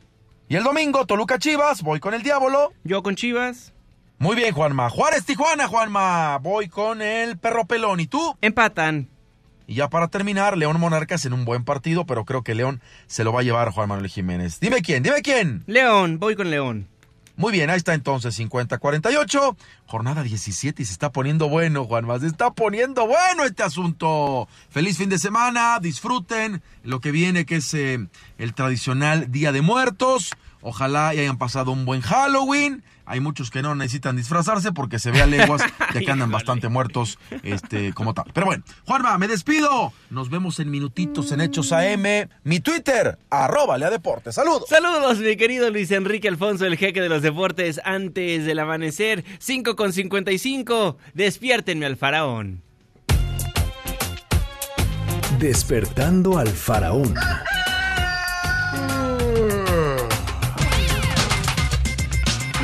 Y 0.49 0.57
el 0.57 0.62
domingo, 0.62 1.07
Toluca 1.07 1.38
Chivas, 1.38 1.82
voy 1.82 2.01
con 2.01 2.12
el 2.12 2.22
Diablo. 2.22 2.72
Yo 2.84 3.03
con 3.03 3.16
Chivas. 3.16 3.72
Muy 4.18 4.36
bien, 4.36 4.53
Juanma. 4.55 4.90
Juárez 4.90 5.24
Tijuana, 5.24 5.68
Juanma. 5.68 6.38
Voy 6.38 6.68
con 6.68 7.01
el 7.01 7.38
Perro 7.38 7.64
Pelón. 7.64 8.01
¿Y 8.01 8.07
tú? 8.07 8.36
Empatan. 8.42 9.09
Y 9.66 9.76
ya 9.76 9.88
para 9.88 10.09
terminar, 10.09 10.59
León 10.59 10.78
Monarcas 10.78 11.24
en 11.24 11.32
un 11.32 11.47
buen 11.47 11.64
partido, 11.64 12.05
pero 12.05 12.26
creo 12.26 12.42
que 12.42 12.55
León 12.55 12.82
se 13.07 13.24
lo 13.24 13.32
va 13.32 13.40
a 13.40 13.42
llevar 13.42 13.70
Juan 13.70 13.88
Manuel 13.88 14.11
Jiménez. 14.11 14.61
Dime 14.61 14.82
quién, 14.82 15.03
dime 15.03 15.22
quién. 15.22 15.64
León, 15.66 16.18
voy 16.18 16.36
con 16.36 16.51
León. 16.51 16.88
Muy 17.37 17.51
bien, 17.51 17.68
ahí 17.68 17.76
está 17.76 17.95
entonces 17.95 18.39
50-48. 18.39 19.57
Jornada 19.87 20.22
17 20.22 20.82
y 20.82 20.87
se 20.87 20.93
está 20.93 21.11
poniendo 21.11 21.49
bueno, 21.49 21.85
Juanma. 21.85 22.20
Se 22.20 22.28
está 22.28 22.53
poniendo 22.53 23.09
bueno 23.09 23.45
este 23.45 23.64
asunto. 23.64 24.49
Feliz 24.70 24.99
fin 24.99 25.09
de 25.09 25.18
semana, 25.18 25.80
disfruten 25.80 26.62
lo 26.85 27.01
que 27.01 27.11
viene, 27.11 27.45
que 27.45 27.57
es 27.57 27.74
eh, 27.74 28.07
el 28.39 28.55
tradicional 28.55 29.32
Día 29.32 29.51
de 29.51 29.62
Muertos. 29.62 30.30
Ojalá 30.61 31.12
y 31.12 31.18
hayan 31.18 31.37
pasado 31.37 31.72
un 31.72 31.85
buen 31.85 32.03
Halloween. 32.03 32.85
Hay 33.07 33.20
muchos 33.20 33.50
que 33.50 33.62
no 33.62 33.74
necesitan 33.74 34.16
disfrazarse 34.16 34.72
porque 34.72 34.98
se 34.98 35.11
ve 35.11 35.22
a 35.22 35.26
leguas 35.26 35.62
de 35.92 36.05
que 36.05 36.11
andan 36.11 36.30
bastante 36.32 36.68
muertos 36.68 37.18
este, 37.42 37.92
como 37.92 38.14
tal. 38.14 38.26
Pero 38.32 38.46
bueno, 38.46 38.64
Juanma, 38.86 39.18
me 39.18 39.28
despido. 39.28 39.92
Nos 40.11 40.30
vemos 40.30 40.59
en 40.61 40.70
minutitos 40.70 41.32
en 41.32 41.40
Hechos 41.40 41.72
AM. 41.72 42.28
Mi 42.42 42.61
Twitter, 42.61 43.18
arroba 43.30 43.78
Lea 43.78 43.90
Deportes. 43.90 44.34
Saludos. 44.34 44.64
Saludos, 44.68 45.18
mi 45.18 45.36
querido 45.36 45.70
Luis 45.70 45.90
Enrique 45.90 46.28
Alfonso, 46.28 46.66
el 46.66 46.76
jeque 46.76 47.00
de 47.00 47.09
los 47.09 47.22
deportes 47.22 47.80
antes 47.84 48.44
del 48.46 48.59
amanecer. 48.59 49.24
5 49.38 49.76
con 49.76 49.92
55. 49.92 50.98
Despiértenme 51.14 51.86
al 51.86 51.96
faraón. 51.96 52.62
Despertando 55.38 56.38
al 56.38 56.48
faraón. 56.48 57.14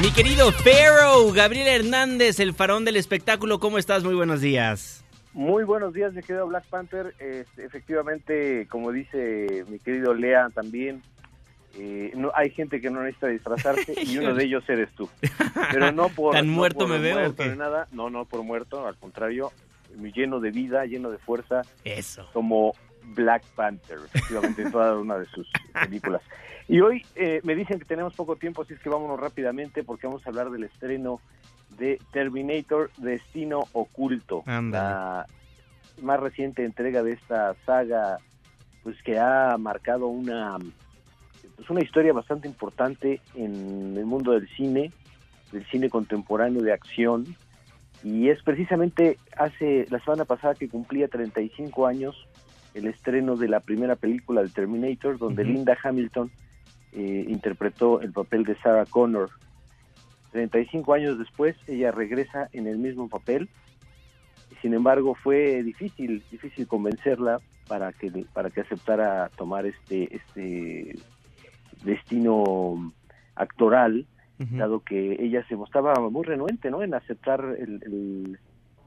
Mi 0.01 0.11
querido 0.13 0.51
Pharaoh, 0.51 1.31
Gabriel 1.31 1.69
Hernández, 1.69 2.41
el 2.41 2.55
faraón 2.55 2.87
del 2.87 2.97
espectáculo, 2.97 3.61
¿cómo 3.61 3.77
estás? 3.77 4.03
Muy 4.03 4.15
buenos 4.15 4.41
días. 4.41 5.05
Muy 5.35 5.63
buenos 5.65 5.93
días, 5.93 6.15
mi 6.15 6.23
querido 6.23 6.47
Black 6.47 6.65
Panther. 6.71 7.15
Este, 7.19 7.67
efectivamente, 7.67 8.67
como 8.71 8.93
dice 8.93 9.67
mi 9.69 9.79
querido 9.79 10.15
Lea 10.15 10.49
también, 10.55 11.03
eh, 11.77 12.13
no, 12.15 12.33
hay 12.35 12.49
gente 12.49 12.81
que 12.81 12.89
no 12.89 13.03
necesita 13.03 13.27
disfrazarse 13.27 13.95
y 14.03 14.17
uno 14.17 14.33
de 14.33 14.45
ellos 14.45 14.65
eres 14.69 14.89
tú. 14.95 15.07
Pero 15.71 15.93
no 15.93 16.09
por... 16.17 16.33
¿Tan 16.33 16.47
no 16.47 16.53
muerto 16.55 16.79
por 16.81 16.89
me 16.89 16.99
veo 16.99 17.19
muerto 17.19 17.45
ni 17.45 17.57
nada. 17.59 17.87
No, 17.93 18.09
no 18.09 18.25
por 18.25 18.43
muerto, 18.43 18.87
al 18.87 18.97
contrario, 18.97 19.53
lleno 20.15 20.41
de 20.41 20.51
vida, 20.51 20.87
lleno 20.87 21.11
de 21.11 21.19
fuerza. 21.19 21.61
Eso. 21.85 22.27
Como 22.33 22.75
Black 23.15 23.45
Panther, 23.55 23.99
efectivamente, 24.05 24.63
en 24.63 24.73
toda 24.73 24.99
una 24.99 25.19
de 25.19 25.27
sus 25.27 25.49
películas. 25.73 26.23
Y 26.69 26.81
hoy 26.81 27.05
eh, 27.17 27.41
me 27.43 27.55
dicen 27.55 27.79
que 27.79 27.85
tenemos 27.85 28.15
poco 28.15 28.37
tiempo, 28.37 28.63
así 28.63 28.75
es 28.75 28.81
que 28.81 28.89
vámonos 28.89 29.19
rápidamente 29.19 29.83
porque 29.83 30.07
vamos 30.07 30.25
a 30.25 30.31
hablar 30.31 30.51
del 30.51 30.65
estreno 30.65 31.21
de 31.79 31.99
Terminator 32.13 32.91
Destino 32.99 33.65
Oculto. 33.73 34.45
La 34.47 35.27
más 36.01 36.21
reciente 36.21 36.65
entrega 36.65 37.03
de 37.03 37.13
esta 37.13 37.55
saga, 37.67 38.19
pues 38.83 39.03
que 39.03 39.19
ha 39.19 39.57
marcado 39.59 40.07
una, 40.07 40.59
pues 41.57 41.69
una 41.71 41.83
historia 41.83 42.13
bastante 42.13 42.47
importante 42.49 43.21
en 43.35 43.97
el 43.97 44.07
mundo 44.07 44.33
del 44.33 44.49
cine, 44.51 44.93
del 45.53 45.67
cine 45.67 45.91
contemporáneo 45.91 46.63
de 46.63 46.73
acción. 46.73 47.37
Y 48.03 48.29
es 48.29 48.43
precisamente 48.43 49.19
hace 49.37 49.87
la 49.91 49.99
semana 50.01 50.25
pasada 50.25 50.55
que 50.55 50.69
cumplía 50.69 51.09
35 51.09 51.87
años 51.87 52.29
el 52.75 52.87
estreno 52.87 53.37
de 53.37 53.49
la 53.49 53.61
primera 53.61 53.97
película 53.97 54.43
de 54.43 54.49
Terminator, 54.49 55.19
donde. 55.19 55.45
Linda 55.45 55.77
Hamilton 55.83 56.31
eh, 56.93 57.25
interpretó 57.29 58.01
el 58.01 58.13
papel 58.13 58.45
de 58.45 58.57
Sarah 58.57 58.87
Connor. 58.87 59.31
35 60.33 60.95
años 60.95 61.19
después, 61.19 61.57
ella 61.67 61.91
regresa 61.91 62.49
en 62.53 62.67
el 62.67 62.79
mismo 62.79 63.09
papel. 63.09 63.49
Sin 64.63 64.75
embargo, 64.75 65.15
fue 65.15 65.63
difícil, 65.63 66.23
difícil 66.31 66.67
convencerla 66.67 67.41
para 67.69 67.93
que 67.93 68.11
para 68.33 68.51
que 68.51 68.61
aceptara 68.61 69.29
tomar 69.37 69.65
este 69.67 70.17
este 70.17 70.97
destino 71.85 72.93
actoral, 73.35 74.07
dado 74.59 74.81
que 74.81 75.17
ella 75.21 75.45
se 75.49 75.57
mostraba 75.57 75.95
muy 76.11 76.25
renuente, 76.25 76.71
¿no? 76.71 76.83
En 76.83 76.95
aceptar 76.95 77.57
el, 77.59 77.83
el- 77.85 78.39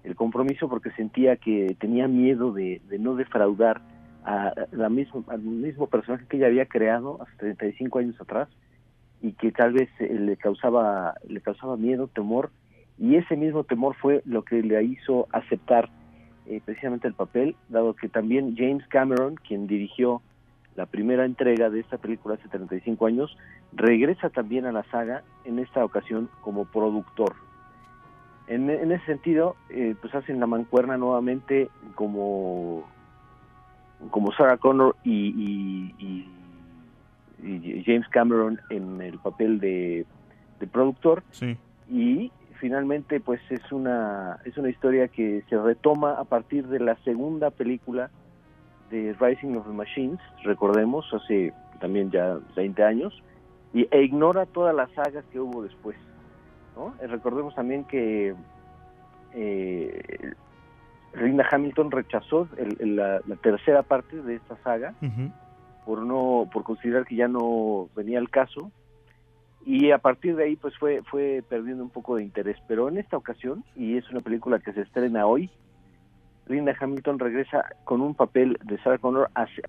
el 0.04 0.16
compromiso 0.16 0.68
porque 0.70 0.92
sentía 0.92 1.38
que 1.38 1.76
tenía 1.80 2.08
miedo 2.08 2.52
de, 2.52 2.82
de 2.90 3.00
no 3.00 3.16
defraudar 3.16 3.82
a 4.26 4.54
la 4.72 4.90
misma, 4.90 5.24
al 5.28 5.42
mismo 5.42 5.88
personaje 5.88 6.26
que 6.28 6.38
ella 6.38 6.48
había 6.48 6.66
creado 6.66 7.22
hace 7.22 7.38
35 7.38 8.00
años 8.00 8.22
atrás 8.22 8.50
y 9.22 9.34
que 9.34 9.52
tal 9.52 9.74
vez 9.74 9.90
eh, 10.00 10.18
le 10.20 10.38
causaba 10.38 11.16
le 11.28 11.42
causaba 11.42 11.78
miedo, 11.78 12.08
temor 12.08 12.52
y 12.98 13.16
ese 13.16 13.36
mismo 13.36 13.64
temor 13.64 13.96
fue 13.96 14.22
lo 14.26 14.44
que 14.44 14.62
le 14.62 14.82
hizo 14.84 15.28
aceptar 15.32 15.90
eh, 16.46 16.62
precisamente 16.64 17.08
el 17.08 17.14
papel, 17.14 17.56
dado 17.70 17.96
que 17.96 18.10
también 18.10 18.56
James 18.58 18.86
Cameron, 18.88 19.36
quien 19.36 19.66
dirigió 19.68 20.22
la 20.76 20.86
primera 20.86 21.26
entrega 21.26 21.70
de 21.70 21.80
esta 21.80 21.98
película 21.98 22.36
hace 22.36 22.50
35 22.50 23.06
años, 23.06 23.38
regresa 23.72 24.30
también 24.30 24.66
a 24.66 24.72
la 24.72 24.84
saga, 24.92 25.24
en 25.46 25.60
esta 25.60 25.86
ocasión 25.86 26.30
como 26.42 26.66
productor. 26.66 27.36
En, 28.48 28.70
en 28.70 28.92
ese 28.92 29.06
sentido, 29.06 29.56
eh, 29.70 29.96
pues 30.02 30.14
hacen 30.16 30.40
la 30.40 30.48
mancuerna 30.48 30.98
nuevamente 30.98 31.70
como, 31.96 32.84
como 34.12 34.32
Sarah 34.34 34.58
Connor 34.58 34.96
y, 35.04 35.28
y- 35.30 35.96
y- 36.00 36.30
y 37.46 37.84
James 37.86 38.08
Cameron 38.10 38.60
en 38.70 39.02
el 39.02 39.18
papel 39.20 39.60
de, 39.60 40.06
de 40.60 40.68
productor 40.68 41.24
Sí. 41.32 41.58
y 41.90 42.32
finalmente 42.60 43.20
pues 43.20 43.42
es 43.50 43.70
una 43.74 44.38
es 44.46 44.58
una 44.58 44.70
historia 44.70 45.10
que 45.10 45.44
se 45.50 45.58
retoma 45.62 46.14
a 46.14 46.24
partir 46.24 46.68
de 46.68 46.80
la 46.80 46.96
segunda 47.04 47.50
película 47.50 48.10
de 48.90 49.14
Rising 49.20 49.56
of 49.58 49.66
the 49.68 49.74
Machines 49.74 50.20
recordemos 50.44 51.06
hace 51.14 51.52
también 51.82 52.12
ya 52.12 52.40
20 52.56 52.82
años 52.84 53.22
y 53.74 53.88
e 53.92 54.04
ignora 54.04 54.46
todas 54.46 54.74
las 54.74 54.90
sagas 54.92 55.26
que 55.32 55.40
hubo 55.42 55.64
después 55.64 55.98
¿no? 56.76 56.94
Eh, 57.02 57.08
recordemos 57.08 57.54
también 57.56 57.84
que 57.86 58.34
eh, 59.34 60.34
Linda 61.16 61.46
Hamilton 61.52 61.92
rechazó 61.92 62.48
el- 62.58 62.78
el- 62.80 62.96
la, 62.96 63.22
la 63.26 63.36
tercera 63.38 63.84
parte 63.84 64.22
de 64.22 64.36
esta 64.36 64.56
saga 64.64 64.94
por 65.86 66.00
no 66.04 66.48
por 66.52 66.64
considerar 66.64 67.06
que 67.06 67.16
ya 67.16 67.28
no 67.28 67.90
venía 67.96 68.20
el 68.20 68.30
caso 68.30 68.72
y 69.66 69.92
a 69.92 69.98
partir 69.98 70.36
de 70.36 70.46
ahí 70.46 70.56
pues 70.56 70.78
fue 70.78 71.02
fue 71.04 71.44
perdiendo 71.48 71.84
un 71.84 71.90
poco 71.90 72.16
de 72.16 72.24
interés 72.24 72.58
pero 72.68 72.88
en 72.90 72.98
esta 72.98 73.18
ocasión 73.18 73.64
y 73.76 73.98
es 73.98 74.10
una 74.12 74.20
película 74.22 74.60
que 74.60 74.74
se 74.74 74.82
estrena 74.82 75.26
hoy 75.26 75.50
Linda 76.48 76.76
Hamilton 76.80 77.20
regresa 77.20 77.66
con 77.86 78.02
un 78.02 78.16
papel 78.16 78.58
de 78.64 78.78
Sarah 78.80 78.98
Connor 78.98 79.30
hacia 79.36 79.64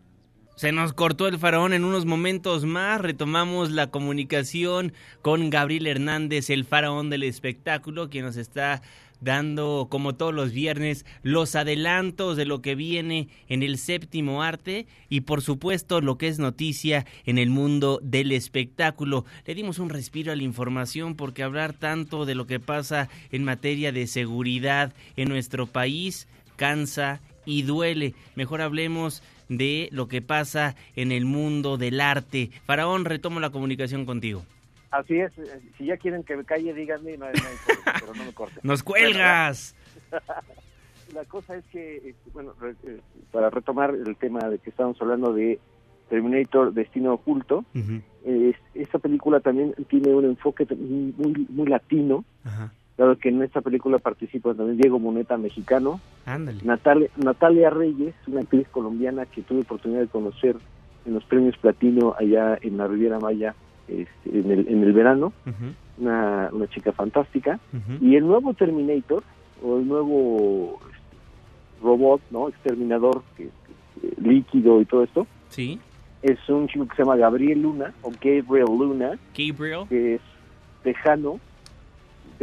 Se 0.56 0.70
nos 0.70 0.92
cortó 0.92 1.26
el 1.26 1.38
faraón 1.38 1.72
en 1.72 1.84
unos 1.84 2.06
momentos 2.06 2.64
más. 2.64 3.00
Retomamos 3.00 3.72
la 3.72 3.88
comunicación 3.88 4.92
con 5.20 5.50
Gabriel 5.50 5.88
Hernández, 5.88 6.48
el 6.48 6.64
faraón 6.64 7.10
del 7.10 7.24
espectáculo, 7.24 8.08
quien 8.08 8.24
nos 8.24 8.36
está 8.36 8.80
dando, 9.20 9.88
como 9.90 10.14
todos 10.14 10.32
los 10.32 10.52
viernes, 10.52 11.06
los 11.22 11.56
adelantos 11.56 12.36
de 12.36 12.44
lo 12.44 12.62
que 12.62 12.76
viene 12.76 13.28
en 13.48 13.64
el 13.64 13.78
séptimo 13.78 14.44
arte 14.44 14.86
y, 15.08 15.22
por 15.22 15.42
supuesto, 15.42 16.00
lo 16.00 16.18
que 16.18 16.28
es 16.28 16.38
noticia 16.38 17.04
en 17.24 17.38
el 17.38 17.50
mundo 17.50 17.98
del 18.02 18.30
espectáculo. 18.30 19.24
Le 19.46 19.56
dimos 19.56 19.80
un 19.80 19.90
respiro 19.90 20.30
a 20.30 20.36
la 20.36 20.42
información 20.44 21.16
porque 21.16 21.42
hablar 21.42 21.72
tanto 21.72 22.26
de 22.26 22.36
lo 22.36 22.46
que 22.46 22.60
pasa 22.60 23.08
en 23.32 23.42
materia 23.42 23.90
de 23.90 24.06
seguridad 24.06 24.92
en 25.16 25.30
nuestro 25.30 25.66
país 25.66 26.28
cansa 26.56 27.20
y 27.46 27.62
duele. 27.62 28.14
Mejor 28.36 28.60
hablemos 28.62 29.22
de 29.48 29.88
lo 29.92 30.08
que 30.08 30.22
pasa 30.22 30.74
en 30.96 31.12
el 31.12 31.24
mundo 31.24 31.76
del 31.76 32.00
arte. 32.00 32.50
Faraón, 32.66 33.04
retomo 33.04 33.40
la 33.40 33.50
comunicación 33.50 34.04
contigo. 34.06 34.42
así 34.90 35.18
es 35.18 35.36
eh, 35.38 35.60
si 35.76 35.86
ya 35.86 35.96
quieren 35.96 36.22
que 36.22 36.36
me 36.36 36.44
calle 36.44 36.72
díganme 36.72 37.16
no, 37.16 37.26
no 37.26 37.32
pero 38.00 38.14
no 38.14 38.24
me 38.24 38.32
corten 38.32 38.60
¡Nos 38.62 38.82
cuelgas! 38.82 39.74
La, 41.12 41.24
cosa 41.26 41.56
es 41.56 41.64
que 41.66 41.96
este, 41.96 42.30
bueno 42.32 42.52
eh, 42.84 43.00
para 43.30 43.50
retomar 43.50 43.90
el 43.94 44.16
tema 44.16 44.40
de 44.48 44.58
que 44.58 44.70
estamos 44.70 45.00
hablando 45.00 45.32
de 45.32 45.60
Terminator 46.08 46.72
Destino 46.72 47.14
Oculto 47.14 47.64
es- 48.24 48.56
esta 48.74 48.98
película 48.98 49.40
también 49.40 49.74
tiene 49.88 50.12
un 50.14 50.24
enfoque 50.24 50.66
muy, 50.74 51.46
muy 51.48 51.66
latino, 51.68 52.24
dado 52.96 53.16
que 53.18 53.28
en 53.28 53.42
esta 53.42 53.60
película 53.60 53.98
participa 53.98 54.54
también 54.54 54.78
Diego 54.78 54.98
Moneta, 54.98 55.36
mexicano, 55.36 56.00
Ándale. 56.26 56.58
Natalia, 56.64 57.08
Natalia 57.16 57.70
Reyes, 57.70 58.14
una 58.26 58.40
actriz 58.40 58.68
colombiana 58.68 59.26
que 59.26 59.42
tuve 59.42 59.60
oportunidad 59.62 60.00
de 60.02 60.08
conocer 60.08 60.56
en 61.06 61.14
los 61.14 61.24
premios 61.24 61.56
Platino 61.58 62.14
allá 62.18 62.58
en 62.62 62.76
la 62.76 62.86
Riviera 62.86 63.18
Maya 63.18 63.54
este, 63.88 64.38
en, 64.38 64.50
el, 64.50 64.68
en 64.68 64.82
el 64.82 64.92
verano, 64.92 65.32
una, 65.98 66.48
una 66.52 66.66
chica 66.68 66.92
fantástica, 66.92 67.58
y 68.00 68.16
el 68.16 68.26
nuevo 68.26 68.54
Terminator, 68.54 69.22
o 69.62 69.78
el 69.78 69.86
nuevo 69.88 70.78
este, 70.90 71.82
robot, 71.82 72.20
¿no? 72.30 72.48
Exterminador, 72.48 73.22
que, 73.36 73.44
que- 73.44 74.22
líquido 74.22 74.80
y 74.80 74.84
todo 74.86 75.02
esto, 75.04 75.26
Sí. 75.48 75.78
es 76.22 76.38
un 76.48 76.66
chico 76.68 76.86
que 76.88 76.96
se 76.96 77.02
llama 77.02 77.16
Gabriel 77.16 77.60
Luna, 77.62 77.92
o 78.02 78.10
Gabriel 78.10 78.66
Luna, 78.68 79.18
Gabriel. 79.36 79.86
que 79.88 80.14
es 80.14 80.20
tejano, 80.82 81.38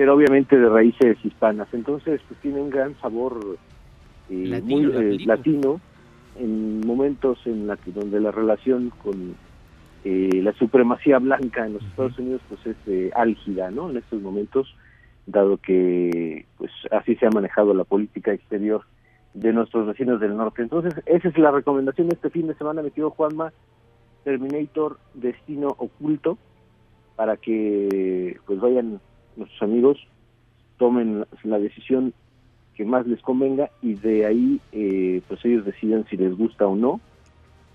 pero 0.01 0.15
obviamente 0.15 0.57
de 0.57 0.67
raíces 0.67 1.15
hispanas. 1.23 1.67
Entonces, 1.73 2.19
pues 2.27 2.39
tiene 2.39 2.59
un 2.59 2.71
gran 2.71 2.99
sabor 3.01 3.59
eh, 4.31 4.45
Latino, 4.47 4.91
muy 4.91 5.15
eh, 5.15 5.25
latino, 5.27 5.79
en 6.39 6.81
momentos 6.87 7.37
en 7.45 7.67
la 7.67 7.77
que 7.77 7.91
donde 7.91 8.19
la 8.19 8.31
relación 8.31 8.89
con 9.03 9.35
eh, 10.03 10.41
la 10.41 10.53
supremacía 10.53 11.19
blanca 11.19 11.67
en 11.67 11.73
los 11.73 11.83
Estados 11.83 12.17
Unidos 12.17 12.41
pues 12.49 12.65
es 12.65 12.77
eh, 12.87 13.11
álgida, 13.13 13.69
¿no? 13.69 13.91
En 13.91 13.97
estos 13.97 14.19
momentos, 14.23 14.75
dado 15.27 15.57
que 15.57 16.47
pues 16.57 16.71
así 16.89 17.15
se 17.17 17.27
ha 17.27 17.29
manejado 17.29 17.75
la 17.75 17.83
política 17.83 18.33
exterior 18.33 18.81
de 19.35 19.53
nuestros 19.53 19.85
vecinos 19.85 20.19
del 20.19 20.35
norte. 20.35 20.63
Entonces, 20.63 20.95
esa 21.05 21.27
es 21.27 21.37
la 21.37 21.51
recomendación 21.51 22.07
de 22.07 22.15
este 22.15 22.31
fin 22.31 22.47
de 22.47 22.55
semana, 22.55 22.81
me 22.81 22.89
quedo 22.89 23.11
Juanma, 23.11 23.53
Terminator 24.23 24.97
Destino 25.13 25.67
Oculto, 25.77 26.39
para 27.15 27.37
que 27.37 28.39
pues 28.47 28.59
vayan 28.59 28.99
nuestros 29.35 29.61
amigos, 29.61 29.97
tomen 30.77 31.25
la 31.43 31.59
decisión 31.59 32.13
que 32.75 32.85
más 32.85 33.05
les 33.05 33.21
convenga 33.21 33.69
y 33.81 33.93
de 33.95 34.25
ahí 34.25 34.59
eh, 34.71 35.21
pues 35.27 35.43
ellos 35.45 35.65
decidan 35.65 36.05
si 36.09 36.17
les 36.17 36.35
gusta 36.35 36.65
o 36.65 36.75
no. 36.75 36.99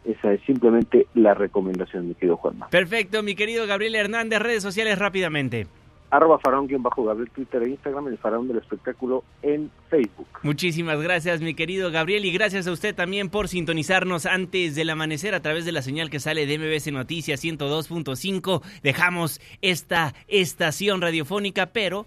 Esa 0.04 0.32
es 0.32 0.40
simplemente 0.42 1.06
la 1.14 1.34
recomendación, 1.34 2.08
mi 2.08 2.14
querido 2.14 2.36
Juanma. 2.36 2.68
Perfecto, 2.68 3.22
mi 3.22 3.34
querido 3.34 3.66
Gabriel 3.66 3.96
Hernández, 3.96 4.38
redes 4.38 4.62
sociales 4.62 4.98
rápidamente. 4.98 5.66
Arroba 6.10 6.38
bajo 6.78 7.04
Gabriel 7.04 7.30
Twitter 7.30 7.62
e 7.62 7.70
Instagram, 7.70 8.08
el 8.08 8.18
faraón 8.18 8.46
del 8.48 8.58
espectáculo 8.58 9.24
en 9.42 9.70
Facebook. 9.90 10.26
Muchísimas 10.42 11.00
gracias, 11.00 11.40
mi 11.40 11.54
querido 11.54 11.90
Gabriel, 11.90 12.24
y 12.24 12.32
gracias 12.32 12.66
a 12.66 12.72
usted 12.72 12.94
también 12.94 13.28
por 13.28 13.48
sintonizarnos 13.48 14.24
antes 14.26 14.74
del 14.74 14.90
amanecer 14.90 15.34
a 15.34 15.40
través 15.40 15.64
de 15.64 15.72
la 15.72 15.82
señal 15.82 16.08
que 16.08 16.20
sale 16.20 16.46
de 16.46 16.58
MBC 16.58 16.92
Noticias 16.92 17.42
102.5. 17.42 18.62
Dejamos 18.82 19.40
esta 19.62 20.14
estación 20.28 21.00
radiofónica, 21.00 21.66
pero 21.66 22.06